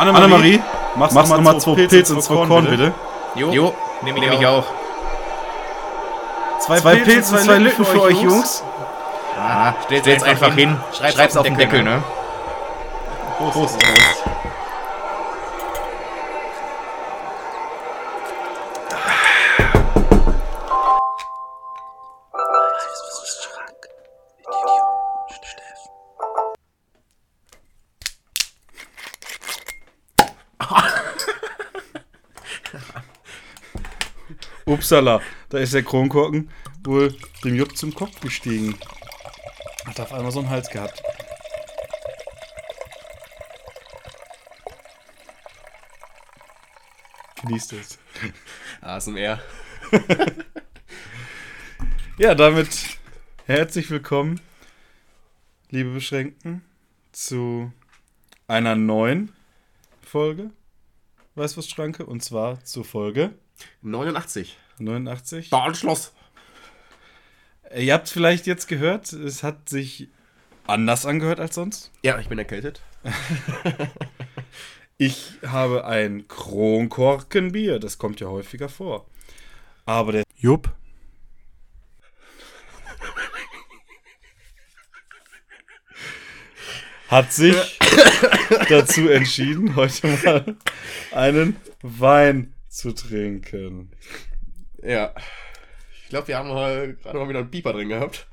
[0.00, 0.62] Annemarie,
[0.96, 2.92] machst, machst nochmal zwei Pilze und zwei Korn, bitte.
[3.34, 4.64] Jo, jo nehme ich, nehm ich auch.
[6.60, 8.64] Zwei, zwei Pilze und zwei Lücken für euch, Jungs.
[9.38, 10.76] Ah, stell's jetzt einfach hin.
[10.92, 12.02] Schreib's, Schreib's auf den Deckel, ne?
[13.38, 13.78] Prost.
[13.78, 14.29] Prost.
[34.90, 36.50] Upsala, da ist der Kronkorken
[36.82, 38.76] wohl dem Jupp zum Kopf gestiegen.
[39.86, 41.00] Hat auf einmal so einen Hals gehabt.
[47.40, 48.00] Genießt es.
[48.80, 49.40] ASMR.
[52.18, 52.98] ja, damit
[53.46, 54.40] herzlich willkommen,
[55.68, 56.64] liebe Beschränkten,
[57.12, 57.72] zu
[58.48, 59.30] einer neuen
[60.02, 60.50] Folge
[61.36, 63.30] Weißwurstschranke und zwar zur Folge
[63.82, 64.58] 89.
[64.80, 65.50] 89.
[65.50, 66.12] Bahnschloss.
[67.76, 70.08] Ihr habt vielleicht jetzt gehört, es hat sich
[70.66, 71.92] anders angehört als sonst.
[72.02, 72.82] Ja, ich bin erkältet.
[74.98, 79.06] ich habe ein Kronkorkenbier, das kommt ja häufiger vor.
[79.86, 80.72] Aber der Jupp
[87.08, 87.56] hat sich
[88.68, 90.56] dazu entschieden, heute mal
[91.12, 93.90] einen Wein zu trinken.
[94.82, 95.14] Ja.
[96.02, 98.26] Ich glaube, wir haben gerade mal wieder einen Pieper drin gehabt.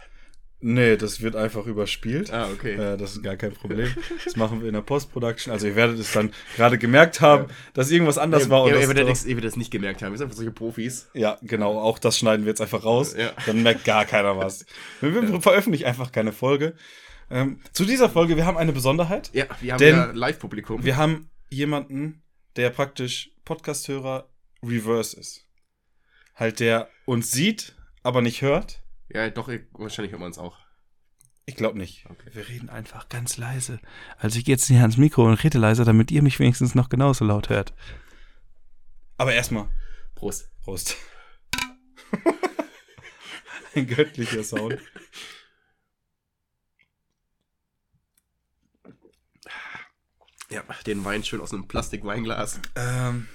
[0.60, 2.34] Nee, das wird einfach überspielt.
[2.34, 2.74] Ah, okay.
[2.74, 3.94] Äh, das ist gar kein Problem.
[4.26, 5.54] Das machen wir in der Post-Production.
[5.54, 7.56] Also ihr werdet es dann gerade gemerkt haben, ja.
[7.76, 8.64] dass irgendwas anders ja, war.
[8.64, 10.12] Und ja, ihr, werdet ihr es nicht gemerkt haben.
[10.14, 11.10] Wir sind einfach solche Profis.
[11.14, 11.80] Ja, genau.
[11.80, 13.16] Auch das schneiden wir jetzt einfach raus.
[13.16, 13.34] Ja.
[13.46, 14.66] Dann merkt gar keiner was.
[15.00, 16.74] Wir, wir veröffentlichen einfach keine Folge.
[17.30, 19.30] Ähm, zu dieser Folge, wir haben eine Besonderheit.
[19.34, 20.84] Ja, wir haben ja Live-Publikum.
[20.84, 22.24] Wir haben jemanden,
[22.56, 24.28] der praktisch Podcast-Hörer
[24.64, 25.47] Reverse ist.
[26.38, 28.84] Halt, der uns sieht, aber nicht hört.
[29.10, 30.60] Ja, doch, wahrscheinlich hört man es auch.
[31.48, 32.06] Ich glaube nicht.
[32.08, 32.30] Okay.
[32.34, 33.80] Wir reden einfach ganz leise.
[34.20, 36.90] Also ich gehe jetzt hier ans Mikro und rede leiser, damit ihr mich wenigstens noch
[36.90, 37.74] genauso laut hört.
[39.18, 39.68] Aber erstmal.
[40.14, 40.52] Prost.
[40.62, 40.96] Prost.
[43.76, 44.78] Ein göttlicher Sound.
[50.50, 52.60] Ja, den Wein schön aus einem Plastikweinglas.
[52.76, 53.28] Ähm,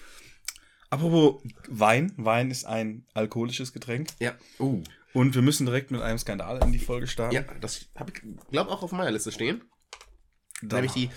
[0.93, 2.13] apropos Wein.
[2.17, 4.11] Wein ist ein alkoholisches Getränk.
[4.21, 4.35] Ja.
[4.59, 4.83] Uh.
[5.15, 7.35] Und wir müssen direkt mit einem Skandal in die Folge starten.
[7.35, 9.63] Ja, das habe ich, glaube auch auf meiner Liste stehen.
[10.63, 10.77] Da.
[10.77, 11.11] Nämlich die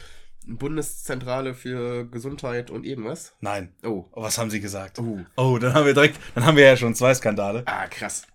[0.47, 3.35] Bundeszentrale für Gesundheit und irgendwas.
[3.39, 3.73] Nein.
[3.83, 4.09] Oh.
[4.11, 4.23] oh.
[4.23, 4.99] Was haben sie gesagt?
[4.99, 5.19] Oh.
[5.37, 7.63] Oh, dann haben wir direkt, dann haben wir ja schon zwei Skandale.
[7.65, 8.27] Ah, krass.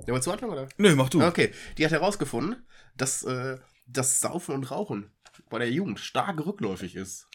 [0.00, 0.68] Ja, wolltest du anfangen, oder?
[0.76, 1.22] Nö, mach du.
[1.22, 1.52] Okay.
[1.78, 5.10] Die hat herausgefunden, dass äh, das Saufen und Rauchen
[5.48, 7.28] bei der Jugend stark rückläufig ist.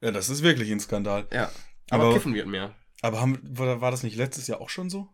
[0.00, 1.26] Ja, das ist wirklich ein Skandal.
[1.32, 1.50] Ja.
[1.90, 2.74] Aber, aber kiffen wird mehr.
[3.02, 5.08] Aber haben, war das nicht letztes Jahr auch schon so?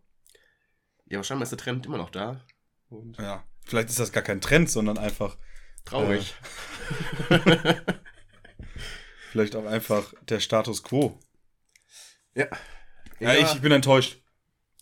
[1.07, 2.45] Ja, wahrscheinlich ist der Trend immer noch da.
[2.89, 5.37] Und ja, vielleicht ist das gar kein Trend, sondern einfach.
[5.85, 6.35] Traurig.
[7.31, 7.75] Äh,
[9.31, 11.19] vielleicht auch einfach der Status quo.
[12.35, 12.49] Ja.
[13.21, 14.21] Ja, ja ich, ich, bin enttäuscht.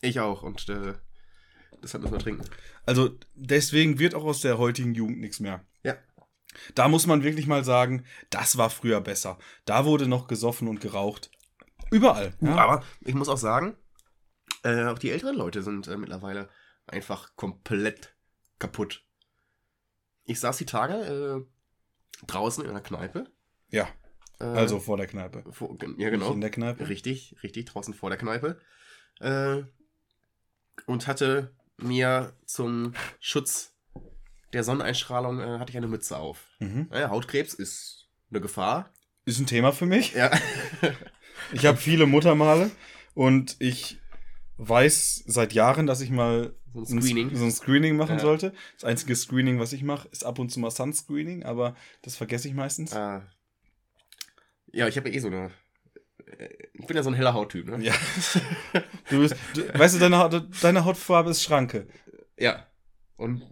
[0.01, 0.95] Ich auch und äh,
[1.83, 2.45] deshalb müssen wir trinken.
[2.87, 5.65] Also deswegen wird auch aus der heutigen Jugend nichts mehr.
[5.83, 5.97] Ja.
[6.75, 9.39] Da muss man wirklich mal sagen, das war früher besser.
[9.67, 11.31] Da wurde noch gesoffen und geraucht.
[11.91, 12.35] Überall.
[12.41, 12.57] Ja.
[12.57, 13.77] Aber ich muss auch sagen,
[14.63, 16.49] äh, auch die älteren Leute sind äh, mittlerweile
[16.87, 18.15] einfach komplett
[18.59, 19.05] kaputt.
[20.25, 23.31] Ich saß die Tage äh, draußen in der Kneipe.
[23.71, 23.89] Ja.
[24.41, 25.45] Äh, also vor der Kneipe.
[25.53, 26.27] Vor, ja, genau.
[26.27, 26.89] Nicht in der Kneipe.
[26.89, 28.59] Richtig, richtig, draußen vor der Kneipe.
[29.21, 29.63] Äh,
[30.87, 33.75] und hatte mir zum Schutz
[34.53, 36.47] der Sonneneinstrahlung äh, hatte ich eine Mütze auf.
[36.61, 36.89] Mhm.
[36.93, 38.93] Hautkrebs ist eine Gefahr.
[39.25, 40.15] Ist ein Thema für mich.
[40.15, 40.31] Ja.
[41.53, 42.71] ich habe viele Muttermale
[43.15, 43.99] und ich
[44.57, 48.21] weiß seit Jahren, dass ich mal so ein Screening, so ein Screening machen ja.
[48.21, 48.53] sollte.
[48.75, 52.49] Das einzige Screening, was ich mache, ist ab und zu mal Sunscreening, aber das vergesse
[52.49, 52.93] ich meistens.
[52.93, 53.23] Ah.
[54.73, 55.51] Ja, ich habe ja eh so eine.
[56.73, 57.85] Ich bin ja so ein heller Hauttyp, ne?
[57.85, 57.95] Ja.
[59.11, 61.87] Du bist, du, weißt du, deine, deine Hautfarbe ist Schranke.
[62.39, 62.67] Ja.
[63.17, 63.43] Und.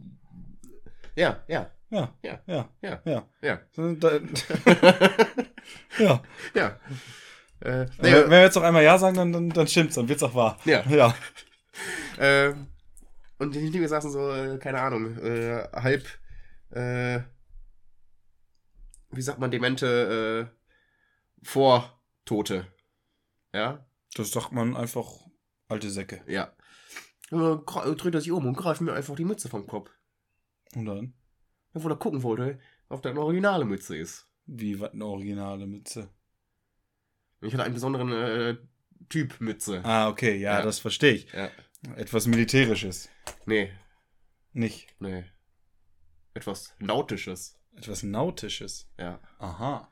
[1.14, 1.70] Ja, ja.
[1.90, 2.16] Ja.
[2.22, 2.42] Ja.
[2.46, 2.70] Ja.
[2.80, 3.02] Ja.
[3.04, 3.28] Ja.
[3.42, 3.60] Ja.
[5.98, 6.22] ja.
[6.54, 6.80] ja.
[7.62, 10.22] Äh, nee, wenn wir jetzt noch einmal Ja sagen, dann, dann, dann stimmt's, dann wird's
[10.22, 10.58] auch wahr.
[10.64, 10.82] Ja.
[10.88, 11.14] ja.
[12.18, 12.52] Äh,
[13.38, 16.06] und die Dinge saßen so, äh, keine Ahnung, äh, halb,
[16.70, 17.20] äh,
[19.10, 22.66] wie sagt man, demente äh, Vortote.
[23.54, 23.86] Ja?
[24.14, 25.08] Das sagt man einfach
[25.66, 26.20] alte Säcke.
[26.26, 26.52] Ja.
[27.30, 27.56] Äh,
[27.96, 29.90] dreht er sich um und greift mir einfach die Mütze vom Kopf.
[30.74, 31.14] Und dann?
[31.72, 32.60] Wo er gucken wollte,
[32.90, 34.28] ob da eine originale Mütze ist.
[34.44, 36.10] Wie, was eine originale Mütze?
[37.42, 38.56] Ich hatte einen besonderen äh,
[39.08, 39.80] Typ Mütze.
[39.84, 40.62] Ah, okay, ja, Ja.
[40.62, 41.32] das verstehe ich.
[41.32, 41.50] Ja.
[41.96, 43.08] Etwas Militärisches.
[43.46, 43.70] Nee,
[44.52, 44.88] Nicht.
[45.00, 45.24] nee.
[46.34, 47.58] Etwas Nautisches.
[47.76, 48.88] Etwas Nautisches.
[48.98, 49.20] Ja.
[49.38, 49.88] Aha.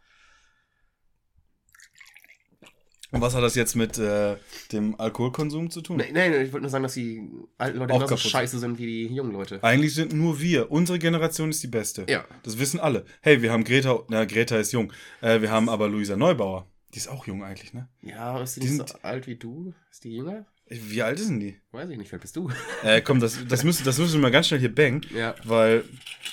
[3.12, 4.36] Und was hat das jetzt mit äh,
[4.70, 5.96] dem Alkoholkonsum zu tun?
[5.96, 8.86] Nee, nee, nee, ich wollte nur sagen, dass die alten Leute genauso scheiße sind wie
[8.86, 9.60] die jungen Leute.
[9.64, 10.70] Eigentlich sind nur wir.
[10.70, 12.06] Unsere Generation ist die beste.
[12.08, 12.24] Ja.
[12.44, 13.04] Das wissen alle.
[13.20, 14.92] Hey, wir haben Greta, na, Greta ist jung.
[15.22, 16.70] Äh, wir haben aber Luisa Neubauer.
[16.94, 17.88] Die ist auch jung eigentlich, ne?
[18.02, 19.72] Ja, ist die, Die nicht sind- so alt wie du?
[19.90, 20.44] Ist die jünger?
[20.68, 21.60] Wie alt ist denn die?
[21.72, 22.50] Weiß ich nicht, alt bist du?
[22.84, 25.34] Äh, komm, das, das, müssen, das müssen wir mal ganz schnell hier bangen, Ja.
[25.44, 25.84] weil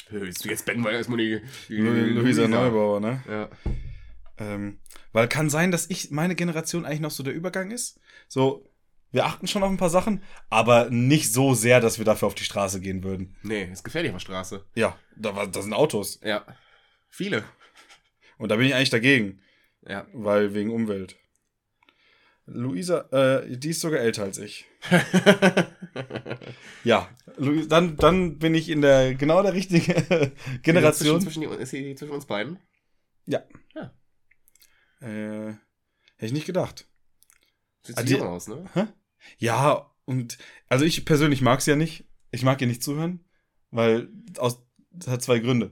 [0.10, 3.24] Willst du jetzt becken, weil erstmal die, die Lu Luisa Neubauer, ne?
[3.28, 3.50] Ja.
[4.40, 4.80] Ähm,
[5.14, 8.00] weil kann sein, dass ich meine Generation eigentlich noch so der Übergang ist.
[8.28, 8.70] So,
[9.12, 12.36] wir achten schon auf ein paar Sachen, aber nicht so sehr, dass wir dafür auf
[12.36, 13.36] die Straße gehen würden.
[13.42, 14.66] Nee, ist gefährlich auf der Straße.
[14.76, 16.20] Ja, da, war- da sind Autos.
[16.24, 16.46] Ja.
[17.10, 17.44] Viele.
[18.38, 19.40] Und da bin ich eigentlich dagegen,
[19.88, 20.06] Ja.
[20.14, 21.16] weil wegen Umwelt.
[22.46, 24.66] Luisa, äh, die ist sogar älter als ich.
[26.84, 30.32] Ja, Lu dann, dann bin ich in der genau der richtigen
[30.62, 31.20] Generation.
[31.22, 32.60] Zwischen, zwischen, die- ist sie zwischen uns beiden?
[35.00, 35.58] Äh, hätte
[36.22, 36.88] ich nicht gedacht.
[37.84, 38.66] Sieht Ah, so die- aus, ne?
[39.38, 40.38] Ja, und
[40.70, 42.06] also ich persönlich mag sie ja nicht.
[42.32, 43.26] Ich mag ihr nicht zuhören,
[43.72, 45.72] weil aus das hat zwei Gründe.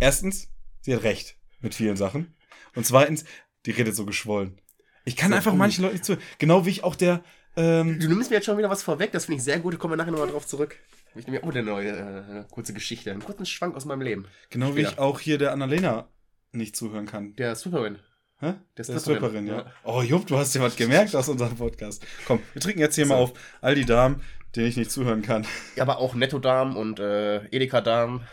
[0.00, 0.48] Erstens,
[0.80, 2.34] sie hat recht mit vielen Sachen.
[2.74, 3.24] Und zweitens,
[3.66, 4.58] die redet so geschwollen.
[5.04, 5.56] Ich kann So, einfach uh.
[5.56, 6.22] manchen Leuten nicht zuhören.
[6.38, 7.22] Genau wie ich auch der.
[7.56, 9.78] Ähm, Du nimmst mir jetzt schon wieder was vorweg, das finde ich sehr gut, da
[9.78, 10.76] kommen wir nachher nochmal drauf zurück.
[11.14, 14.26] Ich nehme mir auch eine neue äh, kurze Geschichte, einen kurzen Schwank aus meinem Leben.
[14.50, 15.02] genau wie ich Später.
[15.02, 16.08] auch hier der Annalena
[16.52, 17.34] nicht zuhören kann.
[17.36, 17.98] Der Stripperin.
[18.40, 18.54] Hä?
[18.76, 19.56] Der Der Stripperin, ja.
[19.60, 19.72] ja.
[19.84, 22.04] Oh, Jupp, du hast dir was gemerkt aus unserem Podcast.
[22.26, 23.22] Komm, wir trinken jetzt hier mal So.
[23.22, 23.32] auf
[23.62, 24.20] all die Damen,
[24.54, 25.46] denen ich nicht zuhören kann.
[25.76, 28.24] Ja, aber auch Netto-Darm und äh, Edeka-Darm.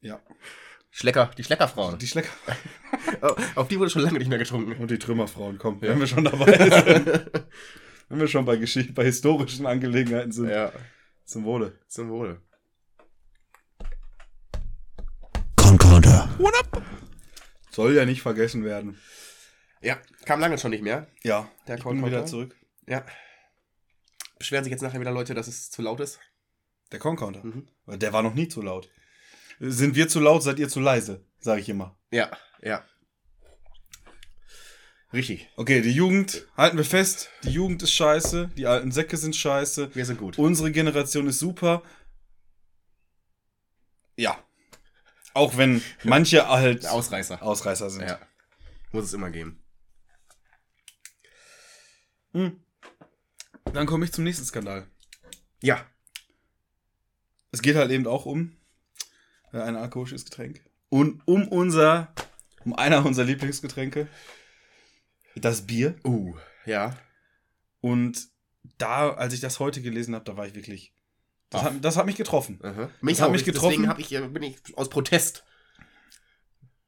[0.00, 0.20] Ja.
[0.94, 1.98] Schlecker, die Schleckerfrauen.
[1.98, 2.30] Die Schlecker.
[3.22, 4.72] Oh, Auf die wurde schon lange nicht mehr getrunken.
[4.80, 5.90] Und die Trümmerfrauen, komm, Ja.
[5.90, 7.46] wenn wir schon dabei sind.
[8.08, 10.48] wenn wir schon bei Geschichte, bei historischen Angelegenheiten sind.
[10.50, 10.72] ja,
[11.24, 11.78] Zum Wohle.
[11.88, 12.40] zum Wohle.
[15.56, 16.28] Concorder.
[17.70, 18.98] Soll ja nicht vergessen werden.
[19.80, 21.06] Ja, kam lange schon nicht mehr.
[21.22, 22.16] Ja, Der ich bin Concorder?
[22.18, 22.54] wieder zurück.
[22.86, 23.04] Ja.
[24.38, 26.18] Beschweren sich jetzt nachher wieder Leute, dass es zu laut ist?
[26.90, 27.42] Der Concounter.
[27.44, 27.66] Mhm.
[27.86, 28.90] Der war noch nie zu laut.
[29.64, 31.96] Sind wir zu laut, seid ihr zu leise, sage ich immer.
[32.10, 32.84] Ja, ja.
[35.12, 35.48] Richtig.
[35.54, 39.94] Okay, die Jugend, halten wir fest, die Jugend ist scheiße, die alten Säcke sind scheiße,
[39.94, 40.36] Wir sind gut.
[40.36, 41.84] unsere Generation ist super.
[44.16, 44.42] Ja.
[45.32, 47.40] Auch wenn manche halt Ausreißer.
[47.40, 48.02] Ausreißer sind.
[48.08, 48.18] Ja.
[48.90, 49.62] Muss es immer geben.
[52.32, 52.60] Hm.
[53.72, 54.88] Dann komme ich zum nächsten Skandal.
[55.62, 55.86] Ja.
[57.52, 58.56] Es geht halt eben auch um
[59.52, 60.62] ein alkoholisches Getränk.
[60.88, 62.12] Und um unser,
[62.64, 64.08] um einer unserer Lieblingsgetränke.
[65.36, 65.94] Das Bier.
[66.04, 66.34] Uh,
[66.66, 66.96] ja.
[67.80, 68.28] Und
[68.78, 70.92] da, als ich das heute gelesen habe, da war ich wirklich.
[71.50, 72.58] Das, hat, das hat mich getroffen.
[72.62, 72.90] Aha.
[73.02, 73.82] Das hat mich getroffen.
[73.82, 75.44] Deswegen ich, äh, bin ich aus Protest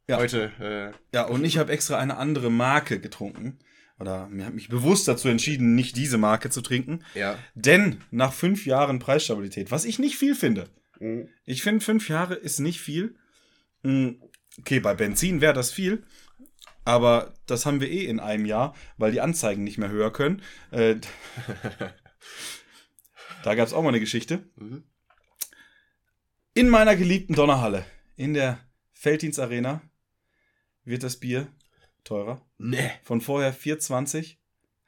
[0.08, 0.16] Ja.
[0.18, 0.52] heute.
[0.60, 3.58] Äh, Ja, und ich habe extra eine andere Marke getrunken.
[3.98, 7.04] Oder mir habe mich bewusst dazu entschieden, nicht diese Marke zu trinken.
[7.14, 7.38] ja.
[7.54, 10.68] Denn nach fünf Jahren Preisstabilität, was ich nicht viel finde.
[11.04, 11.28] Mhm.
[11.44, 13.16] Ich finde, fünf Jahre ist nicht viel.
[13.82, 14.20] Hm,
[14.60, 16.04] Okay, bei Benzin wäre das viel.
[16.84, 20.42] Aber das haben wir eh in einem Jahr, weil die Anzeigen nicht mehr höher können.
[20.70, 20.96] Äh,
[23.42, 24.44] da gab es auch mal eine Geschichte.
[24.56, 24.84] Mhm.
[26.52, 27.84] In meiner geliebten Donnerhalle,
[28.16, 28.60] in der
[28.92, 29.80] Felddienst Arena,
[30.84, 31.48] wird das Bier
[32.04, 32.46] teurer.
[32.58, 32.90] Nee.
[33.02, 34.36] Von vorher 4,20.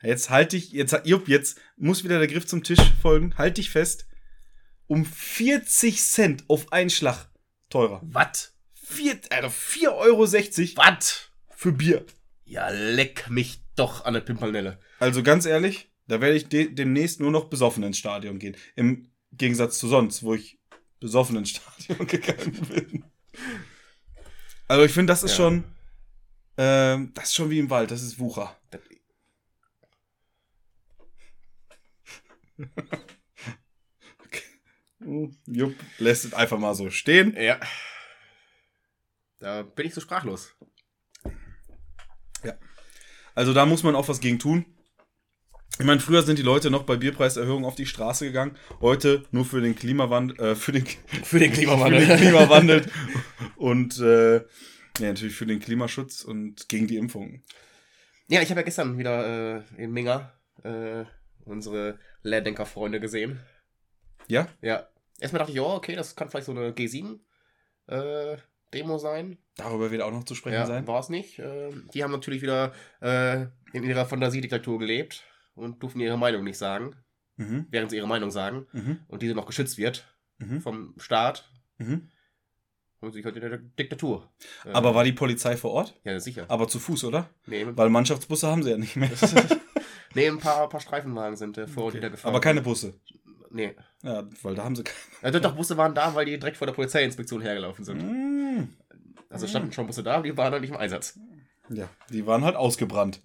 [0.03, 3.37] Jetzt halt dich, jetzt, Jupp, jetzt muss wieder der Griff zum Tisch folgen.
[3.37, 4.07] Halt dich fest.
[4.89, 7.29] Um 40 Cent auf einen Schlag
[7.71, 8.01] teurer.
[8.05, 8.55] Was?
[8.75, 10.21] Vier, also 4,60 Euro
[10.87, 11.31] Was?
[11.51, 12.05] für Bier.
[12.45, 14.79] Ja, leck mich doch an der Pimpernelle.
[15.01, 18.57] Also ganz ehrlich, da werde ich de demnächst nur noch besoffen ins Stadion gehen.
[18.77, 20.61] Im Gegensatz zu sonst, wo ich
[21.01, 23.05] besoffen ins Stadion gegangen bin.
[24.69, 25.37] Also ich finde, das ist Ja.
[25.37, 25.65] schon,
[26.59, 28.57] ähm, das ist schon wie im Wald, das ist Wucher.
[35.07, 37.37] Das, Jupp, lässt es einfach mal so stehen.
[37.39, 37.59] ja.
[39.39, 40.55] Da bin ich so sprachlos.
[43.35, 44.65] Also da muss man auch was gegen tun.
[45.79, 48.57] Ich meine, früher sind die Leute noch bei Bierpreiserhöhungen auf die Straße gegangen.
[48.81, 50.87] Heute nur für den Klimawandel, äh, für den,
[51.23, 52.91] Für den für den Klimawandel
[53.57, 54.43] und äh, ja,
[54.99, 57.45] natürlich für den Klimaschutz und gegen die Impfungen.
[58.29, 60.33] Ja, ich habe ja gestern wieder äh, in Minga
[60.65, 61.05] äh,
[61.45, 63.41] unsere Lehrdenker-Freunde gesehen.
[64.29, 64.49] Ja?
[64.63, 64.89] Ja.
[65.21, 67.19] Erstmal dachte ich, ja, okay, das kann vielleicht so eine G7
[67.89, 68.37] äh,
[68.75, 69.39] Demo sein.
[69.57, 70.87] Darüber wird auch noch zu sprechen Ja, sein.
[70.87, 71.39] war es nicht.
[71.39, 75.23] Ähm, die haben natürlich wieder äh, in ihrer Fantasiediktatur gelebt
[75.55, 76.95] und durften ihre Meinung nicht sagen,
[77.37, 77.67] Mhm.
[77.71, 79.01] während sie ihre Meinung sagen Mhm.
[79.09, 80.07] und diese noch geschützt wird
[80.39, 80.61] Mhm.
[80.61, 82.09] vom Staat Mhm.
[83.01, 84.31] und sie halt in der Diktatur.
[84.65, 85.99] Äh, Aber war die Polizei vor Ort?
[86.05, 86.47] Ja, sicher.
[86.49, 87.31] Aber zu Fuß, oder?
[87.47, 89.11] Nee, Weil Mannschaftsbusse haben sie ja nicht mehr.
[90.15, 92.31] nee ein paar, paar Streifenwagen sind äh, vor und hinter gefahren.
[92.31, 92.95] Aber keine Busse.
[93.57, 93.75] Nee.
[94.03, 94.85] Ja, weil da haben sie
[95.23, 97.99] Ja, doch, doch, Busse waren da, weil die direkt vor der Polizeiinspektion hergelaufen sind.
[98.03, 98.69] keine.
[99.31, 101.19] Also standen schon Busse da, aber die waren noch nicht im Einsatz.
[101.69, 103.21] Ja, die waren halt ausgebrannt.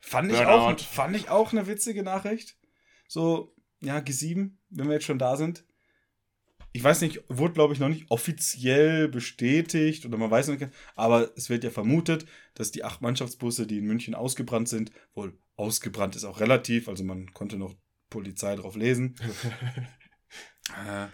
[0.00, 0.52] Fand ich, Burnout.
[0.52, 2.56] auch, fand ich auch eine witzige Nachricht.
[3.08, 5.64] So, ja, G7, wenn wir jetzt schon da sind.
[6.72, 11.30] Ich weiß nicht, wurde glaube ich noch nicht offiziell bestätigt oder man weiß nicht, aber
[11.36, 16.14] es wird ja vermutet, dass die acht Mannschaftsbusse, die in München ausgebrannt sind, wohl ausgebrannt
[16.14, 17.74] ist auch relativ, also man konnte noch
[18.10, 19.14] Polizei drauf lesen,
[20.86, 21.06] äh,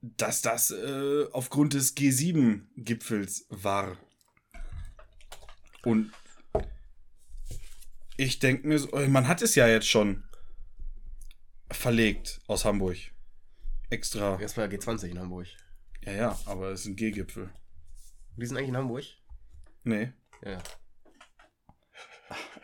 [0.00, 3.96] dass das äh, aufgrund des G7-Gipfels war.
[5.84, 6.12] Und
[8.16, 10.24] ich denke mir, so, man hat es ja jetzt schon
[11.70, 12.96] verlegt aus Hamburg.
[13.90, 14.36] Extra.
[14.36, 15.46] Das war ja G20 in Hamburg.
[16.04, 17.50] Ja, ja, aber es ist ein G-Gipfel.
[18.36, 19.04] Die sind eigentlich in Hamburg?
[19.84, 20.12] Nee,
[20.44, 20.62] Ja.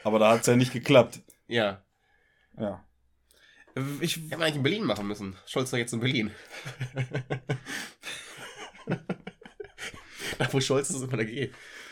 [0.02, 1.22] aber da hat es ja nicht geklappt.
[1.46, 1.84] Ja.
[2.58, 2.84] Ja.
[4.00, 5.34] Ich, Hätten wir eigentlich in Berlin machen müssen.
[5.46, 6.30] Scholz war jetzt in Berlin.
[10.38, 11.48] da wo Scholz ist, ist immer der G.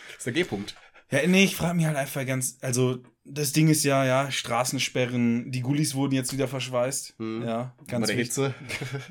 [0.09, 0.75] Das ist der G-Punkt.
[1.11, 5.51] ja, nee, ich frage mich halt einfach ganz, also das Ding ist ja, ja, Straßensperren,
[5.51, 7.19] die Gullis wurden jetzt wieder verschweißt.
[7.19, 7.43] Mhm.
[7.45, 8.35] Ja, Bei ganz der wichtig.
[8.37, 8.55] Hitze.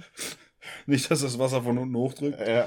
[0.86, 2.65] Nicht, dass das Wasser von unten hochdrückt, Ja.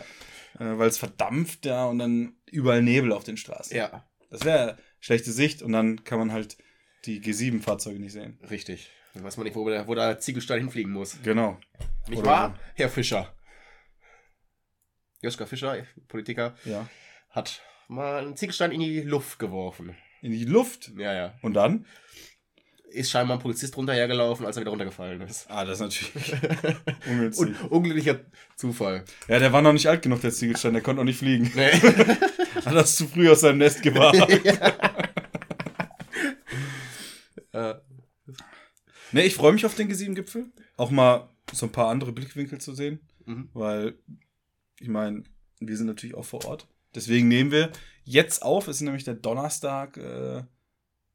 [0.59, 3.77] äh, weil es verdampft, ja, und dann überall Nebel auf den Straßen.
[3.77, 6.57] Ja, Das wäre schlechte Sicht und dann kann man halt
[7.07, 8.39] die G7-Fahrzeuge nicht sehen.
[8.51, 8.91] richtig.
[9.15, 11.19] Dann weiß man nicht, wo der, wo der Ziegelstein hinfliegen muss.
[11.23, 11.59] Genau.
[12.09, 13.33] Nicht Oder wahr, Herr Fischer?
[15.23, 15.77] Joschka Fischer,
[16.09, 16.89] Politiker, Ja.
[17.31, 19.97] hat mal einen Ziegelstein in die Luft geworfen.
[20.21, 20.91] In die Luft.
[20.97, 21.35] Ja, ja.
[21.43, 21.87] Und dann?
[22.91, 25.51] Ist scheinbar ein Polizist runterhergelaufen, als er wieder runtergefallen ist.
[25.51, 26.33] Ah, das ist natürlich
[27.09, 27.47] ungünstig.
[27.63, 28.21] Und unglücklicher
[28.57, 29.05] Zufall.
[29.29, 31.51] Ja, der war noch nicht alt genug, der Ziegelstein, der konnte noch nicht fliegen.
[31.55, 31.71] Nee.
[32.65, 34.17] Hat das zu früh aus seinem Nest gewahrt.
[34.31, 34.71] äh,
[39.15, 40.51] Ne, ich freue mich auf den G7-Gipfel.
[40.77, 42.99] Auch mal so ein paar andere Blickwinkel zu sehen.
[43.27, 43.49] mhm.
[43.53, 43.95] Weil,
[44.81, 45.23] ich meine,
[45.61, 46.67] wir sind natürlich auch vor Ort.
[46.97, 47.71] Deswegen nehmen wir
[48.03, 48.67] jetzt auf.
[48.67, 50.43] Es ist nämlich der Donnerstag äh,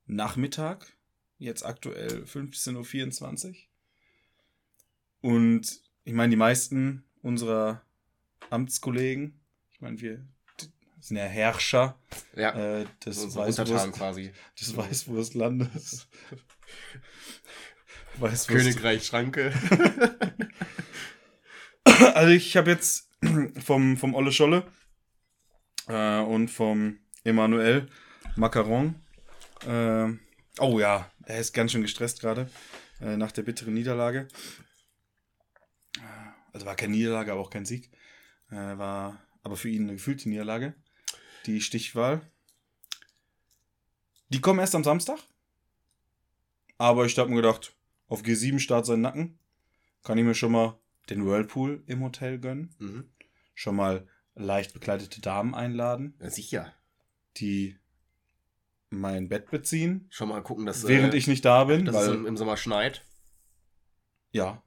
[0.06, 0.94] Nachmittag.
[1.40, 3.56] Jetzt aktuell 15.24 Uhr.
[5.32, 7.82] Und ich meine, die meisten unserer
[8.50, 9.42] Amtskollegen,
[9.72, 10.26] ich meine, wir
[11.02, 12.00] sind ja Herrscher
[12.34, 14.32] Ja, äh, des, Weißwurst, quasi.
[14.58, 16.08] des Weißwurstlandes.
[18.22, 18.48] Weißwurst.
[18.48, 19.54] Königreich Schranke.
[22.14, 23.10] Also ich habe jetzt
[23.64, 24.66] vom, vom Olle Scholle
[25.88, 27.88] äh, und vom Emanuel
[28.36, 28.96] Macaron.
[29.66, 30.14] Äh,
[30.60, 32.50] oh ja, er ist ganz schön gestresst gerade
[33.02, 34.28] äh, nach der bitteren Niederlage.
[35.98, 36.02] Äh,
[36.54, 37.90] Also war keine Niederlage, aber auch kein Sieg.
[38.50, 40.74] Äh, war aber für ihn eine gefühlte Niederlage.
[41.46, 42.22] Die Stichwahl.
[44.30, 45.20] Die kommen erst am Samstag.
[46.78, 47.74] Aber ich habe mir gedacht,
[48.10, 49.40] auf G7 Start seinen Nacken.
[50.04, 50.78] Kann ich mir schon mal
[51.10, 52.76] den Whirlpool im Hotel gönnen.
[52.80, 53.10] Mhm.
[53.56, 56.74] Schon mal leicht bekleidete Damen einladen, Ja, sicher.
[57.38, 57.78] die
[58.90, 61.86] mein Bett beziehen, Schon mal gucken, dass, während äh, ich nicht da bin.
[61.86, 63.06] dass es Weil, im, im Sommer schneit.
[64.32, 64.62] ja.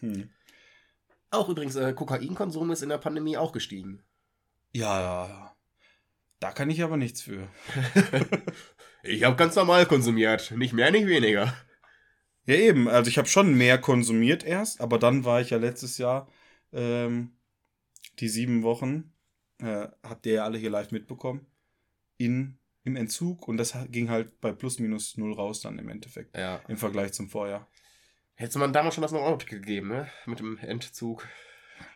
[0.00, 0.30] Hm.
[1.30, 4.02] Auch übrigens, äh, Kokainkonsum ist in der Pandemie auch gestiegen.
[4.72, 5.56] Ja, ja, ja.
[6.40, 7.48] Da kann ich aber nichts für.
[9.04, 10.50] Ich habe ganz normal konsumiert.
[10.56, 11.54] Nicht mehr, nicht weniger.
[12.48, 12.88] Ja, eben.
[12.88, 16.28] Also ich habe schon mehr konsumiert erst, aber dann war ich ja letztes Jahr
[16.72, 17.32] ähm,
[18.20, 19.12] die sieben Wochen,
[19.58, 21.46] äh, habt ihr ja alle hier live mitbekommen,
[22.16, 26.36] in, im Entzug und das ging halt bei plus minus null raus dann im Endeffekt
[26.36, 26.62] Ja.
[26.68, 27.68] im Vergleich zum Vorjahr.
[28.34, 30.08] Hätte man damals schon das 9-Euro-Ticket gegeben, ne?
[30.26, 31.26] Mit dem Entzug.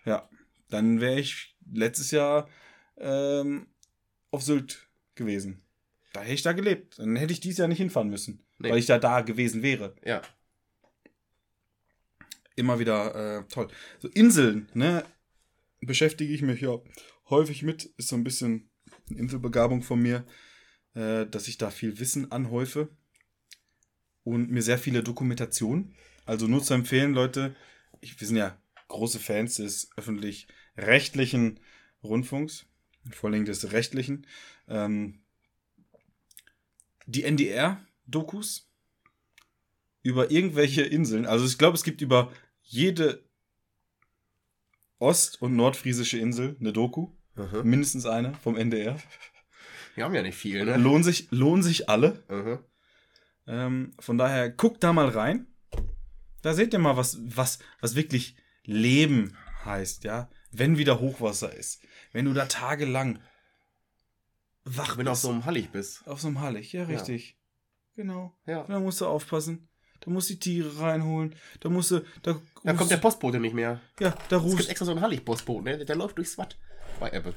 [0.05, 0.29] Ja,
[0.69, 2.49] dann wäre ich letztes Jahr
[2.99, 3.69] ähm,
[4.31, 5.63] auf Sylt gewesen.
[6.13, 6.99] Da hätte ich da gelebt.
[6.99, 8.71] Dann hätte ich dieses Jahr nicht hinfahren müssen, Nee.
[8.71, 9.95] weil ich da da gewesen wäre.
[10.05, 10.21] Ja.
[12.57, 13.69] Immer wieder äh, toll.
[14.01, 15.05] So Inseln, ne,
[15.81, 16.79] beschäftige ich mich ja
[17.31, 17.85] häufig mit.
[17.97, 18.71] Ist so ein bisschen
[19.11, 20.25] eine Inselbegabung von mir,
[20.95, 22.89] äh, dass ich da viel Wissen anhäufe
[24.25, 25.95] und mir sehr viele Dokumentationen.
[26.25, 27.57] Also nur zu empfehlen, Leute,
[28.01, 28.57] ich, wir sind ja
[28.89, 31.61] große Fans des öffentlich-rechtlichen
[32.03, 32.67] Rundfunks,
[33.11, 34.27] vor allem des rechtlichen.
[34.69, 35.23] Ähm,
[37.07, 38.69] die NDR-Dokus
[40.03, 41.27] über irgendwelche Inseln.
[41.27, 42.33] Also ich glaube, es gibt über
[42.63, 43.25] jede
[44.99, 47.63] Ost- und Nordfriesische Insel, eine Doku, Aha.
[47.63, 48.97] mindestens eine vom NDR.
[49.95, 50.77] Wir haben ja nicht viel, ne?
[50.77, 52.23] Lohnen sich, lohnen sich alle.
[53.47, 55.47] Ähm, von daher, guckt da mal rein.
[56.43, 60.31] Da seht ihr mal, was, was, was wirklich Leben heißt, ja.
[60.51, 61.83] Wenn wieder Hochwasser ist.
[62.13, 63.19] Wenn du da tagelang
[64.65, 65.23] wach Wenn du auf bist.
[65.23, 66.07] so einem Hallig bist.
[66.07, 67.37] auf so einem Hallig, ja, richtig.
[67.97, 68.37] Genau.
[68.47, 68.65] Ja.
[68.65, 69.69] Da musst du aufpassen.
[70.05, 71.35] Da musst du die Tiere reinholen.
[71.61, 72.01] Da musst du.
[72.23, 73.81] Da, Da kommt der Postbote nicht mehr.
[74.01, 75.85] Ja, da Es gibt rufst extra so einen Hallig-Postboten, ne?
[75.85, 76.59] Der, läuft durchs Watt.
[76.99, 77.35] Bei Apple.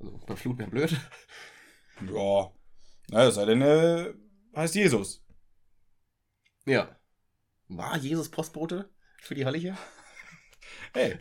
[0.00, 0.94] Also bei Flut wäre blöd.
[2.00, 2.52] Ja.
[3.10, 4.14] Na, sei denn, äh,
[4.54, 5.20] heißt Jesus.
[6.64, 6.96] Ja.
[7.66, 8.88] War Jesus Postbote
[9.20, 9.76] für die Hallige?
[10.94, 11.18] Hey.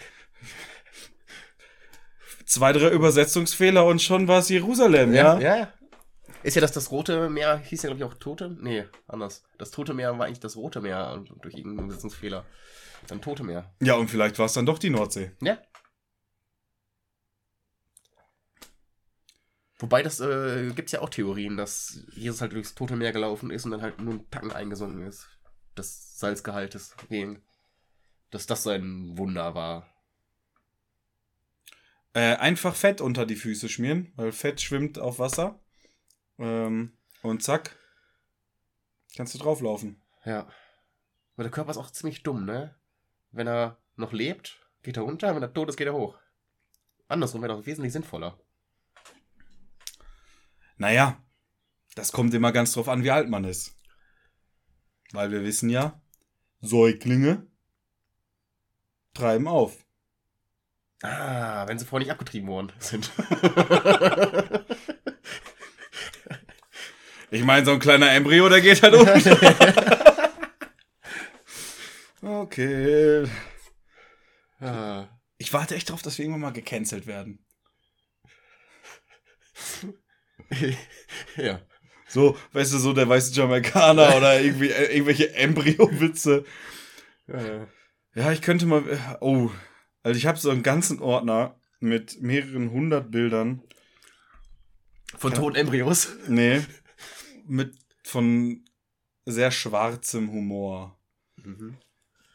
[2.45, 5.39] Zwei, drei Übersetzungsfehler und schon war es Jerusalem, ja?
[5.39, 5.73] Ja, ja.
[6.43, 8.55] Ist ja das, das Rote Meer, hieß ja glaube ich auch Tote?
[8.59, 9.43] Nee, anders.
[9.57, 12.45] Das Tote Meer war eigentlich das Rote Meer durch irgendeinen Übersetzungsfehler.
[13.07, 13.73] Dann Tote Meer.
[13.81, 15.31] Ja, und vielleicht war es dann doch die Nordsee.
[15.41, 15.57] Ja.
[19.79, 23.65] Wobei das äh, gibt ja auch Theorien, dass Jesus halt durchs Tote Meer gelaufen ist
[23.65, 25.27] und dann halt nur ein Tacken eingesunken ist.
[25.75, 27.43] Das Salzgehaltes gegen.
[28.31, 29.87] Dass das sein Wunder war.
[32.13, 35.59] Äh, einfach Fett unter die Füße schmieren, weil Fett schwimmt auf Wasser.
[36.39, 37.77] Ähm, und zack,
[39.15, 40.01] kannst du drauflaufen.
[40.25, 40.47] Ja.
[41.33, 42.75] Aber der Körper ist auch ziemlich dumm, ne?
[43.31, 46.17] Wenn er noch lebt, geht er runter, wenn er tot ist, geht er hoch.
[47.07, 48.39] Andersrum wäre doch wesentlich sinnvoller.
[50.77, 51.23] Naja,
[51.95, 53.79] das kommt immer ganz drauf an, wie alt man ist.
[55.11, 56.01] Weil wir wissen ja,
[56.61, 57.47] Säuglinge
[59.13, 59.85] treiben auf.
[61.01, 63.11] Ah, wenn sie vorher nicht abgetrieben worden sind.
[67.29, 69.15] Ich meine, so ein kleiner Embryo, der geht halt unter.
[72.41, 73.25] okay.
[74.59, 75.07] ah.
[75.39, 77.45] Ich warte echt drauf, dass wir irgendwann mal gecancelt werden.
[81.37, 81.61] ja.
[82.07, 86.45] So, weißt du, so der weiße Jamaikaner oder irgendwie äh, irgendwelche Embryo-Witze.
[87.27, 87.65] Äh,
[88.15, 88.87] Ja, ich könnte mal.
[88.89, 89.51] äh, Oh,
[90.03, 93.61] also ich habe so einen ganzen Ordner mit mehreren hundert Bildern.
[95.17, 96.07] von toten Embryos.
[96.27, 96.61] Nee,
[97.47, 98.63] mit von
[99.25, 100.97] sehr schwarzem Humor.
[101.43, 101.77] Mhm.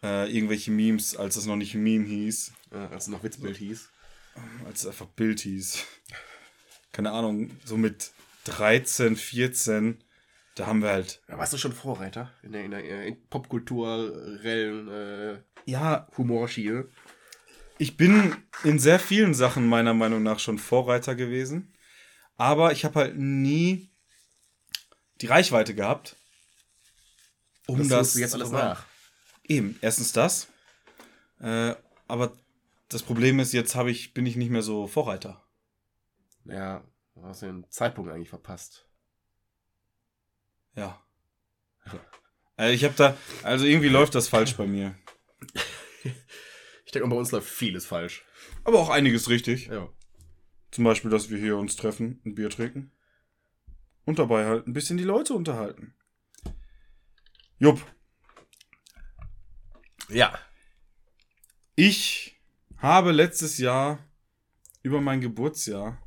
[0.03, 3.88] Äh, irgendwelche Memes, als es noch nicht Meme hieß, Äh, als es noch Witzbild hieß.
[4.66, 5.85] als es einfach Bild hieß.
[6.92, 8.11] Keine Ahnung, so mit
[8.44, 10.03] 13, 14,
[10.57, 11.22] da haben wir halt.
[11.29, 16.88] Da warst du schon Vorreiter in der, in der äh, popkulturellen äh, Ja, Humorschiene.
[17.79, 21.72] Ich bin in sehr vielen Sachen meiner Meinung nach schon Vorreiter gewesen.
[22.37, 23.92] Aber ich habe halt nie
[25.23, 26.17] die Reichweite gehabt,
[27.67, 28.71] um das das, du jetzt alles bewahren.
[28.71, 28.87] nach.
[29.45, 30.49] Eben, erstens das.
[31.41, 31.75] Äh,
[32.09, 32.37] aber
[32.89, 35.43] das Problem ist, jetzt habe ich, bin ich nicht mehr so Vorreiter.
[36.45, 38.87] Ja, du hast den Zeitpunkt eigentlich verpasst.
[40.75, 41.01] Ja.
[42.57, 44.95] Also ich habe da, also irgendwie läuft das falsch bei mir.
[46.85, 48.23] Ich denke, bei uns läuft vieles falsch.
[48.65, 49.69] Aber auch einiges richtig.
[49.69, 49.89] Ja.
[50.71, 52.93] Zum Beispiel, dass wir hier uns treffen, ein Bier trinken.
[54.05, 55.95] Und dabei halt ein bisschen die Leute unterhalten.
[57.59, 57.81] Jupp,
[60.09, 60.37] Ja.
[61.77, 62.41] ich
[62.79, 64.01] habe letztes Jahr
[64.83, 66.03] über mein Geburtsjahr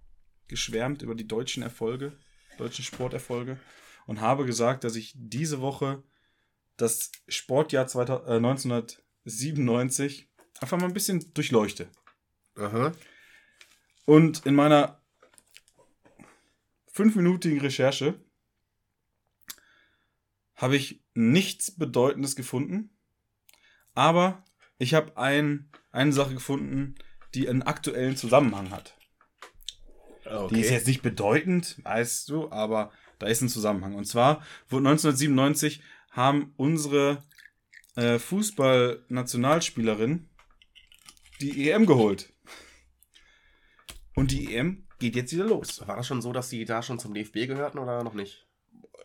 [0.47, 2.17] geschwärmt über die deutschen Erfolge,
[2.57, 3.57] deutschen Sporterfolge
[4.05, 6.03] und habe gesagt, dass ich diese Woche
[6.77, 10.29] das Sportjahr 2000, äh, 1997
[10.59, 11.89] einfach mal ein bisschen durchleuchte.
[12.57, 12.91] Aha.
[14.05, 15.01] Und in meiner
[16.95, 18.23] fünfminütigen Recherche
[20.55, 22.97] habe ich nichts Bedeutendes gefunden,
[23.93, 24.45] aber
[24.77, 26.95] ich habe ein, eine Sache gefunden,
[27.33, 28.97] die einen aktuellen Zusammenhang hat.
[30.23, 30.55] Okay.
[30.55, 33.95] Die ist jetzt nicht bedeutend, weißt du, aber da ist ein Zusammenhang.
[33.95, 34.35] Und zwar
[34.69, 35.81] wurde 1997
[36.11, 37.21] haben unsere
[37.97, 40.29] äh, Fußball-Nationalspielerin
[41.41, 42.31] die EM geholt.
[44.15, 45.85] Und die EM geht jetzt wieder los.
[45.87, 48.47] War das schon so, dass sie da schon zum DFB gehörten oder noch nicht?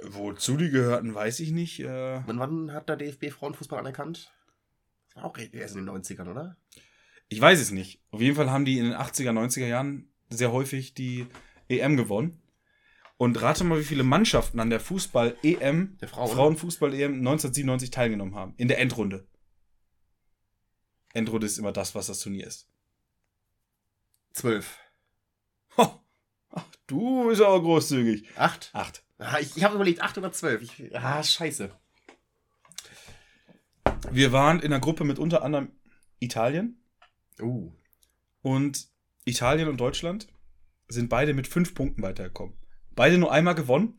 [0.04, 1.80] Wozu die gehörten, weiß ich nicht.
[1.80, 4.32] Äh, Wann, wann hat der DFB Frauenfußball anerkannt?
[5.08, 6.56] Das war auch erst in den 90ern, oder?
[7.32, 8.02] ich weiß es nicht.
[8.10, 11.26] Auf jeden Fall haben die in den 80er, 90er Jahren sehr häufig die
[11.68, 12.42] EM gewonnen.
[13.18, 16.30] Und rate mal, wie viele Mannschaften an der Fußball-EM, Der Frauen.
[16.30, 18.54] Frauenfußball-EM 1997 teilgenommen haben.
[18.56, 19.26] In der Endrunde.
[21.12, 22.68] Endrunde ist immer das, was das Turnier ist.
[24.32, 24.78] Zwölf.
[25.76, 26.00] Ho,
[26.50, 28.28] ach, du bist aber großzügig.
[28.36, 28.70] Acht?
[28.72, 29.04] Acht.
[29.18, 30.62] Ah, ich ich habe überlegt, acht oder zwölf.
[30.62, 31.70] Ich, ah, scheiße.
[34.10, 35.72] Wir waren in einer Gruppe mit unter anderem
[36.20, 36.80] Italien,
[37.42, 37.72] Uh.
[38.42, 38.88] Und
[39.24, 40.28] Italien und Deutschland
[40.88, 42.56] sind beide mit fünf Punkten weitergekommen.
[42.94, 43.98] Beide nur einmal gewonnen.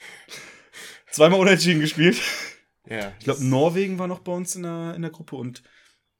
[1.10, 2.20] Zweimal unentschieden gespielt.
[2.86, 3.12] Ja.
[3.18, 5.62] Ich glaube, Norwegen war noch bei uns in der, in der Gruppe und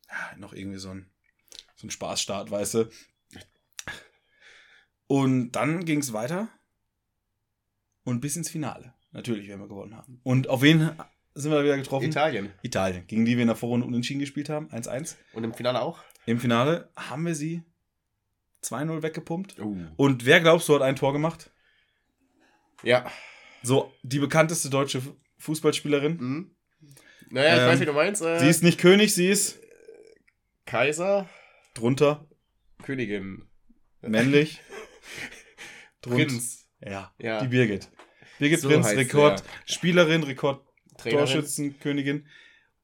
[0.09, 1.11] ja, noch irgendwie so ein,
[1.75, 2.90] so ein Spaßstart, weißt du.
[5.07, 6.49] Und dann ging es weiter
[8.05, 8.95] und bis ins Finale.
[9.12, 10.21] Natürlich, wenn wir gewonnen haben.
[10.25, 10.90] Und auf wen
[11.35, 12.07] sind wir da wieder getroffen?
[12.07, 12.51] Italien.
[12.62, 14.69] Italien, gegen die wir in der Vorrunde unentschieden gespielt haben.
[14.71, 15.16] 1-1.
[15.33, 16.01] Und im Finale auch?
[16.27, 17.62] Im Finale haben wir sie
[18.64, 19.59] 2-0 weggepumpt.
[19.59, 19.87] Uh.
[19.97, 21.51] Und wer glaubst du hat ein Tor gemacht?
[22.83, 23.11] Ja.
[23.62, 26.16] So, die bekannteste deutsche Fu- Fußballspielerin.
[26.16, 26.57] Mhm.
[27.31, 28.23] Naja, ich Ähm, weiß, wie du meinst.
[28.23, 29.59] Äh, Sie ist nicht König, sie ist
[30.64, 31.29] Kaiser,
[31.75, 32.27] drunter,
[32.83, 33.47] Königin,
[34.03, 34.61] männlich.
[36.01, 37.40] Prinz, Ja, Ja.
[37.42, 37.88] die Birgit.
[38.38, 40.59] Birgit So Prinz, Rekordspielerin, Trainerin.
[41.03, 42.27] Rekordtorschützenkönigin.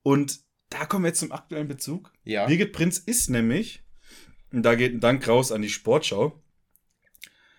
[0.02, 2.12] Und da kommen wir jetzt zum aktuellen Bezug.
[2.24, 2.46] Ja.
[2.46, 3.82] Birgit Prinz ist nämlich,
[4.50, 6.42] und da geht ein Dank raus an die Sportschau,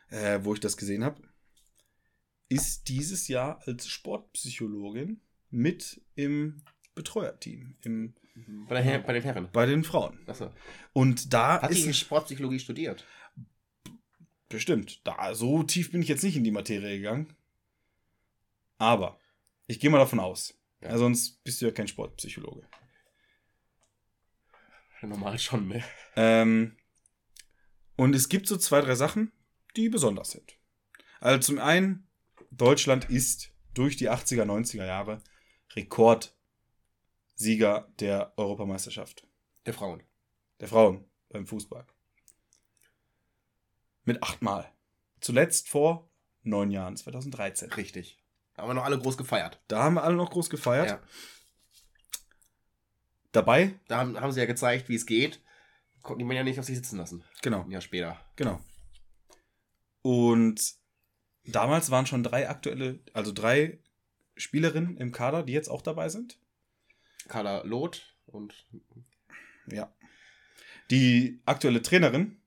[0.09, 1.21] äh, wo ich das gesehen habe,
[2.49, 6.61] ist dieses Jahr als Sportpsychologin mit im
[6.95, 8.13] Betreuerteam, im,
[8.67, 9.49] Bei, der bei den Herren.
[9.51, 10.19] bei den Frauen.
[10.27, 10.51] Achso.
[10.93, 13.05] Und da Hat ist die Sportpsychologie studiert?
[14.53, 17.35] Bestimmt, da so tief bin ich jetzt nicht in die Materie gegangen.
[18.77, 19.19] Aber
[19.67, 20.57] ich gehe mal davon aus.
[20.81, 20.89] Ja.
[20.89, 20.97] Ja.
[20.97, 22.67] sonst bist du ja kein Sportpsychologe.
[25.01, 25.83] Normal schon, ne?
[26.15, 26.77] Ähm,
[27.97, 29.33] und es gibt so zwei, drei Sachen,
[29.75, 30.57] die besonders sind.
[31.19, 32.07] Also zum einen,
[32.51, 35.21] Deutschland ist durch die 80er, 90er Jahre
[35.75, 39.27] Rekordsieger der Europameisterschaft.
[39.65, 40.03] Der Frauen.
[40.59, 41.85] Der Frauen beim Fußball.
[44.05, 44.69] Mit achtmal.
[45.21, 46.09] Zuletzt vor
[46.43, 47.71] neun Jahren, 2013.
[47.73, 48.19] Richtig.
[48.57, 49.61] Haben wir noch alle groß gefeiert.
[49.67, 50.89] Da haben wir alle noch groß gefeiert.
[50.89, 51.01] Ja.
[53.31, 55.41] Dabei, Da haben, haben sie ja gezeigt, wie es geht.
[56.03, 57.23] Konnten die Männer ja nicht auf sich sitzen lassen.
[57.41, 58.19] genau, Ein Jahr später.
[58.35, 58.59] genau.
[60.01, 60.75] Und
[61.45, 63.79] damals waren schon drei aktuelle, also drei
[64.35, 66.37] Spielerinnen im Kader, die jetzt auch dabei sind.
[67.29, 68.67] Carla Loth und
[69.67, 69.93] Ja.
[70.91, 72.41] Die aktuelle Trainerin,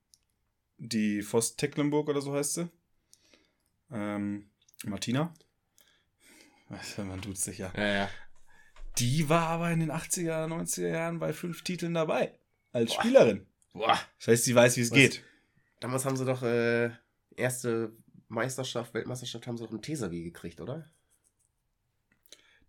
[0.78, 2.68] die Voss Tecklenburg oder so heißt sie,
[3.90, 4.50] ähm,
[4.84, 5.32] Martina,
[6.68, 7.72] Weiß, man tut sich ja.
[7.76, 8.10] ja, ja.
[8.98, 12.32] Die war aber in den 80er, 90er Jahren bei fünf Titeln dabei.
[12.72, 13.46] Als Spielerin.
[13.72, 13.98] Boah.
[14.18, 15.22] Das heißt, sie weiß, wie es geht.
[15.80, 16.90] Damals haben sie doch äh,
[17.36, 17.92] erste
[18.28, 20.88] Meisterschaft, Weltmeisterschaft haben sie doch einen Teserwie gekriegt, oder?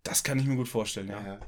[0.04, 1.26] Das kann ich mir gut vorstellen, ja.
[1.26, 1.40] ja.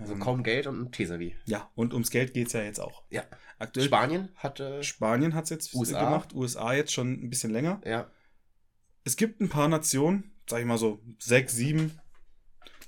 [0.00, 1.36] Also Ähm, kaum Geld und ein Teserwie.
[1.44, 3.04] Ja, und ums Geld geht es ja jetzt auch.
[3.10, 3.24] Ja.
[3.58, 4.82] Aktuell Spanien hatte.
[4.82, 6.02] Spanien hat es jetzt USA.
[6.04, 7.80] gemacht, USA jetzt schon ein bisschen länger.
[7.84, 8.10] Ja.
[9.04, 11.98] Es gibt ein paar Nationen, sag ich mal so sechs, sieben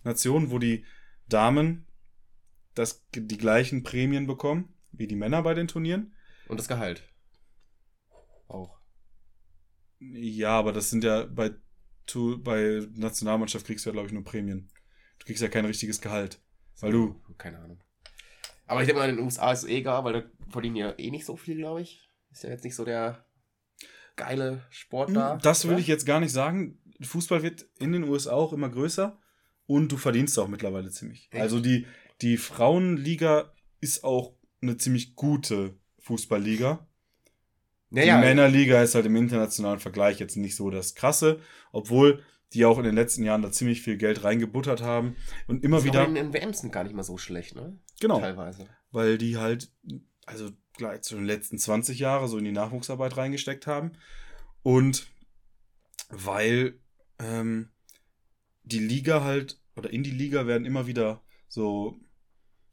[0.05, 0.85] Nationen, wo die
[1.29, 1.87] Damen
[2.75, 6.15] das, die gleichen Prämien bekommen wie die Männer bei den Turnieren.
[6.49, 7.03] Und das Gehalt.
[8.47, 8.79] Auch.
[9.99, 11.53] Ja, aber das sind ja bei,
[12.39, 14.71] bei Nationalmannschaft kriegst du ja, glaube ich, nur Prämien.
[15.19, 16.43] Du kriegst ja kein richtiges Gehalt.
[16.81, 17.81] Weil du, Keine Ahnung.
[18.67, 20.95] Aber ich denke mal, in den USA ist es eh egal, weil da verdienen ja
[20.99, 22.09] eh nicht so viel, glaube ich.
[22.31, 23.25] Ist ja jetzt nicht so der
[24.17, 25.35] geile Sport da.
[25.35, 25.81] Hm, das will oder?
[25.81, 26.79] ich jetzt gar nicht sagen.
[27.01, 29.19] Fußball wird in den USA auch immer größer
[29.67, 31.29] und du verdienst auch mittlerweile ziemlich.
[31.33, 31.43] Echt?
[31.43, 31.87] Also die,
[32.21, 36.87] die Frauenliga ist auch eine ziemlich gute Fußballliga.
[37.91, 38.27] Ja, die.
[38.27, 41.41] Männerliga ist halt im internationalen Vergleich jetzt nicht so das Krasse,
[41.73, 42.23] obwohl
[42.55, 45.85] die auch in den letzten Jahren da ziemlich viel Geld reingebuttert haben und immer Ist
[45.85, 47.79] wieder auch in WMs sind gar nicht mal so schlecht, ne?
[48.01, 48.67] genau, Teilweise.
[48.91, 49.73] weil die halt
[50.27, 53.93] also gleich zu den letzten 20 Jahre so in die Nachwuchsarbeit reingesteckt haben
[54.63, 55.07] und
[56.09, 56.79] weil
[57.19, 57.71] ähm,
[58.63, 61.99] die Liga halt oder in die Liga werden immer wieder so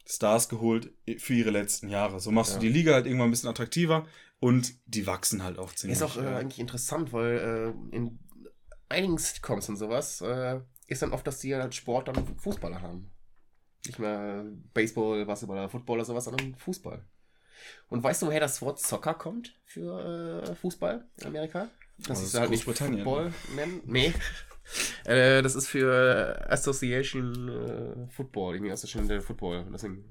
[0.06, 2.20] Stars geholt für ihre letzten Jahre.
[2.20, 2.60] So machst Ja.
[2.60, 4.08] du die Liga halt irgendwann ein bisschen attraktiver
[4.40, 5.98] und die wachsen halt auch ziemlich.
[5.98, 8.20] Ist auch äh, eigentlich interessant, weil äh, in
[8.90, 13.12] einigen Sitcoms und sowas äh, ist dann oft, dass die halt Sport dann Fußballer haben.
[13.86, 17.06] Nicht mehr Baseball, Basketball Football oder sowas, sondern Fußball.
[17.90, 21.70] Und weißt du, woher das Wort Soccer kommt für äh, Fußball in Amerika?
[21.98, 23.82] Das Oh, ist das halt ist nicht Großbritannien, Football nennen.
[23.86, 24.14] Nee.
[25.06, 29.66] äh, das ist für Association äh, Football, irgendwie Association der Football.
[29.72, 30.06] Deswegen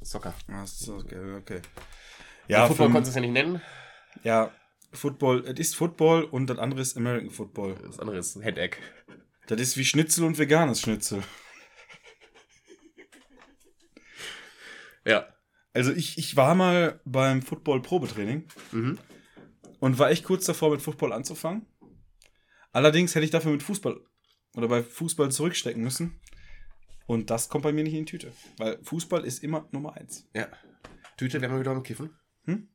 [0.00, 0.34] Soccer.
[0.48, 1.60] Ach so, okay, okay.
[2.48, 3.60] Ja, Football konntest du es ja nicht nennen.
[4.22, 4.50] ja,
[4.94, 7.74] Football, es ist Football und das andere ist American Football.
[7.82, 8.78] Das andere ist Headache.
[9.46, 11.22] Das ist wie Schnitzel und veganes Schnitzel.
[15.04, 15.26] Ja.
[15.72, 18.98] Also ich, ich war mal beim Football-Probetraining Mhm.
[19.80, 21.66] und war echt kurz davor, mit Football anzufangen.
[22.72, 24.00] Allerdings hätte ich dafür mit Fußball
[24.56, 26.20] oder bei Fußball zurückstecken müssen.
[27.06, 28.32] Und das kommt bei mir nicht in die Tüte.
[28.56, 30.28] Weil Fußball ist immer Nummer eins.
[30.34, 30.48] Ja.
[31.16, 32.16] Tüte, wir haben wieder am Kiffen.
[32.44, 32.68] Hm?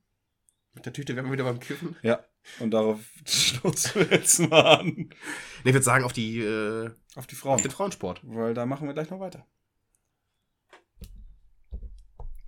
[0.74, 1.96] Mit der Tüte wären wir wieder beim Kiffen.
[2.02, 2.24] Ja.
[2.60, 4.86] Und darauf stoßen wir jetzt mal an.
[4.96, 5.10] Nee,
[5.66, 7.62] ich würde sagen, auf die, äh, Auf die auf Frauen.
[7.62, 8.22] den Frauensport.
[8.24, 9.46] Weil da machen wir gleich noch weiter.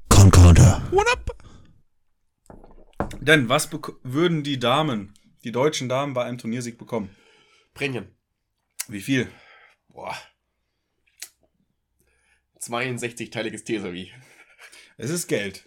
[0.10, 0.82] Concorder.
[3.20, 3.70] Denn was
[4.04, 7.16] würden die Damen, die deutschen Damen bei einem Turniersieg bekommen?
[7.74, 8.16] Prämien.
[8.88, 9.32] Wie viel?
[9.90, 10.16] Boah.
[12.60, 14.12] 62-teiliges Teserie.
[14.98, 15.64] Es ist Geld.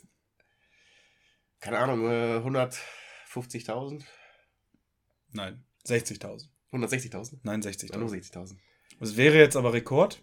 [1.64, 4.04] Keine Ahnung, äh, 150.000?
[5.32, 6.50] Nein, 60.000.
[6.70, 7.38] 160.000?
[7.42, 8.34] Nein, Ja, nur 60.000.
[8.34, 8.56] 60.000.
[9.00, 10.22] Das wäre jetzt aber Rekord.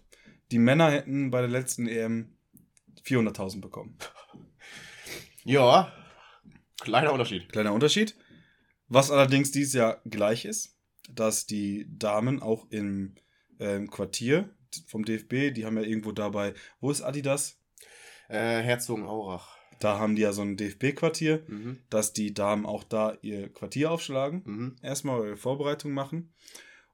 [0.52, 2.36] Die Männer hätten bei der letzten EM
[3.04, 3.98] 400.000 bekommen.
[5.44, 5.92] Ja,
[6.80, 7.50] kleiner Unterschied.
[7.50, 8.14] Kleiner Unterschied.
[8.86, 10.78] Was allerdings dieses Jahr gleich ist,
[11.10, 13.16] dass die Damen auch im
[13.58, 14.54] ähm, Quartier
[14.86, 17.58] vom DFB, die haben ja irgendwo dabei, wo ist Adidas?
[18.28, 19.61] Äh, Herzogenaurach.
[19.80, 21.78] Da haben die ja so ein DFB-Quartier, Mhm.
[21.90, 24.76] dass die Damen auch da ihr Quartier aufschlagen, Mhm.
[24.82, 26.32] erstmal ihre Vorbereitung machen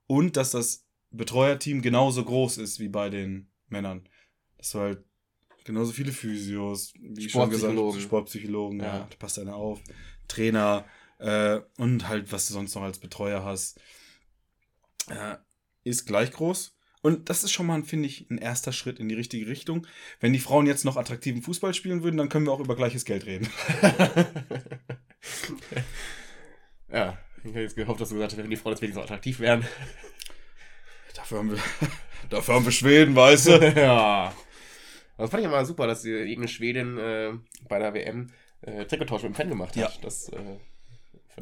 [0.07, 4.09] und dass das Betreuerteam genauso groß ist wie bei den Männern.
[4.57, 5.05] Dass du halt
[5.65, 8.01] genauso viele Physios, wie schon gesagt, Sportpsychologen.
[8.01, 8.87] Sportpsychologen, ja.
[8.87, 9.07] Ja.
[9.11, 9.81] da passt einer auf,
[10.29, 10.85] Trainer
[11.19, 13.81] äh, und halt, was du sonst noch als Betreuer hast,
[15.09, 15.37] äh,
[15.85, 16.75] ist gleich groß.
[17.03, 19.87] Und das ist schon mal, finde ich, ein erster Schritt in die richtige Richtung.
[20.21, 23.05] Wenn die Frauen jetzt noch attraktiven Fußball spielen würden, dann können wir auch über gleiches
[23.05, 23.49] Geld reden.
[26.93, 29.39] ja, ich hätte jetzt gehofft, dass du gesagt hast, wenn die Frauen wenigstens so attraktiv
[29.41, 29.65] wären.
[31.15, 31.59] Dafür haben wir,
[32.31, 33.73] dafür haben wir Schweden, weißt du?
[33.77, 34.35] ja.
[35.17, 37.33] Das fand ich immer super, dass irgendeine Schwedin äh,
[37.69, 38.31] bei der WM
[38.63, 39.95] äh, Trikottausch mit dem Fan gemacht hat.
[39.95, 40.01] Ja.
[40.01, 40.59] Das, äh,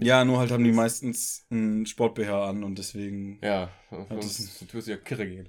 [0.00, 3.38] Ja, nur halt haben die meistens einen Sport-BH an und deswegen.
[3.42, 5.48] ja, das sonst wirst du ja kirre gehen.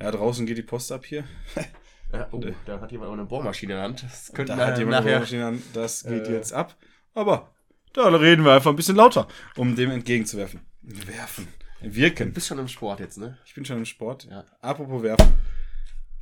[0.00, 1.24] Ja, draußen geht die Post ab hier.
[2.12, 4.02] Ja, oh, da hat jemand auch eine Bohrmaschine in der Hand.
[4.02, 5.18] Das könnte Da hat jemand eine nachher...
[5.18, 5.62] Bohrmaschine an.
[5.74, 6.76] Das geht äh, jetzt ab.
[7.14, 7.54] Aber
[7.92, 10.58] da reden wir einfach ein bisschen lauter, um dem entgegenzuwerfen.
[10.82, 11.46] Werfen.
[11.80, 12.32] Du Wirken.
[12.32, 13.38] bist schon im Sport jetzt, ne?
[13.44, 14.24] Ich bin schon im Sport.
[14.24, 14.44] Ja.
[14.60, 15.38] Apropos werfen.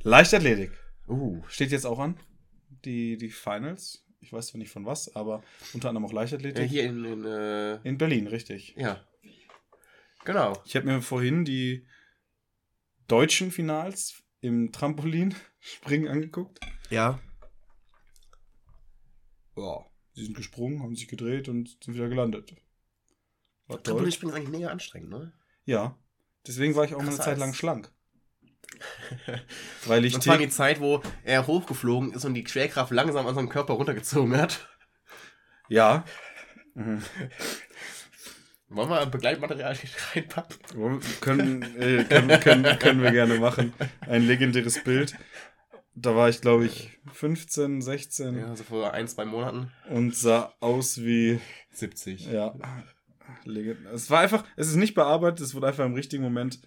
[0.03, 0.73] Leichtathletik.
[1.07, 2.19] Uh, Steht jetzt auch an.
[2.85, 4.05] Die, die Finals.
[4.21, 6.69] Ich weiß zwar nicht von was, aber unter anderem auch Leichtathletik.
[6.69, 8.75] hier in, in äh, In Berlin, richtig.
[8.77, 9.03] ja.
[10.25, 10.61] Genau.
[10.65, 11.87] Ich habe mir vorhin die
[13.07, 16.59] deutschen Finals im Trampolinspringen angeguckt.
[16.89, 17.19] Ja.
[19.55, 22.53] Ja, sie sind gesprungen, haben sich gedreht und sind wieder gelandet.
[23.67, 23.81] War.
[23.81, 25.33] Trampolinspringen ist eigentlich mega anstrengend, ne?
[25.65, 25.97] Ja.
[26.45, 27.91] Deswegen war ich auch mal eine Zeit lang schlank.
[29.85, 33.35] Weil ich Das war die Zeit, wo er hochgeflogen ist und die Schwerkraft langsam an
[33.35, 34.67] seinem Körper runtergezogen hat.
[35.67, 36.05] Ja.
[36.75, 37.01] Mhm.
[38.69, 39.75] Wollen wir Begleitmaterial
[40.15, 41.01] reinpacken?
[41.21, 43.73] können, äh, können, können, können wir gerne machen.
[44.01, 45.15] Ein legendäres Bild.
[45.95, 49.71] Da war ich, glaube ich, 15, 16 Ja, so vor ein, zwei Monaten.
[49.89, 51.39] und sah aus wie
[51.71, 52.27] 70.
[52.27, 52.55] Ja.
[53.93, 56.59] Es war einfach, es ist nicht bearbeitet, es wurde einfach im richtigen Moment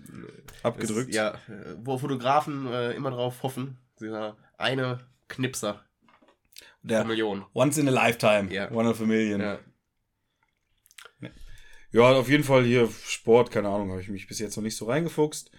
[0.63, 1.11] abgedrückt.
[1.11, 1.39] Ist, ja,
[1.79, 3.79] wo Fotografen äh, immer drauf hoffen.
[4.01, 5.85] Dieser eine Knipser
[6.83, 7.45] der Der Million.
[7.55, 8.71] Once in a Lifetime, Ja.
[8.73, 9.41] One of a Million.
[9.41, 9.59] Ja.
[11.93, 14.77] Ja, auf jeden Fall hier Sport, keine Ahnung, habe ich mich bis jetzt noch nicht
[14.77, 15.51] so reingefuchst.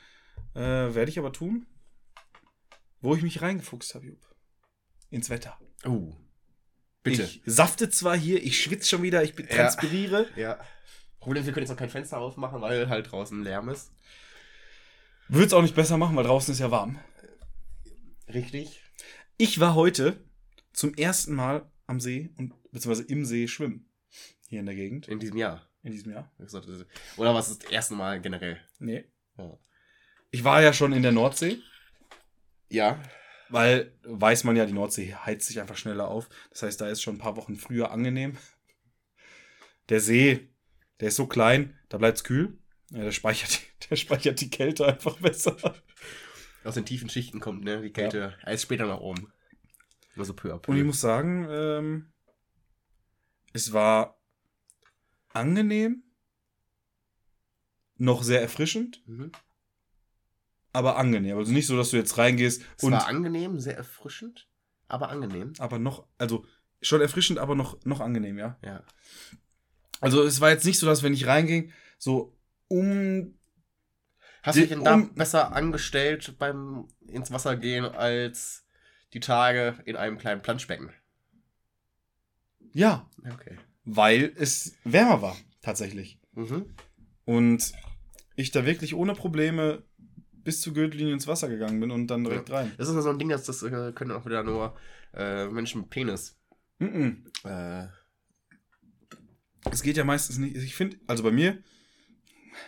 [0.55, 1.67] Äh, Werde ich aber tun.
[3.01, 4.21] Wo ich mich reingefuchst habe, Jupp.
[5.11, 5.59] Ins Wetter.
[5.85, 6.15] Uh.
[7.03, 7.23] Bitte.
[7.23, 9.55] Ich safte zwar hier, ich schwitze schon wieder, ich bin- Ja.
[9.57, 10.27] transpiriere.
[10.35, 10.59] ja.
[11.23, 13.91] Problem ist, wir können jetzt noch kein Fenster aufmachen, weil halt draußen Lärm ist.
[15.27, 16.99] Würde es auch nicht besser machen, weil draußen ist ja warm.
[18.31, 18.81] Richtig.
[19.37, 20.23] Ich war heute
[20.73, 23.89] zum ersten Mal am See und beziehungsweise im See schwimmen.
[24.47, 25.07] Hier in der Gegend.
[25.07, 25.67] In diesem Jahr.
[25.81, 26.31] In diesem Jahr.
[27.17, 28.59] Oder was ist das erste Mal generell?
[28.79, 29.05] Nee.
[29.37, 29.57] Ja.
[30.31, 31.59] Ich war ja schon in der Nordsee,
[32.69, 33.01] Ja.
[33.49, 36.29] weil weiß man ja, die Nordsee heizt sich einfach schneller auf.
[36.51, 38.37] Das heißt, da ist schon ein paar Wochen früher angenehm.
[39.89, 40.49] Der See,
[41.03, 42.57] der ist so klein, da bleibt es kühl.
[42.91, 45.57] Ja, der, speichert, die- der speichert die Kälte einfach besser.
[46.63, 47.81] Aus den tiefen Schichten kommt, ne?
[47.81, 48.37] Die Kälte.
[48.41, 49.33] Er ist später nach oben.
[50.15, 50.71] Nur so peu à peu.
[50.71, 52.13] Und ich muss sagen, ähm,
[53.51, 54.17] es war
[55.33, 56.03] angenehm,
[57.97, 59.31] noch sehr erfrischend, Mhm.
[60.71, 61.37] aber angenehm.
[61.37, 64.47] Also nicht so, dass du jetzt reingehst Es und war angenehm, sehr erfrischend,
[64.87, 65.51] aber angenehm.
[65.59, 66.45] aber noch, also
[66.81, 68.57] schon erfrischend, aber noch, noch angenehm, ja.
[68.63, 68.83] Ja.
[70.03, 72.35] Also es war jetzt nicht so, dass wenn ich reinging, so
[72.67, 73.37] um
[74.43, 78.65] Hast du dich denn da um- besser angestellt beim ins Wasser gehen als
[79.13, 80.91] die Tage in einem kleinen Planschbecken?
[82.73, 83.57] ja, Okay.
[83.85, 86.65] weil es wärmer war tatsächlich Mhm.
[87.25, 87.71] und
[88.35, 89.83] ich da wirklich ohne Probleme
[90.33, 92.71] bis zur Gürtellinie ins Wasser gegangen bin und dann direkt rein.
[92.77, 94.75] Das ist so ein Ding, das, das äh, können auch wieder nur
[95.13, 96.35] äh, Menschen mit Penis
[96.79, 97.25] Mhm.
[97.45, 97.85] Äh,
[99.71, 100.55] Es geht ja meistens nicht.
[100.55, 101.57] Ich finde, also bei mir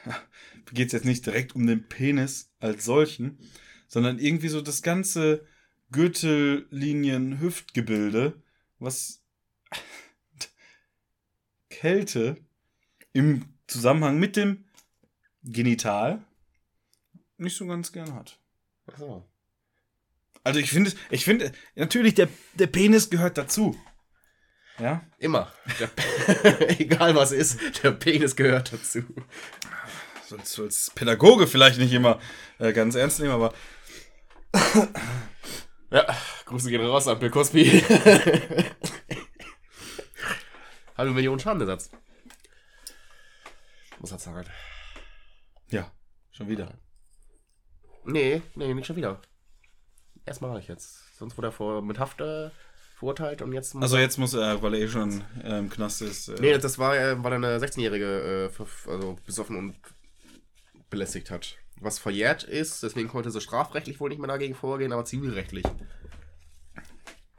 [0.74, 3.38] geht es jetzt nicht direkt um den Penis als solchen,
[3.88, 5.46] sondern irgendwie so das ganze
[5.92, 8.42] Gürtellinien-Hüftgebilde,
[8.80, 9.24] was
[11.70, 12.38] Kälte
[13.14, 14.66] im Zusammenhang mit dem
[15.44, 16.26] Genital
[17.38, 18.40] nicht so ganz gern hat.
[18.88, 19.28] achso.
[20.44, 23.76] Also ich finde, ich finde, natürlich, der, der Penis gehört dazu.
[24.80, 25.02] Ja?
[25.18, 25.52] Immer.
[26.80, 29.04] Egal was ist, der Penis gehört dazu.
[30.28, 32.20] Sonst so als Pädagoge vielleicht nicht immer
[32.60, 33.54] äh, ganz ernst nehmen, aber
[35.92, 36.06] Ja,
[36.46, 37.64] Grüße gehen raus an Bill Cosby.
[40.98, 41.92] Halbe Million Schadenersatz.
[44.00, 44.46] Muss er zahlen.
[45.70, 45.92] ja,
[46.32, 46.78] schon wieder.
[48.04, 49.22] Nee, nee, nicht schon wieder.
[50.26, 51.16] Erstmal ich jetzt.
[51.18, 52.50] Sonst wurde er vor, mit Haft äh,
[53.06, 53.76] verurteilt und jetzt.
[53.76, 56.30] muss Also jetzt muss er, weil er eh schon äh, im Knast ist.
[56.30, 59.76] Äh, Nee, das war, äh, weil er eine 16-Jährige äh, also besoffen und
[60.90, 61.56] belästigt hat.
[61.80, 65.66] Was verjährt ist, deswegen konnte sie strafrechtlich wohl nicht mehr dagegen vorgehen, aber zivilrechtlich.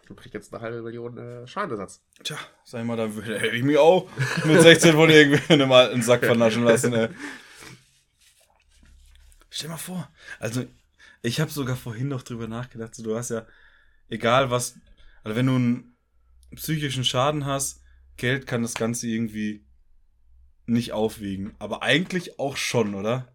[0.07, 2.01] Du kriegst jetzt eine halbe Million äh, Schadenersatz.
[2.23, 4.09] Tja, sag ich mal, da hätte ich mich auch
[4.45, 6.93] mit 16 von irgendwie in einem alten Sack vernaschen lassen.
[6.95, 7.09] Ey.
[9.51, 10.65] Stell mal vor, also
[11.23, 13.47] ich habe sogar vorhin noch drüber nachgedacht, so, du hast ja,
[14.09, 14.77] egal was,
[15.27, 15.97] also wenn du einen
[16.55, 17.83] psychischen Schaden hast,
[18.17, 19.67] Geld kann das Ganze irgendwie
[20.67, 21.53] nicht aufwiegen.
[21.59, 23.35] Aber eigentlich auch schon, oder?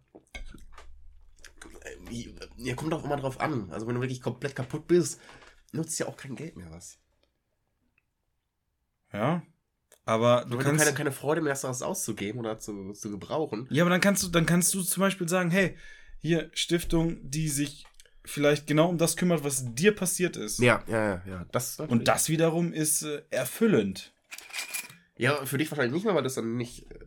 [2.10, 3.70] Äh, Ihr kommt doch immer drauf an.
[3.70, 5.20] Also wenn du wirklich komplett kaputt bist,
[5.72, 6.98] nutzt ja auch kein Geld mehr was.
[9.12, 9.42] Ja.
[10.06, 10.84] Aber du Wenn du kannst.
[10.84, 13.68] keine, keine Freude mehr hast, das auszugeben oder zu, zu gebrauchen.
[13.70, 15.76] Ja, aber dann kannst du, dann kannst du zum Beispiel sagen, hey,
[16.20, 17.84] hier Stiftung, die sich
[18.24, 20.58] vielleicht genau um das kümmert, was dir passiert ist.
[20.60, 21.46] Ja, ja, ja, ja.
[21.52, 21.78] Das.
[21.80, 24.12] Und das wiederum ist äh, erfüllend.
[25.16, 26.90] Ja, für dich wahrscheinlich nicht mehr, weil das dann nicht.
[26.90, 26.98] äh,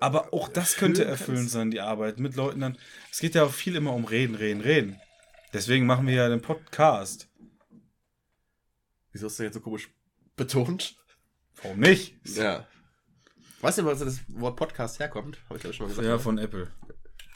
[0.00, 1.52] Aber auch das könnte Erfüllen erfüllend kannst.
[1.52, 2.78] sein, die Arbeit mit Leuten dann.
[3.10, 5.00] Es geht ja auch viel immer um Reden, Reden, Reden.
[5.52, 7.28] Deswegen machen wir ja den Podcast.
[9.12, 9.88] Wieso hast du jetzt so komisch
[10.36, 10.96] betont?
[11.62, 12.14] Warum nicht?
[12.24, 12.66] Ja.
[13.60, 15.38] Weißt du, wo das Wort Podcast herkommt?
[15.46, 16.06] Habe ich glaube schon mal gesagt.
[16.06, 16.20] Ja, ne?
[16.20, 16.70] von Apple.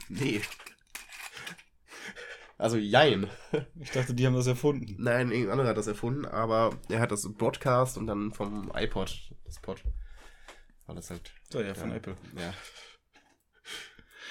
[0.09, 0.41] Nee.
[2.65, 3.29] Also Jein.
[3.79, 4.97] Ich dachte, die haben das erfunden.
[4.99, 9.35] Nein, irgendein anderer hat das erfunden, aber er hat das Broadcast und dann vom iPod,
[9.45, 9.85] das Pod.
[10.87, 11.35] War das halt.
[11.53, 11.97] So, ja, von ja.
[11.97, 12.17] Apple.
[12.39, 12.55] Ja.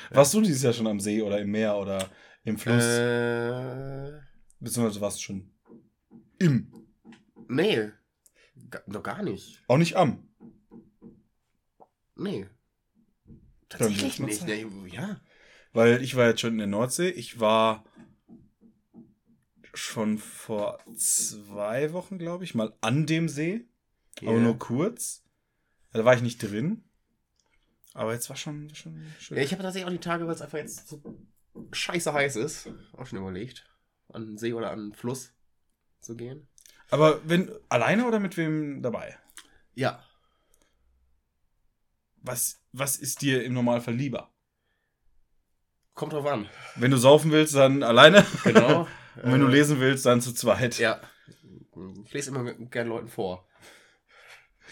[0.09, 2.09] Warst du dieses Jahr schon am See oder im Meer oder
[2.43, 2.83] im Fluss?
[2.83, 4.13] Äh,
[4.59, 5.51] Beziehungsweise warst du schon
[6.39, 6.73] im.
[7.47, 7.91] nee.
[8.87, 9.61] Noch gar nicht.
[9.67, 10.27] Auch nicht am.
[12.15, 12.47] Nee.
[13.69, 14.43] Tatsächlich nicht.
[14.47, 15.21] Nee, ja.
[15.71, 17.09] Weil ich war jetzt schon in der Nordsee.
[17.09, 17.85] Ich war
[19.73, 23.65] schon vor zwei Wochen, glaube ich, mal an dem See.
[24.21, 24.39] Aber Ja.
[24.39, 25.23] nur kurz.
[25.91, 26.83] Da war ich nicht drin.
[27.93, 29.37] Aber jetzt war schon, war schon schön.
[29.37, 31.01] Ja, ich habe tatsächlich auch die Tage, weil es einfach jetzt so
[31.71, 33.65] scheiße heiß ist, auch schon überlegt,
[34.09, 35.33] an den See oder an den Fluss
[36.01, 36.47] zu gehen.
[36.89, 39.17] Aber wenn alleine oder mit wem dabei?
[39.75, 40.03] Ja.
[42.17, 44.31] Was, was ist dir im Normalfall lieber?
[45.93, 46.49] Kommt drauf an.
[46.75, 48.25] Wenn du saufen willst, dann alleine.
[48.43, 48.87] Genau.
[49.21, 50.79] Und wenn du Äh, lesen willst, dann zu zweit.
[50.79, 50.99] Ja.
[52.05, 53.47] Ich lese immer gerne Leuten vor.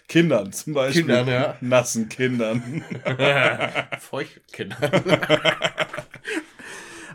[0.08, 1.04] Kindern zum Beispiel.
[1.04, 1.58] Kindern, ja.
[1.62, 2.84] Nassen Kindern.
[3.99, 4.77] Feuchtkinder.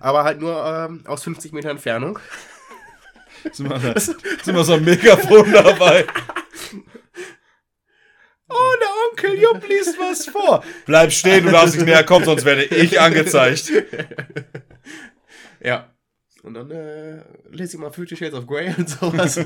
[0.01, 2.19] Aber halt nur ähm, aus 50 Meter Entfernung.
[3.53, 6.07] sind, wir, da- sind wir so ein Megafon dabei.
[8.49, 8.89] Oh, der
[9.31, 10.63] Onkel Jupp liest was vor.
[10.87, 13.73] Bleib stehen, du darfst nicht näher kommen, sonst werde ich angezeigt.
[15.61, 15.93] Ja.
[16.47, 19.35] Und dann äh, lese ich mal Fifty Shades of Grey und sowas.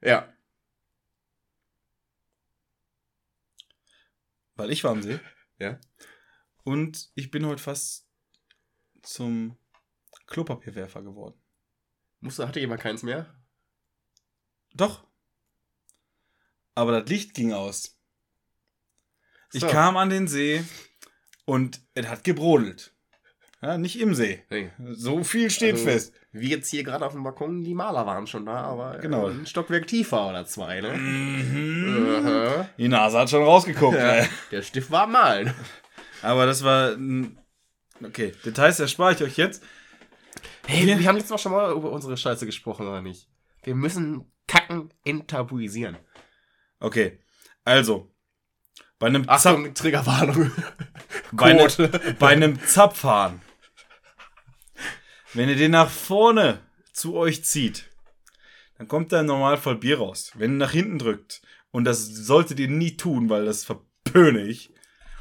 [0.00, 0.34] ja.
[4.54, 5.20] Weil ich war am See.
[5.58, 5.78] Ja.
[6.64, 8.08] Und ich bin heute fast
[9.02, 9.58] zum
[10.24, 11.38] Klopapierwerfer geworden.
[12.20, 13.38] Musste, hatte jemand keins mehr?
[14.72, 15.06] Doch.
[16.74, 18.00] Aber das Licht ging aus.
[19.52, 19.68] Ich So.
[19.68, 20.64] kam an den See
[21.44, 22.95] und es hat gebrodelt.
[23.62, 24.42] Ja, nicht im See.
[24.50, 24.70] Nee.
[24.92, 26.14] So viel steht Also, fest.
[26.32, 29.28] Wie jetzt hier gerade auf dem Balkon, die Maler waren schon da, aber Genau.
[29.28, 30.92] äh, ein Stockwerk tiefer oder zwei, ne?
[30.92, 32.66] Mhm.
[32.76, 33.96] Die Nase hat schon rausgeguckt.
[33.96, 35.54] Ja, der Stift war am Malen.
[36.22, 36.96] Aber das war.
[38.04, 39.62] Okay, Details erspare ich euch jetzt.
[40.66, 43.28] Hey, Wir- wir haben jetzt noch schon mal über unsere Scheiße gesprochen, oder nicht?
[43.62, 45.96] Wir müssen Kacken enttabuisieren.
[46.78, 47.18] Okay,
[47.64, 48.12] also.
[48.98, 50.50] Bei einem, Achtung, Triggerwarnung.
[51.32, 51.68] bei, einem,
[52.18, 53.40] bei einem Zapfhahn.
[55.36, 56.60] Wenn ihr den nach vorne
[56.94, 57.90] zu euch zieht,
[58.78, 60.32] dann kommt da im Normalfall Bier raus.
[60.34, 64.72] Wenn ihr nach hinten drückt, und das solltet ihr nie tun, weil das verpöne ich,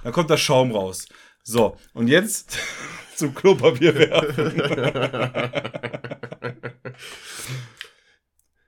[0.03, 1.09] dann kommt da Schaum raus.
[1.43, 2.57] So, und jetzt
[3.17, 4.53] zum Klopapier werfen.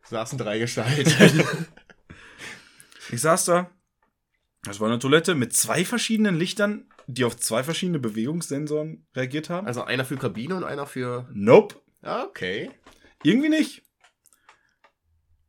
[0.03, 1.65] Saßen drei Gestalten.
[3.09, 3.71] Ich saß da,
[4.63, 9.65] das war eine Toilette mit zwei verschiedenen Lichtern, die auf zwei verschiedene Bewegungssensoren reagiert haben.
[9.67, 11.27] also einer für Kabine und einer für.
[11.33, 11.75] Nope.
[12.01, 12.69] Ah, Okay.
[13.23, 13.83] Irgendwie nicht.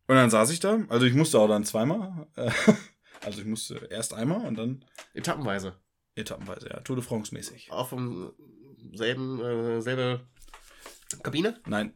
[0.06, 0.80] Und dann saß ich da.
[0.88, 2.26] Also ich musste auch dann zweimal.
[2.36, 2.50] äh,
[3.24, 5.74] Also ich musste erst einmal und dann Etappenweise.
[6.14, 6.80] etappenweise, ja.
[6.80, 7.70] Tour de France mäßig.
[7.72, 8.32] Auch vom
[8.94, 10.20] selben, äh, selbe
[11.24, 11.60] Kabine?
[11.66, 11.92] Nein.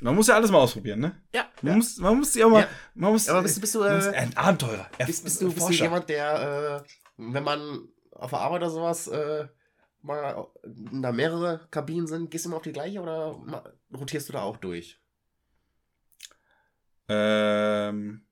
[0.00, 1.20] Man muss ja alles mal ausprobieren, ne?
[1.34, 1.50] Ja.
[1.62, 2.60] Man, muss, man muss ja auch mal.
[2.60, 2.68] Ja.
[2.94, 4.88] Man muss, Aber bist, du- bist du, äh, ein Abenteurer.
[4.98, 7.88] Er- bist, bist, du, bist du jemand, der, äh, wenn man
[8.18, 9.46] auf der Arbeit oder sowas äh,
[10.02, 13.40] mal da mehrere Kabinen sind, gehst du immer auf die gleiche oder
[13.92, 15.00] rotierst du da auch durch?
[17.08, 18.26] Ähm,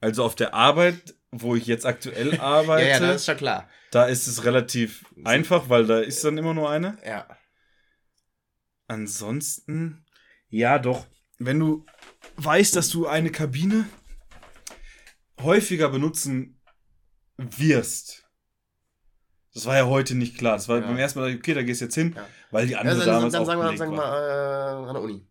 [0.00, 3.68] also auf der Arbeit, wo ich jetzt aktuell arbeite, Ja, ja, ist schon klar.
[3.90, 6.98] da ist es relativ einfach, weil da ist dann immer nur eine.
[7.04, 7.26] Ja.
[8.88, 10.04] Ansonsten,
[10.48, 11.06] ja doch,
[11.38, 11.86] wenn du
[12.36, 13.88] weißt, dass du eine Kabine
[15.40, 16.60] häufiger benutzen
[17.36, 18.21] wirst.
[19.54, 20.54] Das war ja heute nicht klar.
[20.56, 20.86] Das war Ja.
[20.86, 22.26] beim ersten Mal, okay, da gehst du jetzt hin, Ja.
[22.50, 25.02] weil die andere Also, dann, damals dann auch sagen wir, sagen wir äh, an der
[25.02, 25.26] Uni.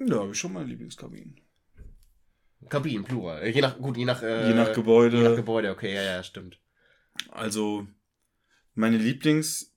[0.00, 1.40] Ja, habe ich schon meine Lieblingskabinen.
[2.68, 3.42] Kabinen, Plural.
[3.42, 5.16] Äh, Je nach, gut, je nach, äh, Je nach Gebäude.
[5.18, 6.58] Je nach Gebäude, okay, ja, ja, stimmt.
[7.30, 7.86] Also,
[8.74, 9.74] meine Lieblings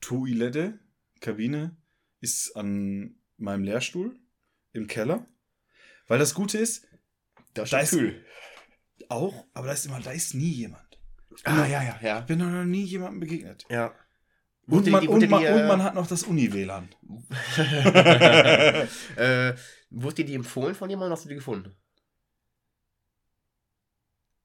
[0.00, 0.78] Toilette,
[1.20, 1.76] Kabine,
[2.20, 4.16] ist an meinem Lehrstuhl
[4.72, 5.26] im Keller.
[6.06, 6.86] Weil das Gute ist,
[7.54, 7.96] Das Da ist-
[9.10, 10.98] auch, aber da ist immer, da ist nie jemand.
[11.44, 12.20] Ah, ja, ja, ja.
[12.20, 13.64] Ich bin noch nie jemandem begegnet.
[13.68, 13.94] Ja.
[14.68, 16.88] Und man, die- und, wurde man, die, und äh, man hat noch das Uni-WLAN.
[19.16, 19.54] äh,
[19.90, 21.76] wurde dir die empfohlen von jemandem, hast du die gefunden?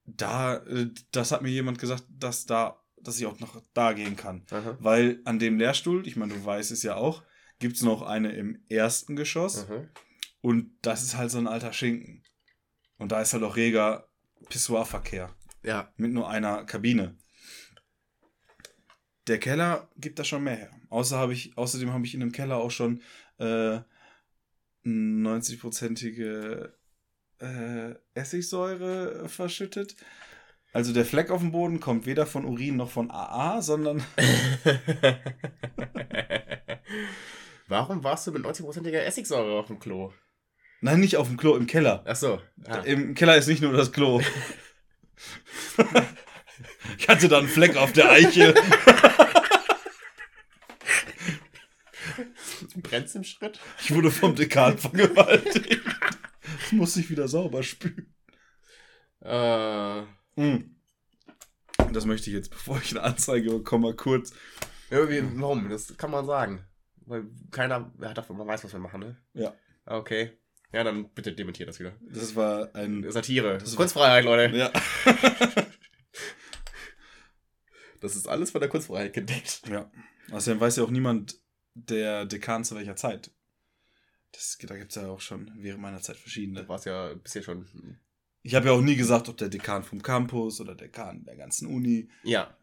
[0.05, 4.15] Da, äh, das hat mir jemand gesagt, dass da, dass ich auch noch da gehen
[4.15, 4.45] kann.
[4.51, 4.77] Aha.
[4.79, 7.23] Weil an dem Lehrstuhl, ich meine, du weißt es ja auch,
[7.59, 9.67] gibt es noch eine im ersten Geschoss.
[9.67, 9.87] Aha.
[10.41, 12.23] Und das ist halt so ein alter Schinken.
[12.97, 14.10] Und da ist halt auch reger
[14.49, 15.33] Pissoirverkehr
[15.63, 15.91] Ja.
[15.97, 17.15] mit nur einer Kabine.
[19.27, 20.71] Der Keller gibt da schon mehr her.
[20.89, 23.01] Außer hab ich, außerdem habe ich in dem Keller auch schon
[23.37, 23.79] äh,
[24.85, 26.73] 90-prozentige
[27.39, 29.95] äh, Essigsäure verschüttet.
[30.73, 34.01] Also der Fleck auf dem Boden kommt weder von Urin noch von AA, sondern
[37.67, 40.11] Warum warst du mit 90%iger Essigsäure auf dem Klo?
[40.81, 42.03] Nein, nicht auf dem Klo, im Keller.
[42.05, 42.41] Achso.
[42.65, 42.79] Ah.
[42.79, 44.21] Im Keller ist nicht nur das Klo.
[46.97, 48.53] ich hatte da einen Fleck auf der Eiche.
[52.75, 53.59] Brennt's im Schritt?
[53.81, 55.79] Ich wurde vom Dekan vergewaltigt.
[56.41, 58.13] Das muss ich wieder sauber spülen.
[59.21, 60.03] Äh.
[60.35, 60.75] Hm.
[61.93, 64.33] Das möchte ich jetzt, bevor ich eine Anzeige bekomme, mal kurz.
[64.89, 65.69] Ja, wie, warum?
[65.69, 66.65] Das kann man sagen.
[67.05, 69.17] Weil keiner ja, davon man weiß, was wir machen, ne?
[69.33, 69.53] Ja.
[69.85, 70.37] Okay.
[70.73, 71.95] Ja, dann bitte dementiert das wieder.
[72.01, 73.09] Das war ein.
[73.11, 73.57] Satire.
[73.57, 74.55] Das war- Kunstfreiheit, Leute.
[74.57, 74.71] Ja.
[77.99, 79.61] Das ist alles von der Kunstfreiheit gedeckt.
[79.69, 79.91] ja.
[80.31, 81.35] Außerdem weiß ja auch niemand,
[81.75, 83.31] der Dekan zu welcher Zeit.
[84.31, 86.63] Das, da gibt es ja auch schon während meiner Zeit verschiedene.
[86.63, 87.99] Du warst ja bisher schon.
[88.41, 91.35] Ich habe ja auch nie gesagt, ob der Dekan vom Campus oder der Dekan der
[91.35, 92.09] ganzen Uni.
[92.23, 92.57] Ja.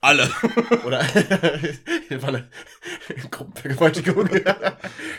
[0.00, 0.30] Alle.
[0.86, 1.00] Oder
[2.10, 2.48] war eine
[3.30, 4.30] Gruppenvergewaltigung.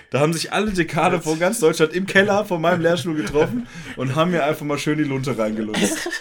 [0.09, 4.15] Da haben sich alle Dekane von ganz Deutschland im Keller von meinem Lehrstuhl getroffen und
[4.15, 6.09] haben mir einfach mal schön die Lunte reingelutzt.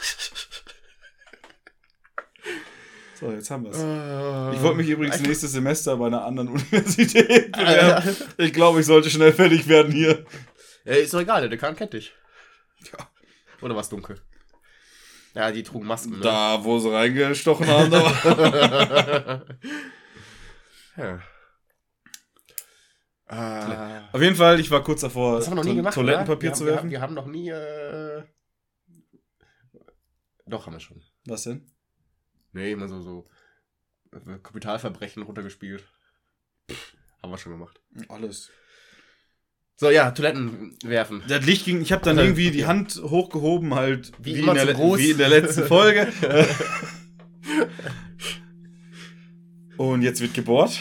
[3.18, 4.56] So, jetzt haben wir es.
[4.56, 8.16] Ich wollte mich übrigens nächstes Semester bei einer anderen Universität bewerben.
[8.38, 10.24] Ich glaube, ich sollte schnell fertig werden hier.
[10.86, 12.14] Ja, ist doch egal, der Dekan kennt dich.
[12.90, 13.10] Ja.
[13.60, 14.16] Oder war es dunkel?
[15.34, 16.12] Ja, die trugen Masken.
[16.12, 16.20] Ne?
[16.20, 17.92] Da, wo sie reingestochen haben.
[20.96, 21.20] Ja.
[23.26, 24.08] Ah.
[24.12, 25.94] Auf jeden Fall, ich war kurz davor, Das haben wir noch nie gemacht.
[25.94, 26.58] Toilettenpapier oder?
[26.58, 26.90] zu wir werfen.
[26.90, 27.48] Wir, haben, wir haben noch nie.
[27.48, 28.24] Äh...
[30.46, 31.00] Doch, haben wir schon.
[31.26, 31.70] Was denn?
[32.52, 33.28] Nee, immer so, so
[34.12, 35.84] äh, Kapitalverbrechen runtergespielt.
[37.22, 37.80] Haben wir schon gemacht.
[38.08, 38.50] Alles.
[39.80, 41.22] So, ja, Toiletten werfen.
[41.26, 42.66] Das Licht ging, ich habe dann Also, irgendwie die ja.
[42.66, 46.06] Hand hochgehoben, halt Wie wie, in, der, wie in der letzten Folge.
[49.78, 50.78] Und jetzt wird gebohrt.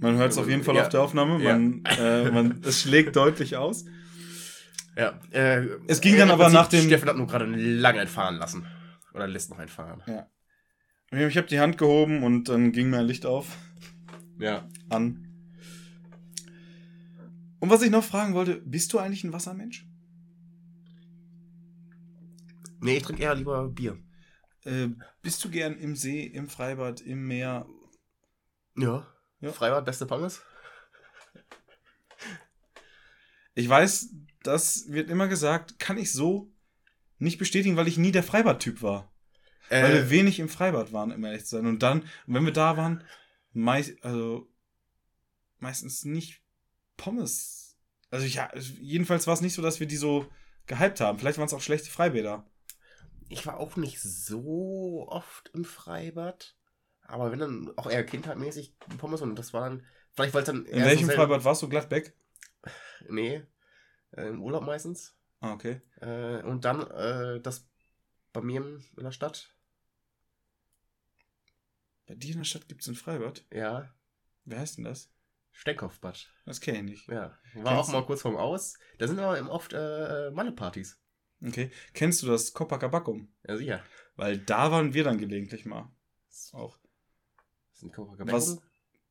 [0.00, 0.82] Man hört es auf jeden Fall Ja.
[0.82, 1.38] auf der Aufnahme.
[1.38, 3.84] Man, äh, man, es schlägt deutlich aus.
[4.96, 8.00] Ja, äh, Es ging dann im aber Prinzip, nach dem- Steffen hat nur gerade lange
[8.00, 8.66] entfahren lassen.
[9.14, 10.02] Oder lässt noch entfahren.
[11.12, 13.56] Ich habe die Hand gehoben und dann ging mir ein Licht auf.
[14.40, 14.68] Ja.
[14.88, 15.27] an.
[17.60, 19.86] Und was ich noch fragen wollte, bist du eigentlich ein Wassermensch?
[22.80, 23.98] Nee, ich trinke eher lieber Bier.
[24.64, 24.88] Äh,
[25.22, 27.66] bist du gern im See, im Freibad, im Meer?
[28.76, 29.06] Ja.
[29.40, 29.52] Ja.
[29.52, 30.42] Freibad, beste Pommes.
[33.54, 36.52] Ich weiß, das wird immer gesagt, kann ich so
[37.18, 39.12] nicht bestätigen, weil ich nie der Freibad-Typ war.
[39.68, 41.66] Weil wir Äh, wenig im Freibad waren, um ehrlich zu sein.
[41.66, 43.02] Und dann, wenn wir da waren,
[43.52, 44.48] meist, also
[45.58, 46.40] meistens nicht
[46.98, 47.78] Pommes.
[48.10, 50.26] Also ja, jedenfalls war es nicht so, dass wir die so
[50.66, 51.18] gehypt haben.
[51.18, 52.44] Vielleicht waren es auch schlechte Freibäder.
[53.30, 56.54] ich war auch nicht so oft im Freibad.
[57.02, 59.86] Aber wenn dann auch eher kindheitmäßig Pommes und das war dann.
[60.12, 60.66] Vielleicht weil es dann.
[60.66, 61.68] In welchem Freibad warst du?
[61.68, 62.14] Gladbeck?
[63.08, 63.46] Nee.
[64.10, 65.14] Äh, Im Urlaub meistens.
[65.40, 65.80] Ah, okay.
[66.00, 67.68] Äh, und dann äh, das
[68.32, 69.54] bei mir in der Stadt.
[72.06, 73.44] Bei dir in der Stadt gibt es ein Freibad?
[73.52, 73.94] Ja.
[74.44, 75.10] Wer heißt denn das?
[75.58, 76.32] Steckhoffbad.
[76.46, 77.08] Das kenne ich nicht.
[77.08, 77.36] Ja.
[77.54, 78.78] War Kennst auch mal kurz vorm Aus.
[78.98, 81.00] Da sind aber eben oft äh, Malle-Partys.
[81.44, 81.72] Okay.
[81.94, 83.28] Kennst du das Copacabacum?
[83.44, 83.82] Ja, sicher.
[84.14, 85.90] Weil da waren wir dann gelegentlich mal.
[86.52, 86.78] Auch.
[87.72, 88.62] Das sind Was?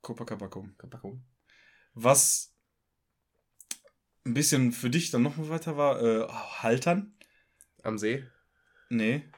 [0.02, 0.78] Copacabacum.
[0.78, 1.26] Kabakkum.
[1.93, 2.56] Was
[4.26, 7.14] ein bisschen für dich dann noch mal weiter war, äh, Haltern.
[7.84, 8.26] Am See.
[8.89, 9.30] Nee,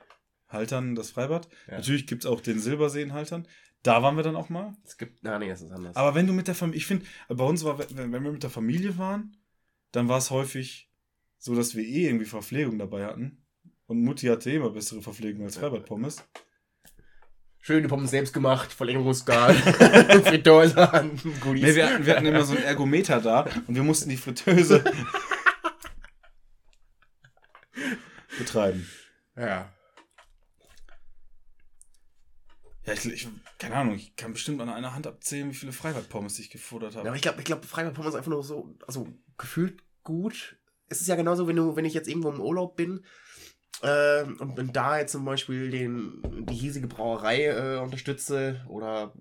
[0.47, 1.49] Haltern, das Freibad.
[1.67, 1.77] Ja.
[1.77, 3.47] Natürlich gibt es auch den Silbersee in Haltern.
[3.83, 4.75] Da waren wir dann auch mal.
[4.83, 5.23] Es gibt.
[5.23, 5.95] Na, nee, es ist anders.
[5.95, 8.49] Aber wenn du mit der Familie, ich finde, bei uns war, wenn, wir mit der
[8.49, 9.37] Familie waren,
[9.91, 10.91] dann war es häufig
[11.37, 13.45] so, dass wir eh irgendwie Verpflegung dabei hatten.
[13.87, 16.23] Und Mutti hatte eh immer bessere Verpflegung als Freibad-Pommes.
[17.61, 21.63] Schöne Pommes selbst gemacht, Verlängerungsskal, Fritteuse an, Goodies.
[21.63, 24.83] Nee, wir hatten, wir hatten immer so ein Ergometer da und wir mussten die Fritteuse
[28.37, 28.87] betreiben.
[29.35, 29.73] ja.
[32.89, 33.27] Ja, ich, ich,
[33.59, 36.99] keine Ahnung, ich kann bestimmt an einer Hand abzählen, wie viele Freibad-Pommes ich gefordert ja.
[36.99, 37.09] habe.
[37.09, 40.57] Aber ich glaube, ich glaub, Freibad-Pommes einfach nur so, also gefühlt gut.
[40.87, 43.05] Es ist ja genauso, wenn du, wenn ich jetzt irgendwo im Urlaub bin
[43.83, 49.13] äh, und wenn da jetzt zum Beispiel den, die hiesige Brauerei äh, unterstütze oder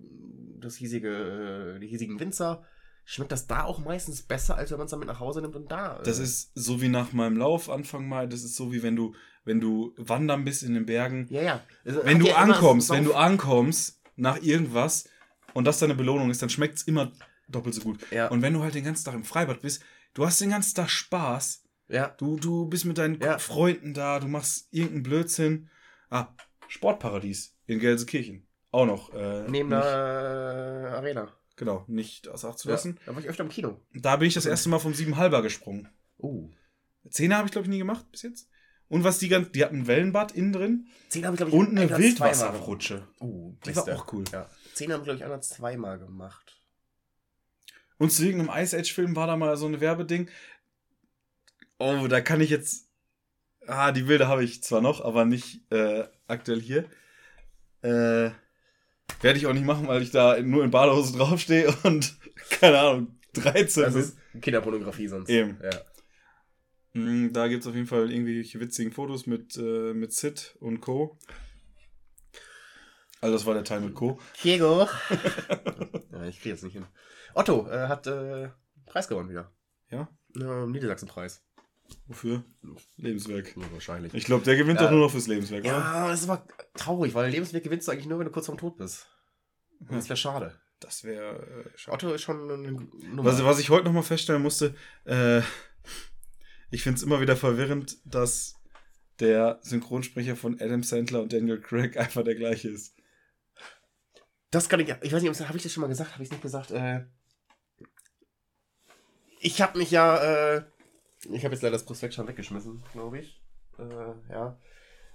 [0.61, 2.65] das hiesige, äh, die hiesigen Winzer,
[3.11, 5.57] schmeckt das da auch meistens besser, als wenn man es dann mit nach Hause nimmt
[5.57, 5.99] und da.
[6.05, 9.15] Das ist so wie nach meinem Lauf Anfang Mai, das ist so wie wenn du,
[9.47, 11.27] wenn du wandern bist in den Bergen.
[11.31, 11.61] Ja, ja.
[11.87, 15.09] Also, Wenn du ja ankommst, wenn du ankommst nach irgendwas
[15.55, 17.11] und das deine Belohnung ist, dann schmeckt es immer
[17.49, 17.99] doppelt so gut.
[18.11, 18.29] Ja.
[18.29, 19.83] Und wenn du halt den ganzen Tag im Freibad bist,
[20.13, 21.65] du hast den ganzen Tag Spaß.
[21.89, 22.09] Ja.
[22.19, 23.39] Du, du bist mit deinen Ja.
[23.39, 25.71] Freunden da, du machst irgendeinen Blödsinn.
[26.11, 26.27] Ah,
[26.69, 28.47] Sportparadies in Gelsenkirchen.
[28.71, 29.15] Auch noch.
[29.15, 31.38] Äh, Neben der äh, Arena.
[31.59, 32.99] Genau, nicht außer Acht zu Ja, lassen.
[33.05, 33.81] da war ich öfter im Kino.
[33.93, 35.89] Da bin ich das erste Mal vom Siebenhalber gesprungen.
[36.17, 36.49] Oh.
[37.11, 38.49] Zehner habe ich, glaube ich, nie gemacht bis jetzt.
[38.87, 41.57] Und was die ganz, die hatten ein Wellenbad innen drin Zehn habe ich, glaube ich,
[41.59, 43.07] und eine Wildwasserrutsche.
[43.19, 43.97] Oh, Die war beste.
[43.97, 44.25] auch cool.
[44.33, 44.49] Ja.
[44.75, 46.63] Zehn habe ich, glaube ich, ein oder zweimal gemacht.
[47.99, 50.31] Und zu irgendeinem Ice Age-Film war da mal so ein Werbeding.
[51.79, 52.89] Oh, da kann ich jetzt.
[53.67, 56.85] Ah, die Bilder habe ich zwar noch, aber nicht äh, aktuell hier.
[57.83, 58.31] Äh,
[59.21, 62.17] werde ich auch nicht machen, weil ich da nur in Badehose draufstehe und
[62.51, 65.29] keine Ahnung, 13 Das ist Kinderpornografie sonst.
[65.29, 65.59] Eben.
[65.63, 67.01] Ja.
[67.01, 70.81] Mm, Da gibt es auf jeden Fall irgendwelche witzigen Fotos mit, äh, mit Sid und
[70.81, 71.19] Co.
[73.21, 74.21] Also das war der Teil mit Co.
[74.45, 74.83] Diego.
[76.13, 76.87] ja, ich kriege jetzt nicht hin.
[77.35, 78.51] Otto äh, hat äh,
[78.87, 79.53] Preis gewonnen wieder.
[79.91, 80.09] Ja?
[80.37, 81.43] Ja, Niedersachsen-Preis.
[82.07, 82.43] Wofür?
[82.97, 83.57] Lebenswerk.
[83.57, 84.15] Ja, wahrscheinlich.
[84.15, 84.87] Ich glaube, der gewinnt Ja.
[84.87, 85.73] doch nur noch fürs Lebenswerk, oder?
[85.73, 88.59] ja, das ist aber traurig, weil Lebensweg gewinnst du eigentlich nur, wenn du kurz vorm
[88.59, 89.07] Tod bist.
[89.81, 90.59] Und Das wäre schade.
[90.81, 91.95] Das wäre äh, schade.
[91.95, 93.25] Otto ist schon eine Nummer.
[93.25, 94.75] Was, was ich heute nochmal feststellen musste,
[95.05, 95.41] äh,
[96.71, 98.55] ich finde es immer wieder verwirrend, dass
[99.21, 102.95] der Synchronsprecher von Adam Sandler und Daniel Craig einfach der gleiche ist.
[104.51, 106.13] Das kann ich, ich weiß nicht, habe ich das schon mal gesagt?
[106.15, 106.71] Habe ich nicht gesagt?
[106.71, 107.05] Äh,
[109.41, 110.65] ich habe mich ja, äh,
[111.25, 113.43] ich habe jetzt leider das Prospekt schon weggeschmissen, glaube ich.
[113.79, 114.59] Äh, ja.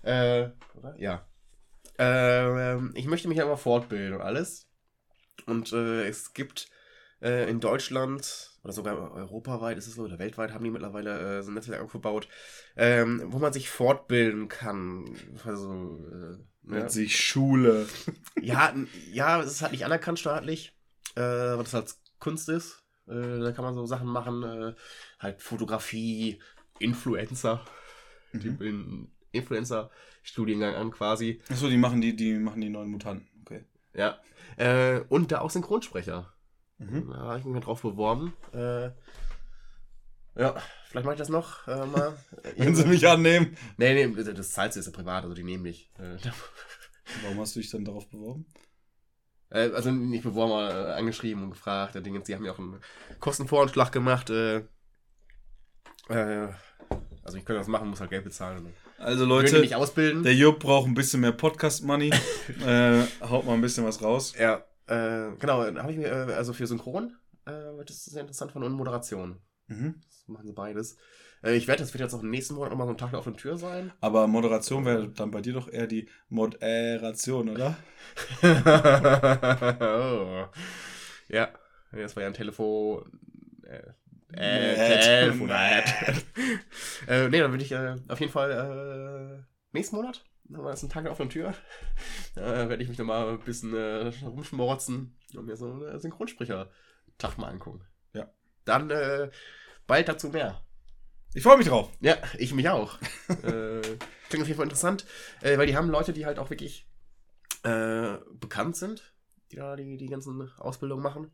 [0.01, 0.95] Äh, oder?
[0.97, 1.25] Ja.
[1.99, 4.67] Äh, ich möchte mich immer fortbilden und alles.
[5.45, 6.69] Und äh, es gibt
[7.21, 11.43] äh, in Deutschland oder sogar europaweit ist es so, oder weltweit haben die mittlerweile äh,
[11.43, 12.27] so ein Netzwerk aufgebaut,
[12.77, 15.17] ähm, wo man sich fortbilden kann.
[15.45, 16.89] Also, äh, Nennt ja.
[16.89, 17.87] sich Schule.
[18.41, 18.73] Ja,
[19.11, 20.73] ja, es ist halt nicht anerkannt staatlich,
[21.15, 22.82] äh, weil das halt Kunst ist.
[23.07, 24.73] Äh, da kann man so Sachen machen, äh,
[25.19, 26.41] halt Fotografie,
[26.79, 27.63] Influencer,
[28.31, 28.57] Mhm.
[28.57, 31.41] den Influencer-Studiengang an quasi.
[31.49, 33.27] Achso, die machen die, die machen die neuen Mutanten.
[33.41, 33.65] Okay.
[33.93, 34.19] Ja.
[34.57, 36.33] Äh, und da auch Synchronsprecher.
[36.79, 37.09] Mhm.
[37.11, 38.33] Da habe ich mich mal drauf beworben.
[38.53, 38.91] Äh,
[40.35, 40.55] ja,
[40.87, 42.17] vielleicht mache ich das noch äh, mal.
[42.57, 43.55] Wenn sie mich annehmen.
[43.77, 45.91] Nee, nee, das zahlst du ist ja privat, also die nehmen dich.
[45.99, 46.17] Äh,
[47.23, 48.45] Warum hast du dich dann darauf beworben?
[49.53, 51.95] Äh, also nicht beworben, aber äh, angeschrieben und gefragt.
[52.05, 52.81] Dingens, die haben ja auch einen
[53.19, 54.29] Kostenvoranschlag gemacht.
[54.29, 54.63] Äh,
[56.09, 56.49] äh,
[57.23, 58.73] also ich könnte das machen, muss halt Geld bezahlen.
[58.97, 60.23] Also Leute, nicht ausbilden.
[60.23, 62.11] der Jupp braucht ein bisschen mehr Podcast-Money.
[62.65, 64.33] äh, haut mal ein bisschen was raus.
[64.37, 67.51] Ja, genau, habe ich mir, also für Synchron, äh,
[67.85, 69.39] das ist sehr interessant von und Moderation.
[69.67, 70.01] Mhm.
[70.05, 70.97] Das machen sie beides.
[71.43, 73.19] Äh, ich werde, das wird jetzt auch im nächsten Monat nochmal so ein Tag der
[73.19, 73.91] offenen Tür sein.
[74.01, 77.77] Aber Moderation wäre dann bei dir doch eher die Moderation, oder?
[79.81, 80.45] oh.
[81.27, 81.49] Ja,
[81.91, 83.03] das war ja ein Telefon.
[83.63, 83.93] Äh,
[84.35, 85.03] äh, Nett.
[85.03, 85.83] Telefonat.
[87.07, 90.89] äh, nee, dann würde ich äh, auf jeden Fall äh, nächsten Monat, dann ist ein
[90.89, 91.53] Tag der offenen Tür,
[92.35, 97.49] äh, werde ich mich nochmal ein bisschen äh, rumschmorzen und mir so einen Synchronsprecher-Tag mal
[97.49, 97.81] angucken.
[98.13, 98.27] Ja.
[98.65, 99.29] Dann äh,
[99.85, 100.63] bald dazu mehr.
[101.33, 101.89] Ich freue mich drauf.
[101.99, 102.99] Ja, ich mich auch.
[103.29, 103.81] äh,
[104.29, 105.05] klingt auf jeden Fall interessant,
[105.41, 106.87] äh, weil die haben Leute, die halt auch wirklich
[107.63, 109.13] äh, bekannt sind,
[109.51, 111.31] die da die, die ganzen Ausbildungen machen.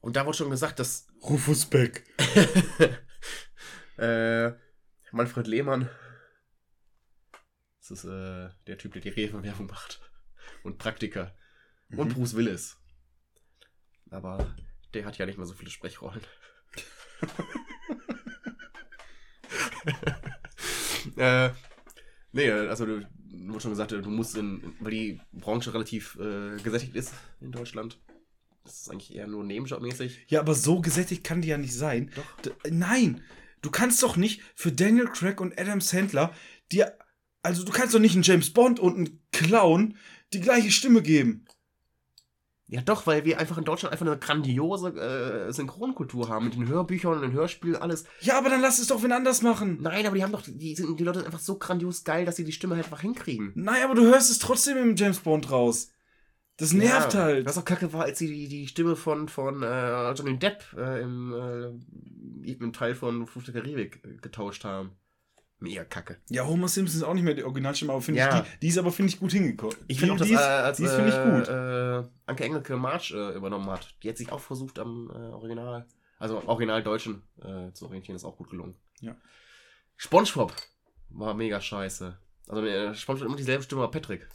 [0.00, 2.04] Und da wurde schon gesagt, dass Rufus Beck.
[3.98, 4.52] äh,
[5.12, 5.88] Manfred Lehmann,
[7.80, 10.00] das ist äh, der Typ, der die Rewe-Werbung macht.
[10.62, 11.34] Und Praktiker.
[11.96, 12.14] Und Mhm.
[12.14, 12.76] Bruce Willis.
[14.10, 14.54] Aber
[14.94, 16.22] der hat ja nicht mehr so viele Sprechrollen.
[21.16, 21.50] äh,
[22.32, 23.06] nee, also du,
[23.48, 27.98] wurde schon gesagt, du musst in, weil die Branche relativ äh, gesättigt ist in Deutschland.
[28.64, 30.26] Das ist eigentlich eher nur nebenjobmäßig.
[30.28, 32.10] Ja, aber so gesättigt kann die ja nicht sein.
[32.14, 32.40] Doch.
[32.42, 33.22] D nein,
[33.62, 36.34] du kannst doch nicht für Daniel Craig und Adam Sandler
[36.70, 36.96] dir,
[37.42, 39.96] also du kannst doch nicht einen James Bond und einen Clown
[40.32, 41.46] die gleiche Stimme geben.
[42.72, 46.68] Ja, doch, weil wir einfach in Deutschland einfach eine grandiose äh, Synchronkultur haben mit den
[46.68, 48.04] Hörbüchern und den Hörspielen, alles.
[48.20, 49.78] Ja, aber dann lass es doch wen anders machen.
[49.80, 52.36] Nein, aber die haben doch, die, sind, die Leute sind einfach so grandios geil, dass
[52.36, 53.50] sie die Stimme halt einfach hinkriegen.
[53.56, 55.90] Nein, aber du hörst es trotzdem im James Bond raus.
[56.58, 57.46] Das nervt ja, halt.
[57.46, 61.00] Was auch kacke war, als sie die, die Stimme von, von äh, Johnny Depp äh,
[61.00, 64.92] im äh, irgendeinem Teil von Fluch der Karibik äh, getauscht haben.
[65.62, 66.16] Mega kacke.
[66.30, 68.38] Ja, Homer Simpson ist auch nicht mehr die Originalstimme, aber finde Ja.
[68.40, 69.76] ich, die, die ist aber, finde ich, gut hingekommen.
[69.88, 71.48] Ich finde auch, dass die ist, äh, als die ist, finde ich, gut.
[71.54, 73.94] Äh, Anke Engelke March äh, übernommen hat.
[74.02, 75.86] Die hat sich auch versucht am äh, Original,
[76.18, 78.74] also Original Deutschen äh, zu orientieren, ist auch gut gelungen.
[79.00, 79.16] Ja.
[79.96, 80.54] SpongeBob
[81.10, 82.16] war mega scheiße.
[82.48, 84.28] Also äh, SpongeBob hat immer dieselbe Stimme, aber Patrick.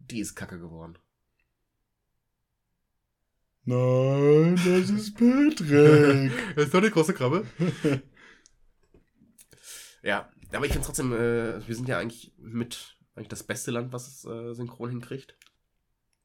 [0.00, 0.98] Die ist kacke geworden.
[3.66, 6.32] Nein, das ist Patrick.
[6.56, 7.46] Das ist doch eine große Krabbe.
[10.04, 13.92] ja, aber ich finde trotzdem, äh, wir sind ja eigentlich mit eigentlich das beste Land,
[13.92, 15.36] was es äh, synchron hinkriegt.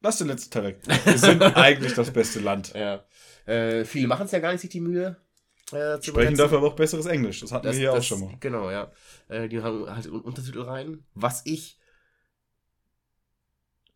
[0.02, 0.80] Lass den letzten Teil weg.
[1.04, 2.72] Wir sind eigentlich das beste Land.
[2.74, 3.04] Ja.
[3.46, 5.16] Äh, viele machen es ja gar nicht, sich die Mühe.
[5.72, 7.40] Äh, zu Sprechen dafür aber auch besseres Englisch.
[7.40, 8.34] Das hatten Das- wir hier auch das- schon mal.
[8.40, 8.90] Genau, ja.
[9.28, 11.04] Äh, die haben halt Un- Untertitel rein.
[11.14, 11.78] Was ich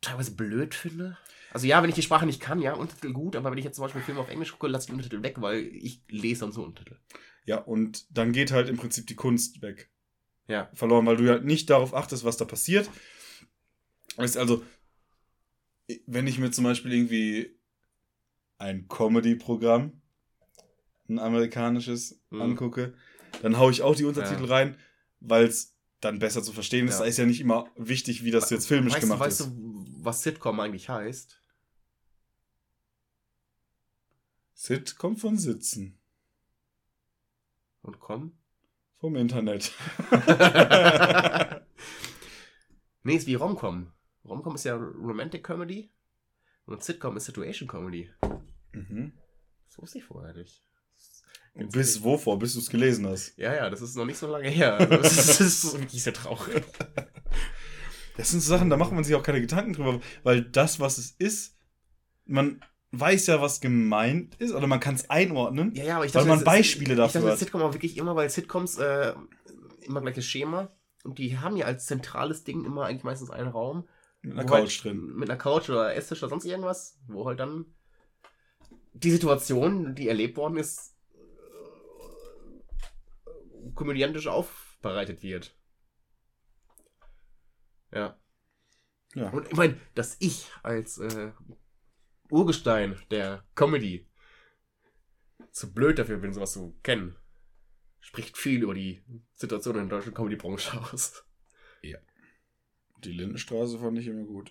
[0.01, 1.17] teilweise blöd finde.
[1.53, 3.77] Also ja, wenn ich die Sprache nicht kann, ja, Untertitel gut, aber wenn ich jetzt
[3.77, 6.53] zum Beispiel Filme auf Englisch gucke, lasse ich die Untertitel weg, weil ich lese dann
[6.53, 6.99] so Untertitel.
[7.45, 9.91] Ja, und dann geht halt im Prinzip die Kunst weg.
[10.49, 10.71] Ja.
[10.75, 12.89] Verloren, weil du ja nicht darauf achtest, was da passiert.
[14.19, 14.63] Ist also,
[16.07, 17.59] wenn ich mir zum Beispiel irgendwie
[18.59, 20.01] ein Comedy-Programm,
[21.09, 22.41] ein amerikanisches, Mhm.
[22.41, 22.95] angucke,
[23.43, 24.55] dann haue ich auch die Untertitel Ja.
[24.55, 24.79] rein,
[25.21, 26.95] weil es dann besser zu verstehen ist.
[26.95, 27.01] Ja.
[27.01, 29.47] Da ist ja nicht immer wichtig, wie das jetzt filmisch weißt, gemacht weißt ist.
[29.49, 31.41] du, was Sitcom eigentlich heißt?
[34.55, 35.99] Sit kommt von Sitzen.
[37.85, 38.33] Und komm?
[38.99, 39.73] Vom Internet.
[43.03, 43.93] nee, ist wie Romcom.
[44.25, 45.93] Romcom ist ja Romantic Comedy
[46.65, 48.11] und Sitcom ist Situation Comedy.
[48.73, 49.13] mhm.
[49.69, 50.65] Das wusste ich vorher nicht.
[51.55, 52.39] Bis wovor?
[52.39, 53.37] Bis du es gelesen hast.
[53.37, 54.79] Ja, ja, das ist noch nicht so lange her.
[54.79, 56.65] Also, das, ist, das ist sehr traurig.
[58.17, 60.97] Das sind so Sachen, da macht man sich auch keine Gedanken drüber, weil das, was
[60.97, 61.59] es ist,
[62.25, 62.65] man
[63.01, 65.75] weiß ja, was gemeint ist, oder man kann es einordnen.
[65.75, 67.39] Ja, ja, aber ich Weil man Beispiele ich dafür dachte, hat.
[67.39, 69.15] Sitcom auch wirklich immer, weil Sitcoms äh,
[69.83, 70.71] immer gleiches Schema
[71.05, 73.89] und die haben ja als zentrales Ding immer eigentlich meistens einen Raum.
[74.23, 75.15] Mit einer wo Couch halt, drin.
[75.15, 77.67] Mit einer Couch oder Esstisch oder sonst irgendwas, wo halt dann
[78.95, 80.97] die Situation, die erlebt worden ist,
[83.27, 85.55] äh, komödiantisch aufbereitet wird.
[87.93, 88.19] Ja.
[89.15, 89.31] Ja.
[89.31, 91.33] Und ich meine, dass ich als äh,
[92.31, 94.07] Urgestein der Comedy
[95.51, 97.17] zu blöd dafür bin, sowas zu kennen,
[98.01, 99.03] spricht viel über die
[99.35, 101.25] Situation in der deutschen Comedy-Branche aus.
[103.05, 104.51] Die Lindenstraße fand ich immer gut.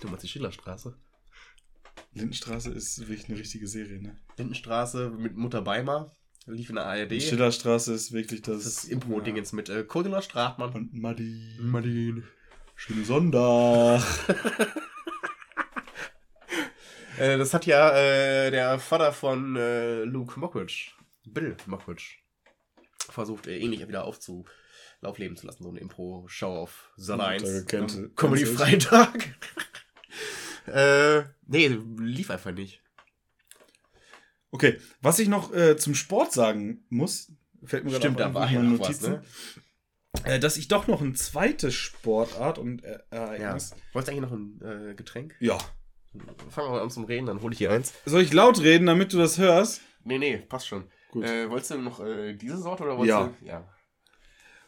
[0.00, 0.96] Du meinst die Schillerstraße?
[2.12, 4.16] Lindenstraße ist wirklich eine richtige Serie, ne?
[4.36, 6.14] Lindenstraße mit Mutter Beimer,
[6.46, 7.10] lief in der ARD.
[7.10, 8.64] Die Schillerstraße ist wirklich das.
[8.64, 10.72] das Impro-Ding jetzt mit äh, Cordula Stratmann.
[10.72, 11.58] Und Muddy.
[11.60, 12.24] Martin.
[12.76, 14.02] Schönen Sonntag.
[17.18, 20.92] Äh, das hat ja äh, der Vater von äh, Luke Mockridge,
[21.26, 22.16] Bill Mockridge,
[23.10, 24.44] versucht, äh, ähnlich wieder aufzu
[25.02, 25.62] aufleben zu lassen.
[25.62, 27.42] So eine Impro-Show auf Sat 1.
[27.42, 29.34] Der gekennte- am Comedy-Freitag.
[30.66, 32.82] äh, nee, lief einfach nicht.
[34.50, 37.30] Okay, was ich noch äh, zum Sport sagen muss,
[37.64, 39.22] fällt mir Stimmt, gerade da auf war ja noch was, ne?
[40.24, 43.18] äh, dass ich doch noch eine zweite Sportart und äh, Ja.
[43.34, 43.74] Ereignis.
[43.92, 45.36] Wolltest du eigentlich noch ein äh, Getränk?
[45.38, 45.58] Ja.
[46.50, 47.92] Fangen wir mal an zum Reden, dann hole ich hier eins.
[48.06, 49.82] Soll ich laut reden, damit du das hörst?
[50.04, 50.84] Nee, nee, passt schon.
[51.10, 51.24] Gut.
[51.24, 53.34] Äh, wolltest du noch äh, diese Sorte oder wolltest Ja.
[53.40, 53.46] du?
[53.46, 53.68] Ja.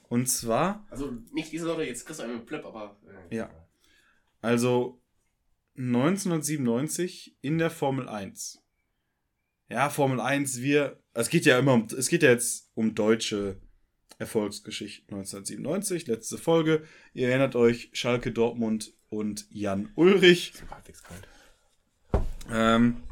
[0.09, 2.97] Und zwar, Also nicht diese Sorte, jetzt kriegst du einen Plöpp, aber.
[3.31, 3.51] Äh, Ja.
[4.41, 5.01] also
[5.77, 8.63] 1997 in der Formel 1.
[9.69, 13.61] Ja, Formel 1, wir, es geht ja immer um, es geht ja jetzt um deutsche
[14.21, 16.87] Erfolgsgeschichten 1997, letzte Folge.
[17.15, 20.53] Ihr erinnert euch, Schalke, Dortmund und Jan Ulrich.
[20.71, 21.27] Halbwegs kalt.
[22.53, 23.03] Ähm,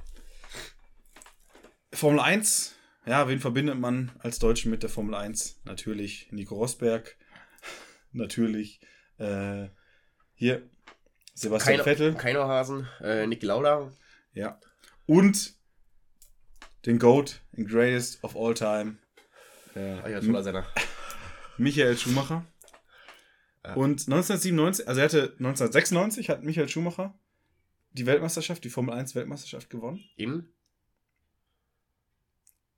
[1.94, 2.74] Formel 1,
[3.06, 5.62] ja, wen verbindet man als Deutschen mit der Formel 1?
[5.64, 7.16] Natürlich Nico Rosberg.
[8.12, 8.80] Natürlich
[9.16, 9.68] äh,
[10.34, 10.68] hier
[11.32, 12.14] Sebastian Keiner, Vettel.
[12.16, 13.92] Keiner Hasen, äh, Niki Lauda.
[14.34, 14.60] Ja.
[15.06, 15.54] Und
[16.84, 18.98] den GOAT, den Greatest of All Time.
[19.74, 20.66] Äh, Ah ja, toller Sender.
[21.58, 22.44] Michael Schumacher.
[23.64, 23.74] Ja.
[23.74, 27.18] Und 1997, also er hatte 1996 hat Michael Schumacher
[27.92, 30.04] die Weltmeisterschaft, die Formel 1 Weltmeisterschaft gewonnen.
[30.16, 30.48] In?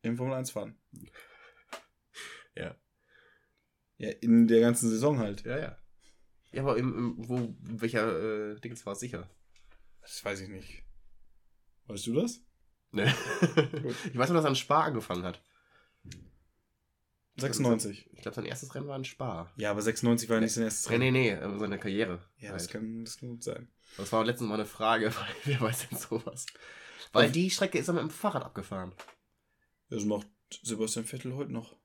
[0.03, 0.79] Im Formel 1 fahren.
[2.57, 2.75] Ja.
[3.99, 5.45] Ja, in der ganzen Saison halt.
[5.45, 5.79] Ja, ja.
[6.53, 9.29] Ja, aber im, im wo, welcher äh, Dings war es sicher?
[10.01, 10.83] Das weiß ich nicht.
[11.87, 12.41] Weißt du das?
[12.93, 13.05] Ne.
[14.13, 15.43] ich weiß nur, dass er in Spa angefangen hat.
[17.41, 18.11] 96.
[18.13, 19.51] Ich glaube, sein erstes Rennen war in Spa.
[19.57, 21.13] Ja, aber 96 war nicht sein erstes Nee, Rennen.
[21.13, 22.21] nee, nee, äh, seine Karriere.
[22.39, 22.73] Ja, das Halt.
[22.73, 23.69] kann, das kann gut sein.
[23.97, 26.47] Das war letztens mal eine Frage, weil wer weiß denn sowas?
[27.13, 28.93] Weil die Strecke ist er mit dem Fahrrad abgefahren.
[29.89, 30.29] Das macht
[30.63, 31.77] Sebastian Vettel heute noch.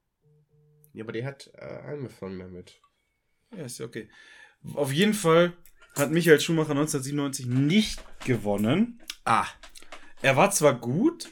[0.94, 2.80] Ja, aber der hat äh, angefangen damit.
[3.56, 4.10] Ja, ist ja okay.
[4.74, 5.54] Auf jeden Fall
[5.96, 9.02] hat Michael Schumacher 1997 nicht gewonnen.
[9.24, 9.48] Ah.
[10.22, 11.30] Er war zwar gut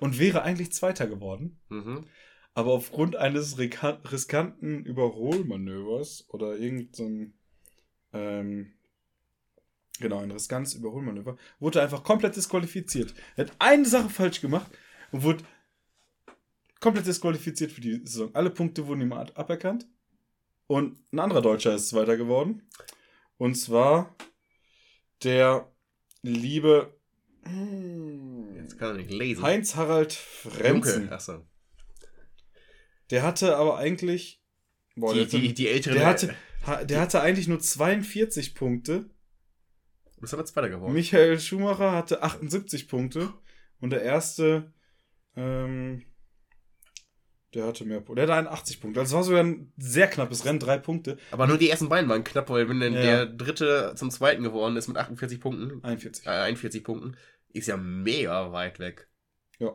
[0.00, 2.06] und wäre eigentlich Zweiter geworden, Mhm.
[2.54, 7.32] Aber aufgrund eines riskanten Überholmanövers oder irgendein,
[8.12, 8.72] ähm,
[10.00, 13.14] genau, ein riskantes Überholmanöver, wurde er einfach komplett disqualifiziert.
[13.36, 14.70] Er hat eine Sache falsch gemacht
[15.12, 15.44] und wurde
[16.80, 18.34] komplett disqualifiziert für die Saison.
[18.34, 19.86] Alle Punkte wurden ihm ab- aberkannt.
[20.66, 22.62] Und ein anderer Deutscher ist Zweiter geworden.
[23.38, 24.14] Und zwar
[25.24, 25.70] der
[26.22, 26.94] liebe
[27.42, 29.42] hm, Jetzt kann er nicht lesen.
[29.42, 31.00] Heinz-Harald Frenzen.
[31.00, 31.12] Dunkel.
[31.12, 31.44] Achso.
[33.10, 34.40] Der hatte aber eigentlich.
[34.96, 35.94] Boah, Die, der, die, die ältere.
[35.94, 36.34] der, hatte,
[36.66, 39.10] ha- der hatte eigentlich nur 42 Punkte.
[40.14, 40.92] Du bist aber Zweiter geworden.
[40.92, 43.32] Michael Schumacher hatte 78 Punkte.
[43.80, 44.72] Und der erste,
[45.36, 46.04] ähm,
[47.54, 48.26] der hatte mehr Punkte.
[48.26, 49.00] Der hatte 81 Punkte.
[49.00, 51.16] Also es war sogar ein sehr knappes Rennen, drei Punkte.
[51.30, 52.90] Aber nur die ersten beiden waren knapp, weil wenn Ja.
[52.90, 56.26] der dritte zum zweiten geworden ist mit 48 Punkten, 41.
[56.26, 57.16] äh, 41 Punkten,
[57.52, 59.08] ist ja mega weit weg.
[59.58, 59.74] Ja.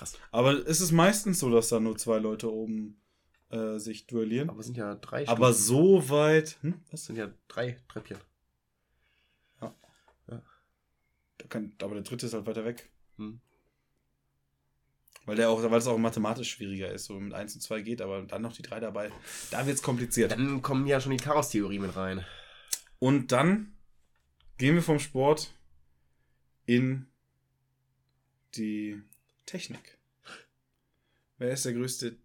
[0.00, 0.18] Krass.
[0.30, 2.98] Aber es ist meistens so, dass da nur zwei Leute oben
[3.50, 4.48] äh, sich duellieren.
[4.48, 5.62] Aber es sind ja drei Aber Stufen.
[5.66, 6.56] so weit.
[6.62, 6.80] Hm?
[6.90, 8.16] Das sind ja drei Treppchen.
[9.60, 12.90] Da kann, aber der dritte ist halt weiter weg.
[13.18, 13.42] Hm.
[15.26, 17.04] Weil der auch, weil es auch mathematisch schwieriger ist.
[17.04, 19.12] So mit 1 und 2 geht, aber dann noch die 3 dabei.
[19.50, 20.32] Da wird es kompliziert.
[20.32, 22.24] Dann kommen ja schon die Chaos-Theorie mit rein.
[22.98, 23.76] Und dann
[24.56, 25.52] gehen wir vom Sport
[26.64, 27.06] in
[28.54, 29.02] die
[29.50, 29.98] Technik.
[31.38, 32.16] Wer ist der größte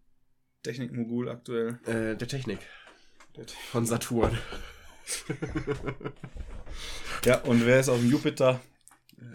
[0.62, 1.80] Technikmogul aktuell?
[1.86, 2.60] Äh, der Technik.
[3.36, 4.38] Der Te- Von Saturn.
[7.24, 8.62] Ja, und wer ist auf dem Jupiter?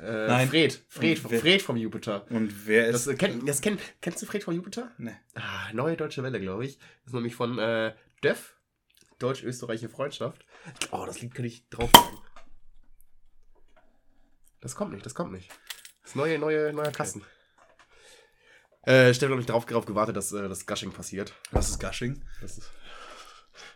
[0.03, 0.49] Äh, Nein.
[0.49, 0.84] Fred.
[0.88, 2.30] Fred, wer- Fred vom Jupiter.
[2.30, 3.14] Und wer Das, ist.
[3.14, 4.93] äh, kenn, das kenn, kennst du Fred vom Jupiter?
[4.99, 5.18] Ne.
[5.34, 6.78] Ah, neue deutsche Welle, glaube ich.
[6.78, 8.55] Das ist nämlich von äh, Def,
[9.18, 10.45] Deutsch-Österreichische Freundschaft.
[10.93, 12.18] Oh, das Lied könnte ich draufpacken.
[14.61, 15.51] Das kommt nicht, das kommt nicht.
[16.05, 17.22] Das neue, neue, neuer Kasten.
[18.83, 21.35] Äh, Stefan hat mich drauf, drauf gewartet, dass äh, das Gushing passiert.
[21.51, 22.22] Was ist Gushing?
[22.41, 22.70] Das ist.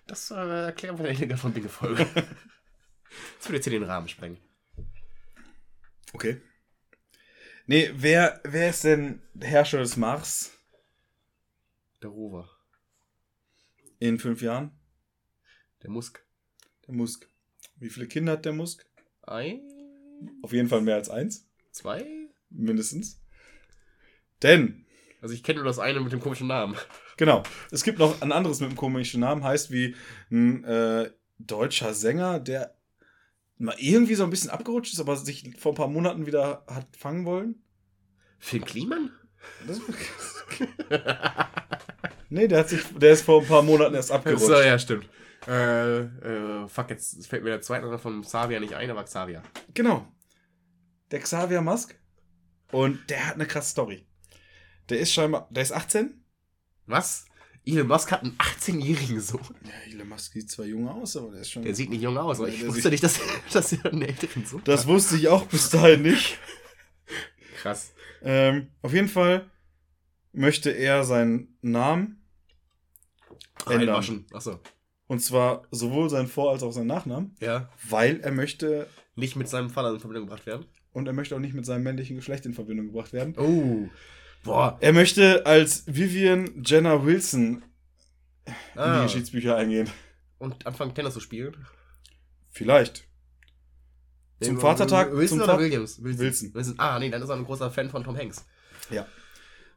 [0.06, 2.04] Das äh, erklären wir in der von Dinge Folge.
[2.14, 4.38] das würde jetzt hier den Rahmen sprengen.
[6.12, 6.40] Okay.
[7.66, 10.52] Nee, wer, wer ist denn Herrscher des Mars
[12.02, 12.48] Der Rover.
[13.98, 14.70] in fünf Jahren?
[15.82, 16.24] Der Musk.
[16.86, 17.28] Der Musk.
[17.76, 18.86] Wie viele Kinder hat der Musk?
[19.22, 19.60] Ein,
[20.42, 21.48] Auf jeden Fall mehr als eins.
[21.72, 22.06] zwei.
[22.50, 23.20] Mindestens.
[24.42, 24.83] Denn
[25.24, 26.76] Also ich kenne nur das eine mit dem komischen Namen.
[27.16, 27.44] Genau.
[27.70, 29.94] Es gibt noch ein anderes mit einem komischen Namen, heißt wie
[30.32, 32.74] ein äh, deutscher Sänger, der
[33.56, 36.88] mal irgendwie so ein bisschen abgerutscht ist, aber sich vor ein paar Monaten wieder hat
[36.96, 37.62] fangen wollen.
[38.40, 39.12] Phil Kliman?
[39.64, 39.80] Das
[42.30, 44.46] nee, der hat sich, der ist vor ein paar Monaten erst abgerutscht.
[44.46, 45.08] So, ja, stimmt.
[45.46, 49.40] Äh, äh, fuck, jetzt fällt mir der zweite Name von Xavier nicht ein, aber Xavier.
[49.72, 50.04] Genau.
[51.12, 51.96] Der Xavier Musk.
[52.72, 54.04] Und der hat eine krasse Story.
[54.88, 56.22] Der ist scheinbar, der ist 18.
[56.86, 57.26] Was?
[57.66, 59.40] Elon Musk hat einen 18-jährigen Sohn.
[59.64, 61.62] Ja, Elon Musk sieht zwar jung aus, aber der ist schon.
[61.62, 63.18] Der sieht nicht jung aus, aber ich wusste nicht, dass,
[63.52, 64.86] dass er einen älteren Sohn das hat.
[64.88, 66.38] wusste ich auch bis dahin nicht.
[67.56, 67.94] Krass.
[68.22, 69.50] Ähm, auf jeden Fall
[70.32, 72.22] möchte er seinen Namen
[73.68, 74.24] ändern.
[74.32, 74.60] Achso.
[75.06, 77.70] Und zwar sowohl seinen Vor- als auch seinen Nachnamen, Ja.
[77.88, 80.66] weil er möchte Nicht mit seinem Vater in Verbindung gebracht werden.
[80.92, 83.34] und er möchte auch nicht mit seinem männlichen Geschlecht in Verbindung gebracht werden.
[83.38, 83.88] Oh.
[84.44, 84.78] Boah.
[84.80, 87.64] Er möchte als Vivian Jenner Wilson
[88.46, 89.02] in die Ah.
[89.04, 89.90] Geschichtsbücher eingehen.
[90.38, 91.66] Und anfangen Tennis zu spielen.
[92.50, 93.08] Vielleicht.
[94.40, 96.02] Zum Vatertag- Wilson zum oder Williams?
[96.02, 96.52] Wilson.
[96.54, 96.74] Wilson.
[96.78, 98.44] Ah, nee, dann ist er ein großer Fan von Tom Hanks.
[98.90, 99.06] Ja.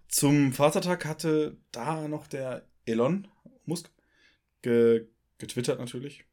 [0.09, 3.28] Zum Vatertag hatte da noch der Elon
[3.65, 3.89] Musk
[4.61, 5.07] ge
[5.38, 6.26] getwittert natürlich.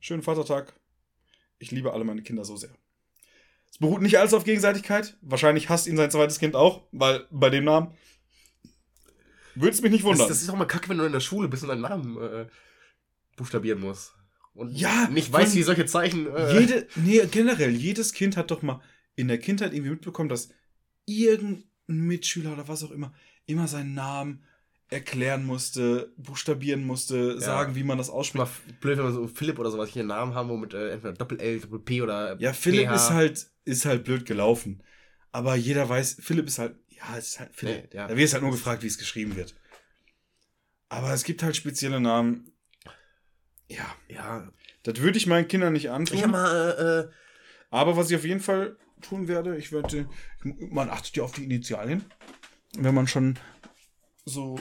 [0.00, 0.74] Schönen Vatertag.
[1.58, 2.70] Ich liebe alle meine Kinder so sehr.
[3.80, 5.16] Beruht nicht alles auf Gegenseitigkeit.
[5.22, 7.88] Wahrscheinlich hasst ihn sein zweites Kind auch, weil bei dem Namen
[9.54, 10.28] würde es mich nicht Das, wundern.
[10.28, 12.46] das ist auch mal kacke, wenn du in der Schule bist und deinen Namen äh,
[13.36, 14.14] buchstabieren musst.
[14.54, 16.26] Und Ja, nicht allem wie solche Zeichen.
[16.32, 18.80] Äh, Jede, nee, generell, jedes Kind hat doch mal
[19.16, 20.50] in der Kindheit irgendwie mitbekommen, dass
[21.06, 23.12] irgendein Mitschüler oder was auch immer
[23.46, 24.44] immer seinen Namen
[24.90, 27.40] erklären musste, buchstabieren musste, Ja.
[27.40, 28.80] sagen, wie man das Mal ausspricht.
[28.80, 31.14] blöd, wenn wir so Philipp oder sowas hier einen Namen haben, wo mit äh, entweder
[31.14, 32.94] Doppel-L, Doppel-P oder Ja, Philipp PH.
[32.96, 34.82] ist halt, ist halt blöd gelaufen.
[35.32, 37.90] Aber jeder weiß, Philipp ist halt, ja, es ist halt Philipp.
[37.92, 38.08] Nee, ja.
[38.08, 39.54] Da wird es halt nur gefragt, wie es geschrieben wird.
[40.88, 42.52] Aber es gibt halt spezielle Namen.
[43.68, 44.50] Ja, Ja,
[44.82, 46.30] das würde ich meinen Kindern nicht antun.
[46.32, 47.10] mal, äh, äh,
[47.70, 50.08] Aber was ich auf jeden Fall tun werde, ich werde,
[50.42, 52.04] man achtet ja auf die Initialien.
[52.76, 53.38] Wenn man schon
[54.24, 54.58] so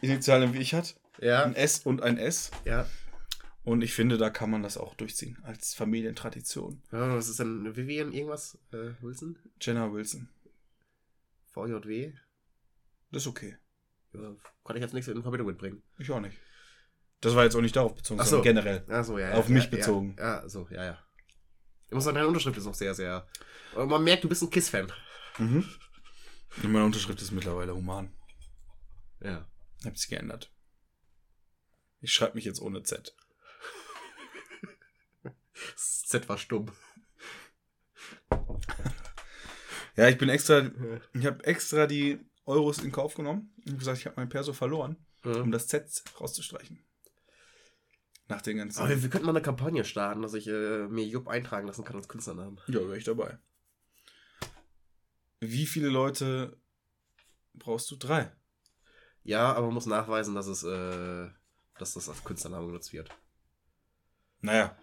[0.00, 2.50] Initialien wie ich hat, ja, ein S und ein S.
[2.64, 2.86] ja.
[3.62, 6.82] Und ich finde, da kann man das auch durchziehen als Familientradition.
[6.92, 7.14] ja.
[7.14, 8.58] Was ist denn Vivian irgendwas?
[8.72, 9.38] Äh, Wilson?
[9.60, 10.30] Jenna Wilson.
[11.52, 12.12] VJW?
[13.12, 13.58] Das ist okay.
[14.14, 15.82] Ja, kann ich jetzt nichts in Verbindung mitbringen.
[15.98, 16.36] Ich auch nicht.
[17.20, 18.36] Das war jetzt auch nicht darauf bezogen, Ach so.
[18.36, 18.84] sondern generell.
[18.88, 19.32] Ach so, ja.
[19.32, 20.16] Auf ja, mich ja, bezogen.
[20.18, 20.98] Ja, ja, so, ja, ja.
[21.88, 23.26] Ich muss sagen, deine Unterschrift ist auch sehr, sehr.
[23.74, 24.90] Aber man merkt, du bist ein Kiss-Fan.
[25.38, 25.64] Mhm.
[26.62, 28.12] Und meine Unterschrift ist mittlerweile human.
[29.22, 29.46] Ja.
[29.84, 30.52] Hab sich geändert.
[32.00, 33.14] Ich schreibe mich jetzt ohne Z.
[35.74, 36.70] Das Z war stumm.
[39.96, 40.70] Ja, ich bin extra,
[41.12, 44.96] ich habe extra die Euros in Kauf genommen und gesagt, ich habe mein Perso verloren,
[45.24, 46.82] um das Z rauszustreichen.
[48.28, 48.80] Nach den ganzen.
[48.80, 51.84] Aber wir, wir könnten mal eine Kampagne starten, dass ich äh, mir Jupp eintragen lassen
[51.84, 52.60] kann als Künstlernamen.
[52.68, 53.38] Ja, wäre ich dabei.
[55.40, 56.56] Wie viele Leute
[57.54, 57.96] brauchst du?
[57.96, 58.30] Drei.
[59.22, 61.28] Ja, aber man muss nachweisen, dass es, äh,
[61.78, 63.10] dass das als Künstlername genutzt wird.
[64.40, 64.76] Naja.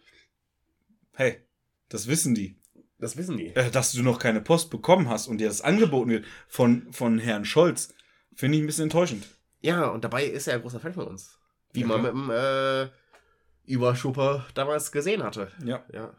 [1.15, 1.41] Hey,
[1.89, 2.59] das wissen die.
[2.99, 3.47] Das wissen die.
[3.55, 7.19] Äh, dass du noch keine Post bekommen hast und dir das angeboten wird von, von
[7.19, 7.93] Herrn Scholz,
[8.35, 9.27] finde ich ein bisschen enttäuschend.
[9.61, 11.39] Ja, und dabei ist er ein großer Fan von uns.
[11.73, 12.13] Wie Ja, man klar.
[12.13, 15.51] mit dem äh, Überschupper damals gesehen hatte.
[15.63, 16.15] Ja, Ja.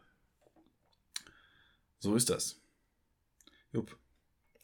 [1.98, 2.60] so ist das.
[3.72, 3.96] Jupp.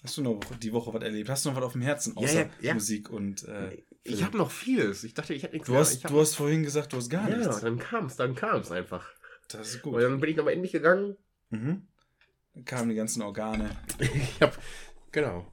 [0.04, 1.28] Hast du noch die Woche was erlebt?
[1.30, 2.74] Hast du noch was auf dem Herzen Ja, außer ja, ja.
[2.74, 5.02] Musik und äh, Ich habe noch vieles.
[5.02, 5.80] Ich dachte, ich hätte nichts du mehr.
[5.80, 7.60] hast du hast vorhin gesagt, du hast gar Ja, nichts.
[7.60, 9.10] dann kam's, dann kam's einfach.
[9.48, 10.02] Das ist Und gut.
[10.02, 11.16] dann bin ich nochmal in mich gegangen.
[11.50, 11.88] Mhm.
[12.54, 13.70] Dann kamen die ganzen Organe.
[13.98, 14.58] ich hab.
[15.10, 15.50] Genau.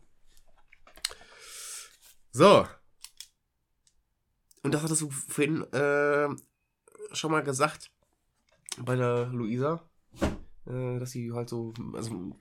[2.32, 2.68] So.
[4.64, 6.28] Und das hattest du vorhin äh,
[7.14, 7.90] schon mal gesagt
[8.80, 9.90] bei der Luisa,
[10.66, 12.38] äh, dass sie halt so, also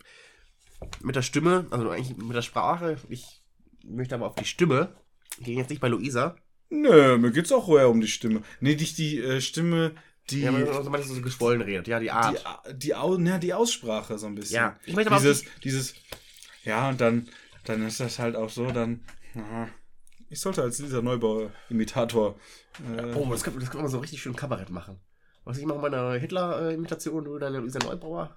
[1.02, 3.42] mit der Stimme, also eigentlich mit der Sprache, ich
[3.84, 4.94] möchte aber auf die Stimme,
[5.40, 6.36] gehen jetzt nicht bei Luisa.
[6.70, 8.42] Nö, mir geht's auch eher um die Stimme.
[8.60, 9.92] Nee, nicht die äh, Stimme,
[10.30, 12.44] die, Ja, man also manchmal so geschwollen redet, ja, die Art.
[12.68, 14.56] die, die, Au- na, die Aussprache so ein bisschen.
[14.56, 15.94] Ja, ich möchte aber dieses, dieses,
[16.64, 17.28] ja, und dann,
[17.64, 19.04] dann ist das halt auch so, dann,
[19.34, 19.68] aha.
[20.28, 22.38] ich sollte als Lisa Neubauer-Imitator,
[22.96, 25.00] äh, Oh, das kann, das kann man so richtig schön Kabarett machen.
[25.44, 28.36] Was ich mache meine Hitler-Imitation, du deine Luisa Neubauer.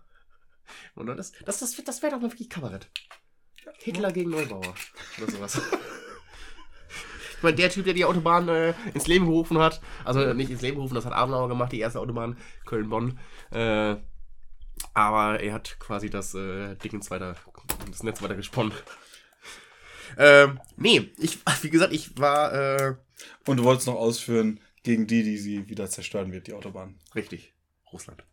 [0.96, 2.90] Und dann das, das, das, das wäre doch mal wirklich Kabarett.
[3.80, 4.74] Hitler gegen Neubauer.
[5.18, 5.62] Oder sowas.
[7.38, 10.62] ich meine, der Typ, der die Autobahn äh, ins Leben gerufen hat, also nicht ins
[10.62, 13.20] Leben gerufen, das hat Adenauer gemacht, die erste Autobahn Köln-Bonn.
[13.52, 13.98] Äh,
[14.94, 17.36] aber er hat quasi das äh, Ding ins weiter,
[17.90, 18.74] das Netz weiter gesponnen.
[20.18, 22.96] Ähm, nee, ich, wie gesagt, ich war, äh,
[23.48, 27.00] Und du wolltest noch ausführen gegen die, die sie wieder zerstören wird, die Autobahn.
[27.16, 27.54] richtig,
[27.92, 28.24] Russland.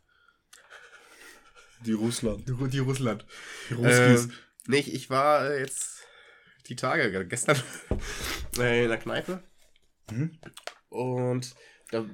[1.87, 2.49] Die Russland.
[2.49, 3.25] Die, die Russland.
[3.71, 4.33] Die Ähm,
[4.67, 6.05] nee, ich, war äh, jetzt
[6.69, 7.57] die Tage, äh, gestern,
[8.59, 9.43] äh, in der Kneipe.
[10.11, 10.39] Mhm.
[10.91, 11.55] Und
[11.91, 12.05] da,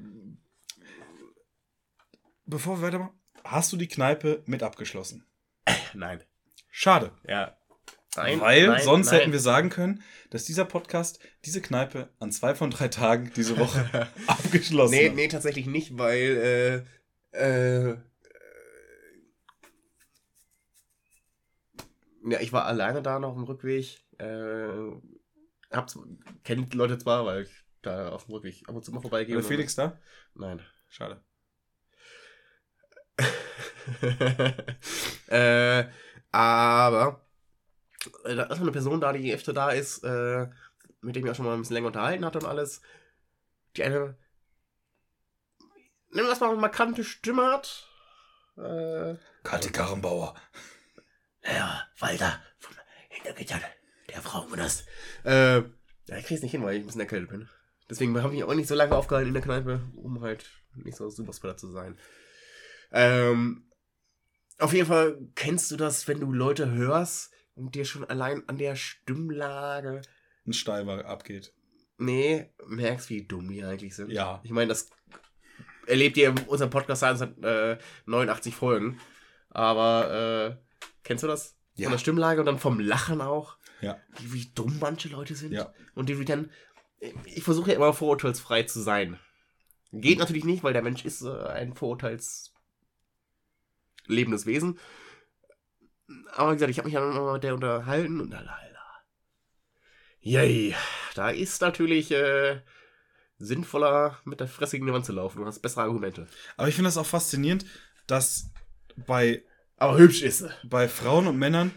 [2.45, 5.27] Bevor wir weitermachen, hast du die Kneipe mit abgeschlossen?
[5.95, 6.23] nein.
[6.71, 7.11] Schade.
[7.27, 7.57] Ja.
[8.17, 9.21] Nein, Weil nein, sonst nein.
[9.21, 13.59] hätten wir sagen können, dass dieser Podcast diese Kneipe an zwei von drei Tagen diese
[13.59, 15.17] Woche abgeschlossen Nee, hat.
[15.17, 16.87] nee, tatsächlich nicht, weil,
[17.35, 17.97] äh, äh,
[22.27, 24.05] ja, ich war alleine da noch auf dem Rückweg.
[24.19, 24.69] Äh,
[25.71, 25.99] hab's,
[26.45, 29.35] kennt die Leute zwar, weil ich da auf dem Rückweg ab und zu mal vorbeigehe.
[29.35, 29.99] War der Felix da?
[30.35, 30.61] Nein.
[30.89, 31.23] Schade.
[35.29, 35.85] äh,
[36.33, 37.27] aber
[38.25, 40.49] äh, da ist eine Person da, die öfter da ist, äh,
[41.01, 42.83] mit dem ich auch schon mal ein bisschen länger unterhalten hatte und alles.
[43.77, 44.17] Die eine,
[46.11, 47.89] wir das mal, markante Stimme hat.
[48.57, 50.35] Äh, Kathi Karrenbauer.
[51.55, 52.75] Ja, Walter von
[53.09, 53.61] Hintergittern,
[54.09, 54.87] der Frauenmonast.
[55.25, 57.49] Äh, ja, ich krieg's nicht hin, weil ich ein bisschen erkältet bin.
[57.89, 60.97] Deswegen habe ich mich auch nicht so lange aufgehalten in der Kneipe, um halt nicht
[60.97, 61.97] so Superspreader zu sein.
[62.93, 63.71] Ähm,
[64.59, 68.59] auf jeden Fall kennst du das, wenn du Leute hörst und dir schon allein an
[68.59, 70.03] der Stimmlage,
[70.47, 71.53] Ein Steiber abgeht.
[71.99, 74.11] nee, merkst, wie dumm die eigentlich sind.
[74.11, 74.41] Ja.
[74.45, 74.91] Ich meine, das
[75.87, 78.99] erlebt ihr in unserem Podcast seit äh, 89 Folgen.
[79.51, 80.66] Aber äh,
[81.07, 81.57] kennst du das?
[81.75, 81.85] Ja.
[81.85, 83.57] Von der Stimmlage und dann vom Lachen auch.
[83.81, 83.99] Ja.
[84.19, 85.53] Wie, wie dumm manche Leute sind.
[85.53, 85.73] Ja.
[85.95, 86.51] Und die dann.
[87.25, 89.19] Ich versuche ja immer vorurteilsfrei zu sein.
[89.93, 92.53] Geht natürlich nicht, weil der Mensch ist äh, ein vorurteils
[94.07, 94.79] lebendes Wesen.
[96.33, 98.59] Aber wie gesagt, ich habe mich dann immer mit der unterhalten und lala.
[100.27, 100.75] Yay.
[101.15, 102.61] Da ist natürlich äh,
[103.39, 105.39] sinnvoller, mit der Fresse gegen die Wand zu laufen.
[105.39, 106.27] Du hast bessere Argumente.
[106.57, 107.65] Aber ich finde das auch faszinierend,
[108.09, 108.51] dass
[108.97, 109.45] bei,
[109.77, 110.51] Aber hübsch ist sie.
[110.65, 111.71] bei Frauen und Männern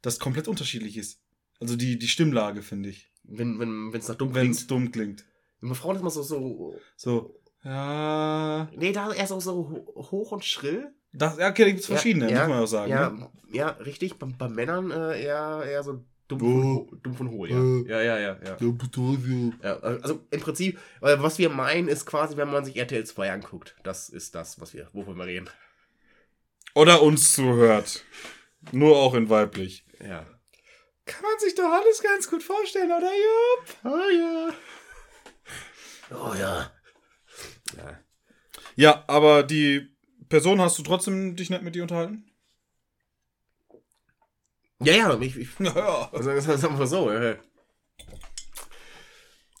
[0.00, 1.20] das komplett unterschiedlich ist.
[1.60, 3.10] Also die, die Stimmlage, finde ich.
[3.24, 5.24] Wenn wenn wenn's nach dumm Wenn es dumm klingt.
[5.60, 6.76] Bei Frauen ist immer so, so.
[6.96, 8.68] So, ja.
[8.76, 10.88] Nee, da erst auch so ho- hoch und schrill.
[11.12, 12.90] Das, ja, okay, da gibt es verschiedene, ja, muss man auch sagen.
[12.90, 13.28] Ja, Ne?
[13.52, 14.14] ja richtig.
[14.18, 16.62] Bei, bei Männern äh, eher, eher so dumm, Oh.
[16.90, 17.50] ho- dumm von hohl.
[17.50, 17.56] Ja.
[17.60, 17.84] Oh.
[17.86, 18.56] ja, ja, ja, ja.
[19.62, 19.62] Ja.
[19.62, 19.76] ja.
[20.00, 23.76] Also im Prinzip, äh, was wir meinen, ist quasi, wenn man sich RTL 2 anguckt.
[23.84, 25.48] Das ist das, was wir, wovon wir reden.
[26.74, 28.04] Oder uns zuhört.
[28.70, 29.84] Nur auch in weiblich.
[30.00, 30.26] Ja.
[31.04, 33.76] Kann man sich doch alles ganz gut vorstellen, oder Jupp?
[33.84, 34.54] Oh ja.
[36.10, 36.72] Oh ja.
[37.76, 38.00] Ja.
[38.76, 39.88] Ja, aber die
[40.28, 42.24] Person hast du trotzdem dich nicht mit dir unterhalten?
[44.80, 46.10] Ja, ja, ich, ich, Ja, ja.
[46.12, 47.10] also, sagen wir so.
[47.10, 47.36] Äh,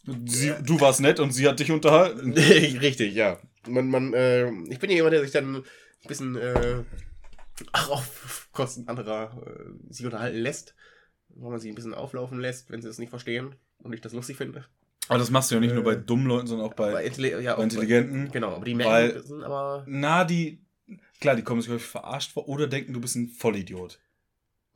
[0.04, 2.32] Sie, du warst nett und sie hat dich unterhalten.
[2.36, 3.38] Richtig, ja.
[3.68, 5.64] Man, man, äh, ich bin ja jemand, der sich dann
[6.04, 6.82] ein bisschen äh,
[7.72, 10.74] auch auf Kosten anderer äh, sich unterhalten lässt.
[11.34, 14.12] Wo man sich ein bisschen auflaufen lässt, wenn sie es nicht verstehen und ich das
[14.12, 14.66] lustig finde.
[15.08, 17.04] Aber das machst du ja nicht nur bei Äh, dummen Leuten, sondern auch bei, Bei,
[17.04, 18.30] Intelli ja, bei Intelligenten.
[18.30, 19.84] Genau, aber die merken, sind aber.
[19.88, 20.62] Na, die.
[21.20, 23.98] Klar, die kommen sich häufig verarscht vor oder denken, du bist ein Vollidiot.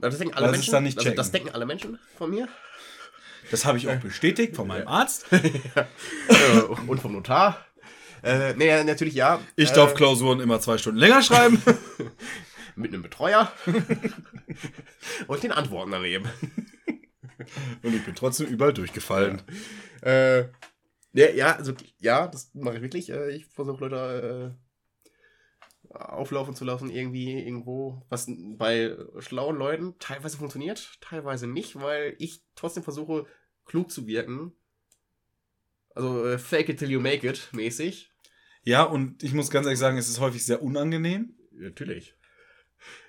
[0.01, 0.73] Also das denken alle sie Menschen.
[0.73, 2.49] dann nicht also das denken alle Menschen von mir.
[3.51, 4.89] Das habe ich auch bestätigt von meinem Ja.
[4.89, 5.27] Arzt.
[6.29, 7.66] Äh, und vom Notar.
[8.27, 9.41] Äh, nee, natürlich ja.
[9.55, 11.63] Ich äh, darf Klausuren immer zwei Stunden länger schreiben.
[12.75, 13.53] Mit einem Betreuer.
[15.29, 16.25] und den Antworten daneben.
[17.83, 19.43] und ich bin trotzdem überall durchgefallen.
[20.03, 20.41] Äh,
[21.13, 23.11] ja, ja, also, ja, das mache ich wirklich.
[23.11, 24.57] Äh, ich versuche Leute
[25.95, 28.03] äh, auflaufen zu lassen, irgendwie, irgendwo.
[28.09, 33.25] Was bei schlauen Leuten teilweise funktioniert, teilweise nicht, weil ich trotzdem versuche,
[33.67, 34.53] klug zu wirken.
[35.95, 38.11] Also, äh, fake it till you make it mäßig.
[38.67, 41.35] Ja, und ich muss ganz ehrlich sagen, es ist häufig sehr unangenehm.
[41.53, 42.15] Natürlich.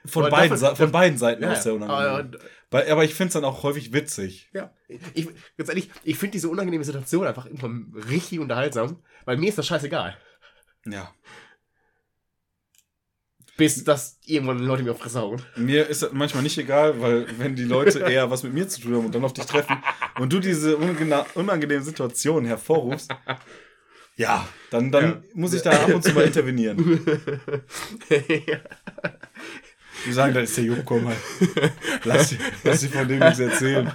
[0.05, 2.39] Von, Aber beiden, Sa- von beiden Seiten Ja, aus sehr unangenehm.
[2.72, 4.49] aber, aber ich finde es dann auch häufig witzig.
[4.53, 4.72] ja.
[5.14, 5.28] Ich,
[5.58, 7.70] ganz ehrlich, ich finde diese unangenehme Situation einfach immer
[8.10, 10.16] richtig unterhaltsam, weil mir ist das scheißegal.
[10.86, 11.14] Ja.
[13.58, 15.41] Bis das irgendwann Leute mir auf Fresse hauen.
[15.55, 18.80] Mir ist das manchmal nicht egal, weil wenn die Leute eher was mit mir zu
[18.80, 19.82] tun haben und dann auf dich treffen
[20.20, 23.12] und du diese unangenehme Situation hervorrufst,
[24.18, 25.22] ja, dann, dann Ja.
[25.34, 26.78] muss ich da ab und zu mal intervenieren.
[30.05, 31.15] Die sagen, da ist der komm mal.
[32.03, 33.91] Lass, lass dich von dem nichts erzählen.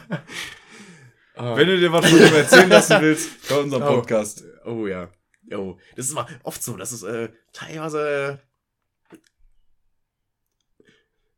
[1.34, 3.94] Wenn du dir was von dem erzählen lassen willst, bei unserem Oh.
[3.96, 4.44] Podcast.
[4.64, 5.10] Oh ja.
[5.54, 8.40] Oh, das ist mal oft so, dass es äh, teilweise.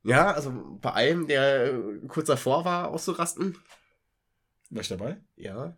[0.03, 1.73] Ja, also bei einem, der
[2.09, 3.57] kurz davor war, auszurasten.
[4.71, 5.17] War ich dabei?
[5.37, 5.77] Ja.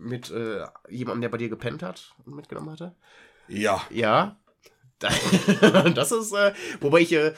[0.00, 2.94] Mit äh, jemandem, der bei dir gepennt hat und mitgenommen hatte?
[3.48, 3.82] Ja.
[3.90, 4.40] Ja.
[5.94, 7.32] das ist, äh, wobei ich, äh,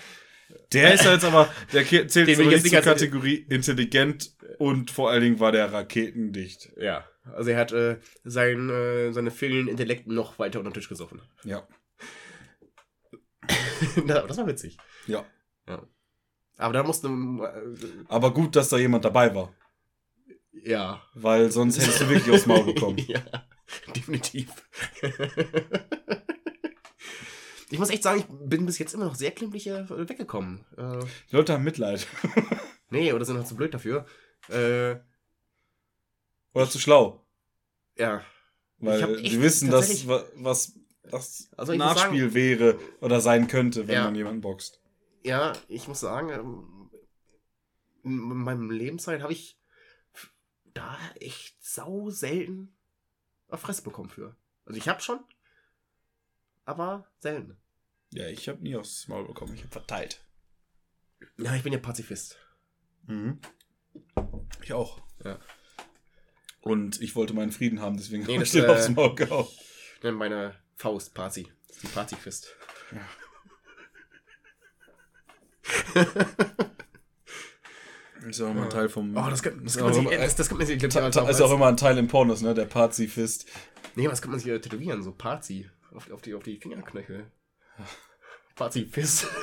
[0.73, 5.41] Der ist jetzt aber, der zählt so nicht zur Kategorie intelligent und vor allen Dingen
[5.41, 6.73] war der raketendicht.
[6.77, 10.89] ja, also er hat äh, sein, äh, seine fehlenden Intellekten noch weiter unter den Tisch
[10.89, 11.21] gesoffen.
[11.45, 11.67] Ja.
[14.07, 14.77] das war witzig.
[15.07, 15.25] Ja.
[16.59, 19.53] Aber da musste, äh, Aber gut, dass da jemand dabei war,
[20.65, 21.03] ja.
[21.15, 22.99] weil sonst hättest du wirklich aufs Maul bekommen.
[23.09, 23.21] ja,
[23.95, 24.49] definitiv.
[27.71, 30.65] ich muss echt sagen, ich bin bis jetzt immer noch sehr klimpflich äh, weggekommen.
[30.77, 32.07] Äh, Die Leute haben Mitleid.
[32.91, 34.07] nee, oder sind noch zu blöd dafür.
[34.49, 34.97] Äh,
[36.55, 37.25] Oder zu schlau.
[37.97, 38.23] ja.
[38.85, 44.05] Weil die wissen, dass was das Also Nachspiel wäre oder sein könnte, wenn Ja.
[44.05, 44.81] man jemanden boxt.
[45.23, 46.91] Ja, ich muss sagen, ähm,
[48.03, 49.57] in meinem Lebenszeit habe ich
[50.75, 52.77] da echt sau selten
[53.49, 54.37] auf Fresse bekommen für.
[54.65, 55.21] Also ich habe schon,
[56.65, 57.57] aber selten.
[58.11, 59.55] Ja, ich habe nie aufs Maul bekommen.
[59.55, 60.25] Ich habe verteilt.
[61.39, 62.39] Ja, ich bin ja Pazifist.
[63.07, 63.41] Mhm.
[64.63, 65.01] Ich auch.
[65.25, 65.39] Ja.
[66.61, 69.49] Und ich wollte meinen Frieden haben, deswegen Nee, habe ich dir äh, aufs Maul gehauen.
[69.97, 71.51] Ich nenne meine Faust Pazi.
[71.83, 72.55] Die Pazifist.
[78.29, 79.17] Ist auch immer ein Teil vom.
[79.17, 80.79] Oh, das kann, das ist kann man auch sich, immer, das, das kann man sich
[80.79, 82.55] glaub ich, als- ist auch immer ein Teil im Pornos, ne?
[82.55, 83.47] Der Pazifist.
[83.95, 85.69] Nee, das kann man sich ja tätowieren, so Pazi.
[85.95, 87.27] Auf, auf, die, auf die Fingerknöchel.
[88.55, 89.27] Pazifist.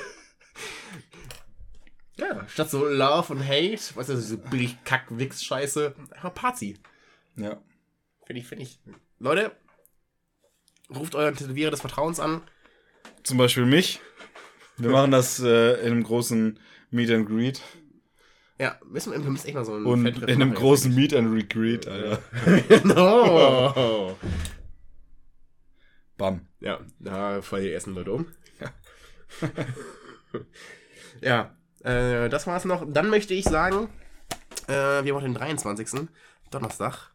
[2.18, 6.78] ja, statt so Love und Hate, weißt du, so billig Kack-Wix-Scheiße, einfach Pazi.
[7.36, 7.62] Ja.
[8.26, 8.80] Finde ich, finde ich.
[9.20, 9.52] Leute,
[10.94, 12.42] ruft euren Tätowierer des Vertrauens an.
[13.24, 14.00] Zum Beispiel mich.
[14.78, 16.60] Wir machen das äh, in einem großen
[16.90, 17.62] Meet and Greet.
[18.60, 21.14] Ja, müssen wir, wir müssen echt mal so ein Und in einem machen, großen Meet
[21.14, 22.22] and Retreat, Alter.
[22.84, 24.18] no.
[26.18, 26.46] Bam.
[26.60, 28.26] Ja, da fallen die ersten Leute um.
[28.60, 28.74] Ja.
[31.84, 32.86] ja, äh, das war's noch.
[32.86, 33.88] Dann möchte ich sagen,
[34.68, 36.10] äh, wir haben den 23.
[36.52, 37.12] Donnerstag.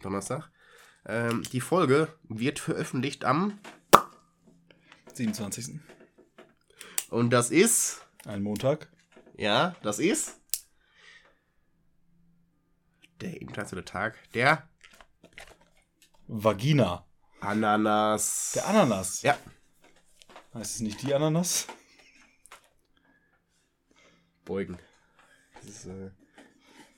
[0.00, 0.50] Donnerstag.
[1.04, 3.58] Ähm, die Folge wird veröffentlicht am,
[5.12, 5.80] 27.
[7.10, 8.88] und das ist, Ein Montag.
[9.36, 10.41] ja, das ist
[13.22, 14.68] der internationale Tag der
[16.26, 17.06] Vagina.
[17.40, 18.52] Ananas.
[18.54, 19.22] Der Ananas.
[19.22, 19.36] Ja.
[20.54, 21.66] Heißt es nicht die Ananas?
[24.44, 24.78] Beugen.
[25.54, 26.10] Das ist, äh,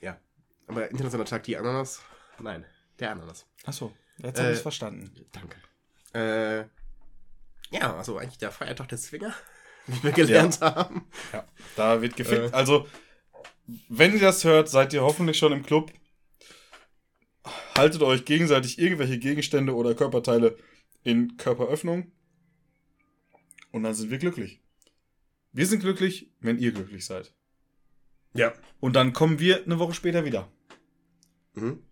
[0.01, 0.19] ja.
[0.67, 2.01] Aber internationaler Tag die Ananas?
[2.39, 2.65] Nein,
[2.99, 3.45] der Ananas.
[3.65, 5.11] Achso, jetzt habe Äh, ich verstanden.
[5.31, 5.57] Danke.
[6.13, 6.67] Äh,
[7.71, 9.33] ja, also eigentlich der Feiertag der Zwinger,
[9.87, 11.07] wie wir gelernt haben.
[11.33, 12.53] Ja, da wird gefickt.
[12.53, 12.55] Äh.
[12.55, 12.87] Also,
[13.89, 15.91] wenn ihr das hört, seid ihr hoffentlich schon im Club.
[17.77, 20.57] Haltet euch gegenseitig irgendwelche Gegenstände oder Körperteile
[21.03, 22.11] in Körperöffnung.
[23.71, 24.61] Und dann sind wir glücklich.
[25.51, 27.33] Wir sind glücklich, wenn ihr glücklich seid.
[28.33, 28.53] Ja.
[28.79, 30.51] Und dann kommen wir eine Woche später wieder.
[31.53, 31.83] Mhm.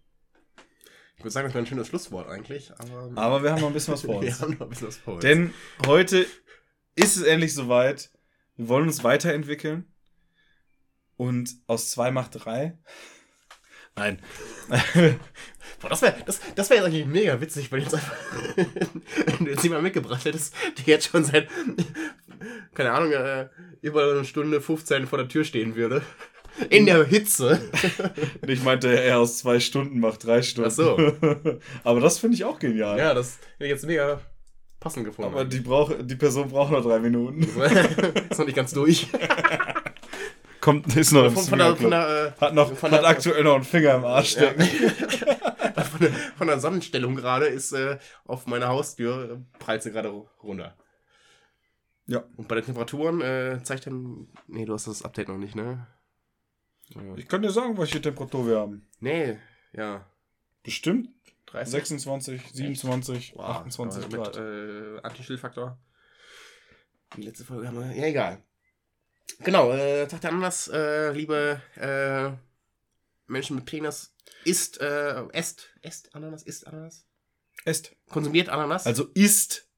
[1.18, 3.74] Ich würde sagen, das wäre ein schönes Schlusswort eigentlich, aber, Aber wir haben noch ein
[3.74, 4.42] bisschen was vor wir uns.
[4.42, 5.22] haben noch ein bisschen was vor uns.
[5.22, 5.54] Denn
[5.86, 6.26] heute
[6.96, 8.12] ist es endlich soweit.
[8.56, 9.86] Wir wollen uns weiterentwickeln.
[11.16, 12.78] Und aus zwei macht drei.
[13.96, 14.20] Nein.
[15.84, 18.16] Boah, das wäre das, das wär jetzt eigentlich mega witzig, wenn, jetzt einfach,
[18.56, 21.50] wenn du jetzt jemanden mitgebracht hättest, der jetzt schon seit,
[22.74, 23.50] keine Ahnung, äh,
[23.82, 26.02] über eine Stunde 15 vor der Tür stehen würde.
[26.70, 27.60] In der Hitze.
[28.48, 30.70] ich meinte, er aus zwei Stunden macht drei Stunden.
[30.70, 31.14] Ach so.
[31.84, 32.98] Aber das finde ich auch genial.
[32.98, 34.22] Ja, das hätte ich jetzt mega
[34.80, 35.32] passend gefunden.
[35.32, 37.42] Aber die, brauch, die Person braucht noch drei Minuten.
[37.42, 39.08] ist noch nicht ganz durch.
[40.64, 43.56] Kommt, ist noch Von, von, der, von, der, Hat, noch, von hat der- aktuell noch
[43.56, 44.52] einen Finger im Arsch Ja.
[45.84, 50.08] von, der, von der Sonnenstellung gerade ist äh, auf meiner Haustür äh, prallt sie gerade
[50.42, 50.78] runter.
[52.06, 52.24] Ja.
[52.38, 54.30] Und bei den Temperaturen äh, zeigt dann.
[54.48, 55.86] Nee, du hast das Update noch nicht, ne?
[56.96, 58.88] Äh, Ich kann dir sagen, welche Temperatur wir haben.
[59.02, 59.38] Nee,
[59.74, 60.06] ja.
[60.64, 61.10] Bestimmt
[61.48, 61.72] 30.
[61.74, 64.36] 26, 27, Wow, 28 aber Grad.
[64.38, 65.78] Mit äh, Anti-Stillfaktor.
[67.18, 67.94] Die letzte Folge haben wir.
[67.98, 68.42] Ja, egal.
[69.40, 72.32] Genau, äh, Tag der Ananas, äh, liebe äh,
[73.32, 77.06] Menschen mit Penis, isst, äh, esst, esst Ananas, isst Ananas,
[77.66, 77.96] Esst.
[78.10, 78.86] konsumiert Ananas.
[78.86, 79.70] Also ist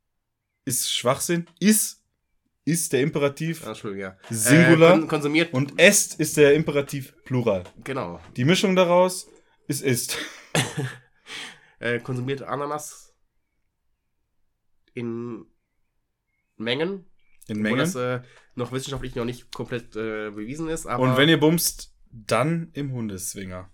[0.66, 1.48] ist Schwachsinn.
[1.60, 2.02] Ist
[2.66, 4.18] ist der Imperativ Ah, Entschuldigung, ja.
[4.36, 4.96] Singular.
[4.96, 7.64] Äh, kon konsumiert, und est ist der Imperativ Plural.
[7.84, 8.20] genau.
[8.36, 9.28] Die Mischung daraus
[9.68, 10.18] ist ist.
[11.80, 13.14] Äh, konsumiert Ananas
[14.94, 15.46] in
[16.56, 17.06] Mengen,
[17.48, 17.80] In Mengen.
[17.80, 18.22] das äh,
[18.56, 20.86] noch wissenschaftlich noch nicht komplett äh, bewiesen ist.
[20.86, 23.70] Und wenn ihr bumst, Dann im Hundeswinger.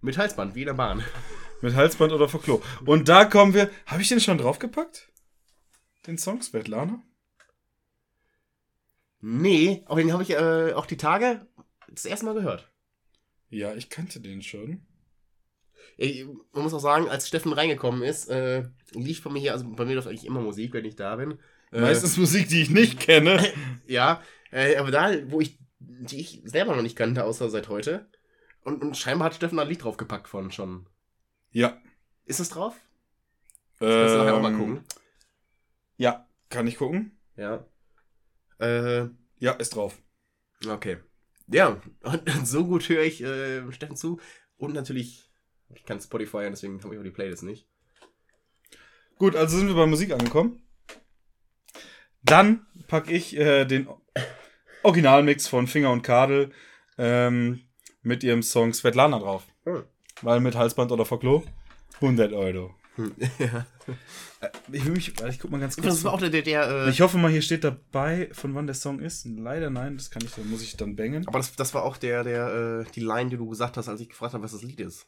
[0.00, 1.04] Mit Halsband, wie in der Bahn.
[1.60, 2.62] Mit Halsband oder vor Klo.
[2.86, 3.70] Und da kommen wir.
[3.86, 5.12] Habe ich den schon draufgepackt?
[6.06, 7.02] Den Song Svetlana?
[9.20, 11.46] Nee, aber den habe ich äh, auch die Tage
[11.88, 12.72] das erste Mal gehört.
[13.50, 14.86] Ja, ich kannte den schon.
[15.98, 19.68] Ich, man muss auch sagen, als Steffen reingekommen ist, äh, lief bei mir hier, also
[19.68, 21.38] bei mir läuft eigentlich immer Musik, wenn ich da bin.
[21.72, 23.40] Äh, Meistens Musik, die ich nicht kenne.
[23.86, 24.22] Ja,
[24.52, 28.08] äh, aber da, wo ich, die ich selber noch nicht kannte, außer seit heute.
[28.62, 30.86] Und, und scheinbar hat Steffen da ein Lied draufgepackt von schon.
[31.50, 31.76] Ja.
[32.24, 32.76] Ist es drauf?
[33.80, 34.84] Kannst du nachher auch mal Ähm, gucken.
[35.96, 37.18] Ja, kann ich gucken?
[37.36, 37.66] Ja.
[38.60, 39.98] Äh, Ja, ist drauf.
[40.68, 40.98] okay.
[41.48, 44.20] Ja, und so gut höre ich äh, Steffen zu.
[44.56, 45.28] Und natürlich,
[45.74, 47.66] ich kann Spotify, und deswegen habe ich auch die Playlist nicht.
[49.16, 50.62] Gut, also sind wir bei Musik angekommen.
[52.22, 53.88] Dann packe ich äh, den
[54.82, 56.52] Originalmix von Finger und Kadel
[56.98, 57.62] ähm,
[58.02, 59.46] mit ihrem Song Svetlana drauf.
[59.64, 59.84] Hm.
[60.22, 61.44] Weil mit Halsband oder Verklo
[61.94, 62.74] 100 Euro.
[63.38, 63.66] ja.
[64.72, 65.86] Ich will mich, ich guck mal ganz kurz.
[65.86, 68.66] Das war auch der, der, der äh, Ich hoffe mal, hier steht dabei, von wann
[68.66, 69.26] der Song ist.
[69.26, 71.26] Leider nein, das kann ich, da muss ich dann bangen.
[71.26, 74.00] aber das, das war auch der, der, äh, die Line, die du gesagt hast, als
[74.00, 75.06] ich gefragt habe, was das Lied ist.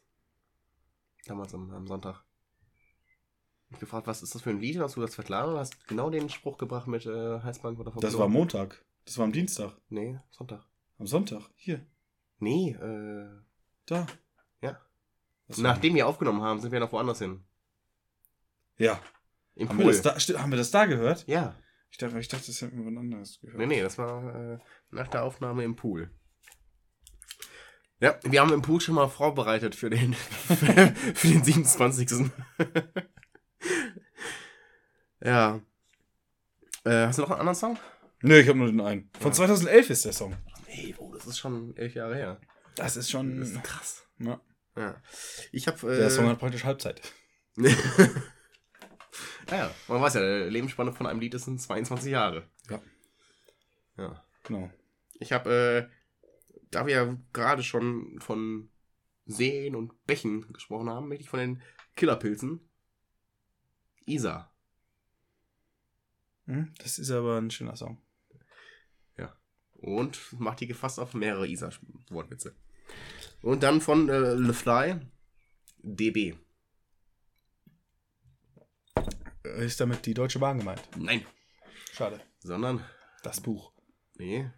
[1.26, 2.24] Damals am, am Sonntag.
[3.72, 4.78] Ich gefragt, was ist das für ein Lied?
[4.78, 5.52] Hast du das Svetlana?
[5.52, 8.84] Du hast genau den Spruch gebracht mit äh, Halsband oder Das war Montag.
[9.04, 9.72] Das war am Dienstag.
[9.88, 10.64] Nee, Sonntag.
[10.98, 11.42] Am Sonntag.
[11.56, 11.84] Hier.
[12.38, 13.28] Nee, äh.
[13.86, 14.06] Da.
[14.60, 14.72] Ja.
[15.48, 17.44] War- Nachdem wir aufgenommen haben, sind wir noch woanders hin.
[18.78, 19.00] Ja.
[19.54, 20.00] Im Haben wir, Pool.
[20.00, 21.26] das da, haben wir das da gehört?
[21.26, 21.56] Ja.
[21.90, 23.58] Ich dachte, ich dachte, das hätten wir wann anderes gehört.
[23.58, 24.58] Nee, nee, das war äh,
[24.90, 26.10] nach der Aufnahme im Pool.
[28.00, 32.30] Ja, wir haben im Pool schon mal vorbereitet für den, für den 27.
[35.24, 35.60] ja.
[36.84, 37.78] Äh, hast du noch einen anderen Song?
[38.22, 39.10] Nö, ich habe nur den einen.
[39.18, 39.36] Von Ja.
[39.36, 40.36] 2011 ist der Song.
[40.66, 42.40] Ey, oh, das ist schon elf Jahre her.
[42.76, 43.62] Das ist Das ist schon.
[43.62, 44.06] krass.
[44.18, 44.40] Ja.
[44.76, 45.02] Ja.
[45.52, 45.82] Ich hab.
[45.82, 47.00] Äh, Der Song hat praktisch Halbzeit.
[49.50, 52.48] ja, man weiß ja, die Lebensspanne von einem Lied ist 22 Jahre.
[52.70, 52.80] Ja.
[53.98, 54.24] Ja.
[54.44, 54.70] Genau.
[55.14, 56.26] Ich habe, äh,
[56.70, 58.70] da wir ja gerade schon von
[59.26, 61.62] Seen und Bächen gesprochen haben, möchte ich von den
[61.96, 62.68] Killerpilzen
[64.06, 64.51] Isa.
[66.46, 68.00] Hm, Das ist aber ein schöner Song.
[69.84, 72.54] Und macht die gefasst auf mehrere Isa-Wortwitze.
[73.40, 75.00] Und dann von äh, Le Fly
[75.78, 76.36] DB.
[79.42, 80.80] Ist damit die Deutsche Bahn gemeint?
[80.96, 81.26] Nein.
[81.92, 82.20] Schade.
[82.38, 82.84] Sondern,
[83.24, 83.72] Das Buch.
[84.14, 84.48] nee,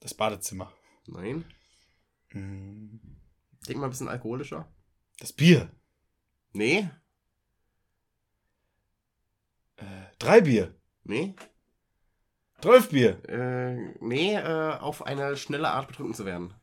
[0.00, 0.70] Das Badezimmer.
[1.06, 1.46] nein.
[2.32, 3.00] Hm,
[3.66, 4.70] Denk mal ein bisschen alkoholischer.
[5.18, 5.74] Das Bier.
[6.52, 6.90] Nee,
[9.76, 10.78] Äh, drei Bier.
[11.04, 11.34] Nee,
[12.60, 13.18] Zwölf Bier.
[13.28, 16.54] äh, nee, äh, auf eine schnelle Art betrunken zu werden.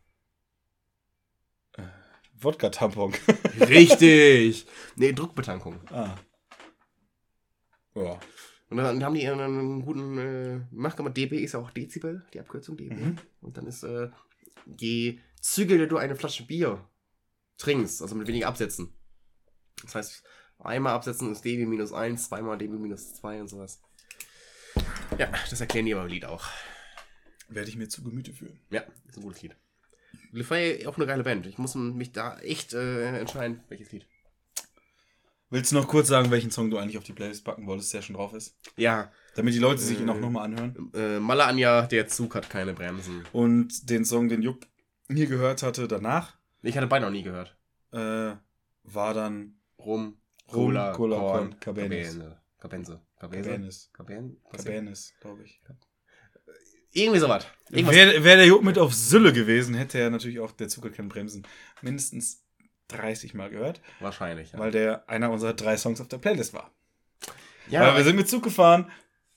[2.41, 3.13] Wodka-Tampon.
[3.59, 4.65] Richtig.
[4.95, 5.79] Nee, Druckbetankung.
[5.91, 6.15] ah.
[7.95, 8.19] Ja.
[8.69, 12.39] Und dann haben die einen guten, äh, macht mal DB ist ja auch Dezibel, die
[12.39, 12.93] Abkürzung DB.
[12.95, 13.17] Mhm.
[13.41, 14.09] Und dann ist, äh,
[14.79, 16.87] je zügiger du eine Flasche Bier
[17.57, 18.93] trinkst, also mit weniger Absätzen.
[19.81, 20.23] Das heißt,
[20.59, 23.81] einmal absetzen ist DB minus 1, zweimal DB minus 2 und sowas.
[25.17, 26.45] Ja, das erklären die aber im Lied auch.
[27.49, 28.59] Werde ich mir zu Gemüte führen.
[28.69, 29.55] Ja, ist ein gutes Lied.
[30.31, 31.45] Le Fay auch eine geile Band.
[31.47, 34.05] Ich muss mich da echt äh, entscheiden, welches Lied.
[35.49, 38.03] Willst du noch kurz sagen, welchen Song du eigentlich auf die Playlist packen wolltest, der
[38.03, 38.55] schon drauf ist?
[38.77, 40.19] Ja, Damit die Leute sich ihn auch Äh.
[40.19, 40.91] nochmal anhören.
[40.93, 43.23] äh, Anja, der Zug hat keine Bremsen.
[43.31, 44.67] Und den Song, den Jupp
[45.07, 47.57] nie gehört hatte danach, Ich hatte beide noch nie gehört.
[47.91, 48.35] äh,
[48.83, 52.37] war dann Rum, Rum, Cola, Cola, Korn, Korn, Cabernet.
[52.59, 53.01] Cabenze.
[53.19, 53.49] Cabenze.
[53.49, 53.89] Cabernet.
[53.93, 55.61] Caben Cabernet, glaube ich.
[56.91, 57.45] Irgendwie sowas.
[57.69, 60.93] Wäre wär der Jupp mit auf Sülle gewesen, hätte er natürlich auch der Zug hat
[60.93, 61.45] keine Bremsen
[61.81, 62.43] mindestens
[62.87, 64.57] 30 Mal gehört, Wahrscheinlich, ja.
[64.59, 66.71] weil der einer unserer drei Songs auf der Playlist war.
[67.69, 68.89] ja, weil wir sind mit Zug gefahren,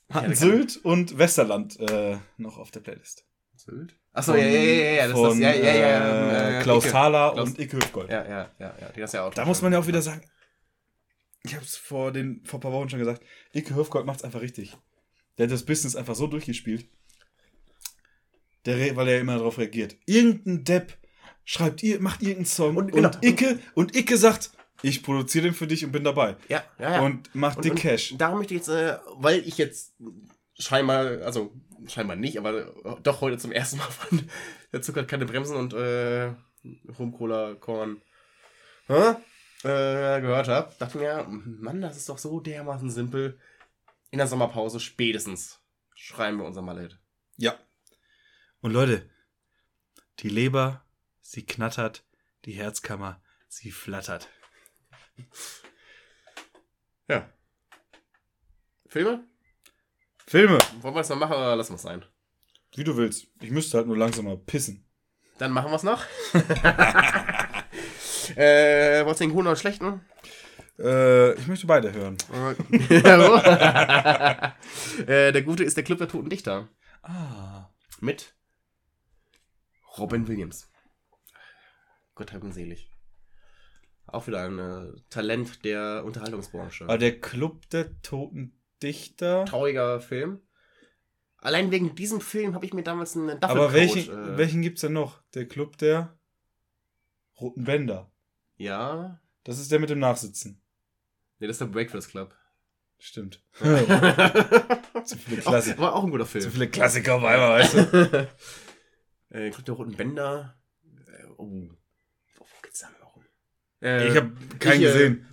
[0.09, 3.25] Ja, hatten kann- Sylt und Westerland äh, noch auf der Playlist.
[3.55, 3.95] Sylt?
[4.13, 6.85] Achso, ja, ja, ja, ja, ja, das von, ist das, ja, ja, ja, äh, Klaus.
[6.87, 8.09] Thaler und Icke Hüfgold.
[8.09, 9.33] Ja, ja, ja, ja, die das ja auch.
[9.35, 10.21] Da muss man ja auch wieder sagen,
[11.43, 14.41] ich habe es vor, den- vor ein paar Wochen schon gesagt, Icke Hüfgold macht's einfach
[14.41, 14.75] richtig.
[15.37, 16.87] Der hat das Business einfach so durchgespielt,
[18.65, 19.95] der, weil er immer darauf reagiert.
[20.05, 20.97] Irgendein Depp
[21.43, 23.11] schreibt, ihr macht irgendeinen Song Und- und, genau.
[23.21, 24.51] Icke, und Icke sagt,
[24.81, 26.35] ich produziere den für dich und bin dabei.
[26.49, 27.01] Ja, ja, ja.
[27.01, 28.13] Und macht Und- dick und Cash.
[28.17, 29.93] Da möchte ich jetzt, äh, weil ich jetzt
[30.57, 31.53] scheinbar, also
[31.87, 34.29] scheinbar nicht, aber doch heute zum ersten Mal von
[34.71, 36.33] der hat keine Bremsen und äh,
[36.97, 38.01] Rum, Cola, Korn
[38.87, 39.15] hä?
[39.63, 43.39] Äh, gehört habe, dachte mir, Mann, das ist doch so dermaßen simpel.
[44.11, 45.59] In der Sommerpause spätestens
[45.95, 46.99] schreiben wir unser Mallet.
[47.37, 47.57] Ja.
[48.61, 49.09] Und Leute,
[50.19, 50.85] Die Leber,
[51.21, 52.05] sie knattert,
[52.45, 54.29] die Herzkammer, sie flattert.
[57.07, 57.29] Ja.
[58.87, 59.23] Filme?
[60.27, 62.05] Filme, Wollen wir es noch machen oder lassen wir es sein?
[62.75, 63.27] wie du willst.
[63.39, 64.83] Ich müsste halt nur langsam mal pissen.
[65.37, 66.03] Dann machen wir es noch.
[68.35, 70.01] äh, was den guten oder schlechten?
[70.79, 72.17] Äh, ich möchte beide hören.
[75.07, 76.67] äh, der gute ist der Club der Toten Dichter.
[77.03, 77.69] Ah.
[77.99, 78.33] Mit
[79.97, 80.69] Robin Williams.
[82.15, 82.89] Gott hab ihn selig.
[84.07, 86.85] Auch wieder ein äh, Talent der Unterhaltungsbranche.
[86.85, 89.45] Aber der Club der Toten Dichter.
[89.45, 90.41] Trauriger Film.
[91.37, 94.81] Allein wegen diesem Film habe ich mir damals einen Duffelcoat, Aber welchen, äh, welchen gibt's
[94.81, 95.21] denn noch?
[95.33, 96.17] Der Club der
[97.39, 98.11] Roten Bänder.
[98.63, 99.19] Ja.
[99.43, 100.61] Das ist der mit dem Nachsitzen.
[101.39, 102.33] Nee, das ist der Breakfast Club.
[102.97, 103.43] Stimmt.
[103.57, 103.65] Zu
[105.05, 106.51] Zu viele, Klassi War auch ein guter zu Film.
[106.51, 108.29] viele Klassiker auf einmal, weißt du?
[109.29, 110.57] äh, Club der Roten Bänder.
[111.07, 111.69] Äh, oh.
[112.37, 113.25] Wo, geht's da warum?
[113.81, 115.27] Äh, Ich habe keinen ich, äh, gesehen.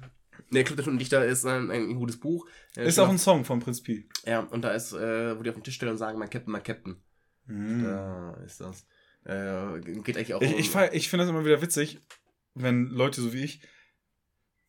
[0.49, 2.49] Nee, Club der Toten Dichter ist ein, ein gutes Buch.
[2.77, 4.09] Äh, Ist auch ein Song von Prinz Pi.
[4.27, 6.51] Ja, und da ist, äh, wo die auf den Tisch stellen und sagen, mein Captain,
[6.53, 7.01] mein Captain.
[7.47, 7.85] Mhm.
[7.85, 8.85] Da ist das.
[9.25, 12.01] Äh, geht eigentlich auch Ich, um- ich, ich finde das immer wieder witzig,
[12.55, 13.61] wenn Leute so wie ich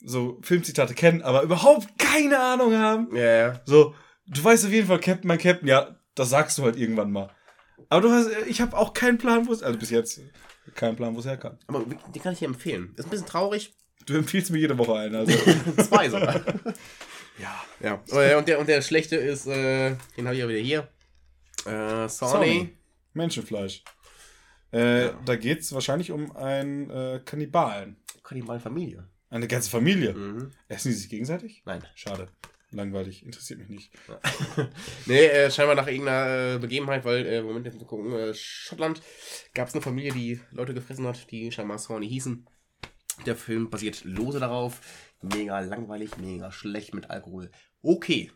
[0.04, 3.16] so Filmzitate kennen, aber überhaupt keine Ahnung haben.
[3.16, 3.62] Ja, ja.
[3.66, 3.94] So,
[4.26, 7.30] du weißt auf jeden Fall Captain, mein Captain, ja, das sagst du halt irgendwann mal.
[7.90, 10.22] Aber du hast, ich habe auch keinen Plan, wo es, also bis jetzt,
[10.76, 11.58] keinen Plan, wo es herkam.
[11.68, 12.94] Aber den kann ich dir empfehlen.
[12.98, 13.74] Ist ein bisschen traurig.
[14.06, 15.32] Du empfiehlst mir jede Woche einen, also.
[15.78, 16.36] Zwei sogar.
[17.38, 17.64] ja.
[17.80, 18.04] ja.
[18.12, 20.88] Äh, Und der, und der schlechte ist, äh, den habe ich ja wieder hier.
[21.66, 22.76] Äh, Sony.
[23.14, 23.84] Menschenfleisch.
[24.74, 25.20] Äh, Ja.
[25.26, 27.98] Da geht's wahrscheinlich um einen äh, Kannibalen.
[28.24, 29.08] Kannibalen-Familie.
[29.30, 30.14] Eine ganze Familie.
[30.14, 30.52] Mhm.
[30.68, 31.64] Essen die sich gegenseitig?
[31.66, 31.84] Nein.
[31.96, 32.28] Schade.
[32.72, 33.26] Langweilig.
[33.26, 33.92] Interessiert mich nicht.
[35.06, 39.02] Nee, äh, scheinbar nach irgendeiner äh, Begebenheit, weil, äh, Moment, jetzt mal gucken, äh, Schottland
[39.54, 42.46] gab es eine Familie, die Leute gefressen hat, die scheinbar Sony hießen.
[43.26, 44.80] Der Film basiert lose darauf.
[45.22, 47.52] Mega langweilig, mega schlecht mit Alkohol.
[47.82, 48.32] Okay.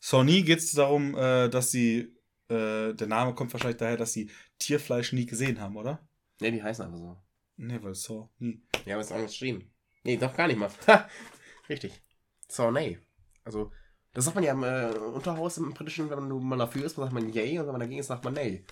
[0.00, 2.12] Sony geht es darum, äh, dass sie,
[2.52, 6.06] äh, der Name kommt wahrscheinlich daher, dass sie Tierfleisch nie gesehen haben, oder?
[6.40, 7.16] Ne, die heißen einfach so.
[7.56, 8.62] Nee, weil Saw nie.
[8.84, 9.70] Die haben es anders geschrieben.
[10.04, 10.70] Nee, doch gar nicht mal.
[10.86, 11.08] Ha!
[11.68, 12.02] Richtig.
[12.48, 12.98] Sony.
[13.44, 13.70] Also,
[14.12, 17.12] das sagt man ja im äh, Unterhaus im britischen, wenn man mal dafür ist, sagt
[17.12, 18.64] man yay und wenn man dagegen ist, sagt man nay.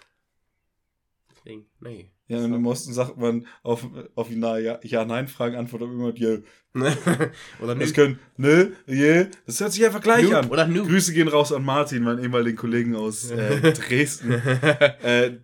[1.45, 2.11] Deswegen, nee.
[2.29, 6.39] Ja, und im Osten sagt man auf, auf die Ja-Nein-Fragen antwortet immer, ja,
[7.61, 7.81] Oder nö.
[7.81, 10.51] das können, ne, je, das hört sich einfach gleich Noob an.
[10.51, 10.87] Oder nu.
[10.87, 15.39] Grüße gehen raus an Martin, meinen ehemaligen Kollegen aus äh, Dresden, äh,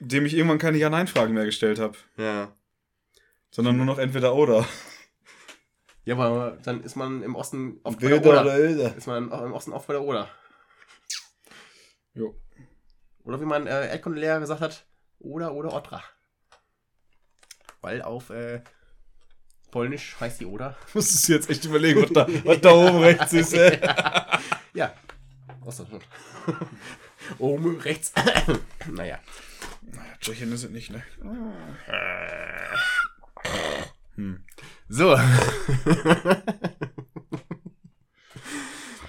[0.00, 2.52] dem ich irgendwann keine Ja-Nein-Fragen mehr gestellt habe, ja.
[3.50, 4.66] sondern nur noch entweder oder.
[6.04, 8.42] Ja, aber dann ist man im Osten oft bei der Oder.
[8.42, 8.96] oder Ilder.
[8.96, 10.28] Ist man im Osten oft bei der Oder.
[12.12, 12.34] Jo.
[13.24, 14.84] Oder wie mein äh, Erdkundelehrer gesagt hat,
[15.22, 16.02] Oder oder Otra.
[17.80, 18.62] Weil auf äh,
[19.70, 20.76] Polnisch heißt die Oder.
[20.94, 23.80] Musstest du jetzt echt überlegen, was da, was da oben rechts ist, ey.
[24.74, 24.94] Ja.
[25.64, 26.04] Ostdeutschland.
[27.38, 28.12] Oben rechts.
[28.90, 29.20] naja.
[29.82, 31.02] Naja, Tschechien ist es nicht, ne?
[34.16, 34.44] Hm.
[34.88, 35.16] So.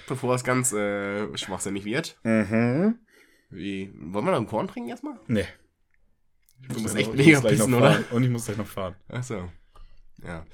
[0.06, 2.18] Bevor es ganz äh, schwachsinnig wird.
[2.24, 2.98] Mhm.
[3.48, 5.18] Wie, wollen wir noch einen Korn trinken erstmal?
[5.26, 5.46] Nee.
[6.60, 7.92] Du musst echt noch- mega pissen, oder?
[7.92, 8.04] fahren.
[8.10, 8.96] Und ich muss gleich noch fahren.
[9.08, 9.50] Achso.
[10.22, 10.46] Ja.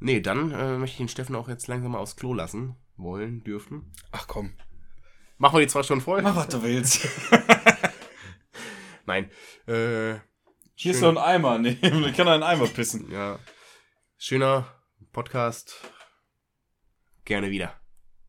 [0.00, 2.76] Nee, dann äh, möchte ich den Steffen auch jetzt langsam mal aufs Klo lassen.
[2.96, 3.92] Wollen, dürfen.
[4.10, 4.52] Ach komm.
[5.38, 6.22] Machen wir die zwei Stunden voll?
[6.22, 7.06] Mach, was du willst.
[9.06, 9.30] Nein.
[9.66, 10.14] Äh,
[10.74, 11.58] Hier ist noch ein Eimer.
[11.60, 13.10] Nee, ich kann einen Eimer pissen.
[13.10, 13.38] Ja.
[14.18, 14.66] Schöner
[15.12, 15.76] Podcast.
[17.24, 17.80] Gerne wieder.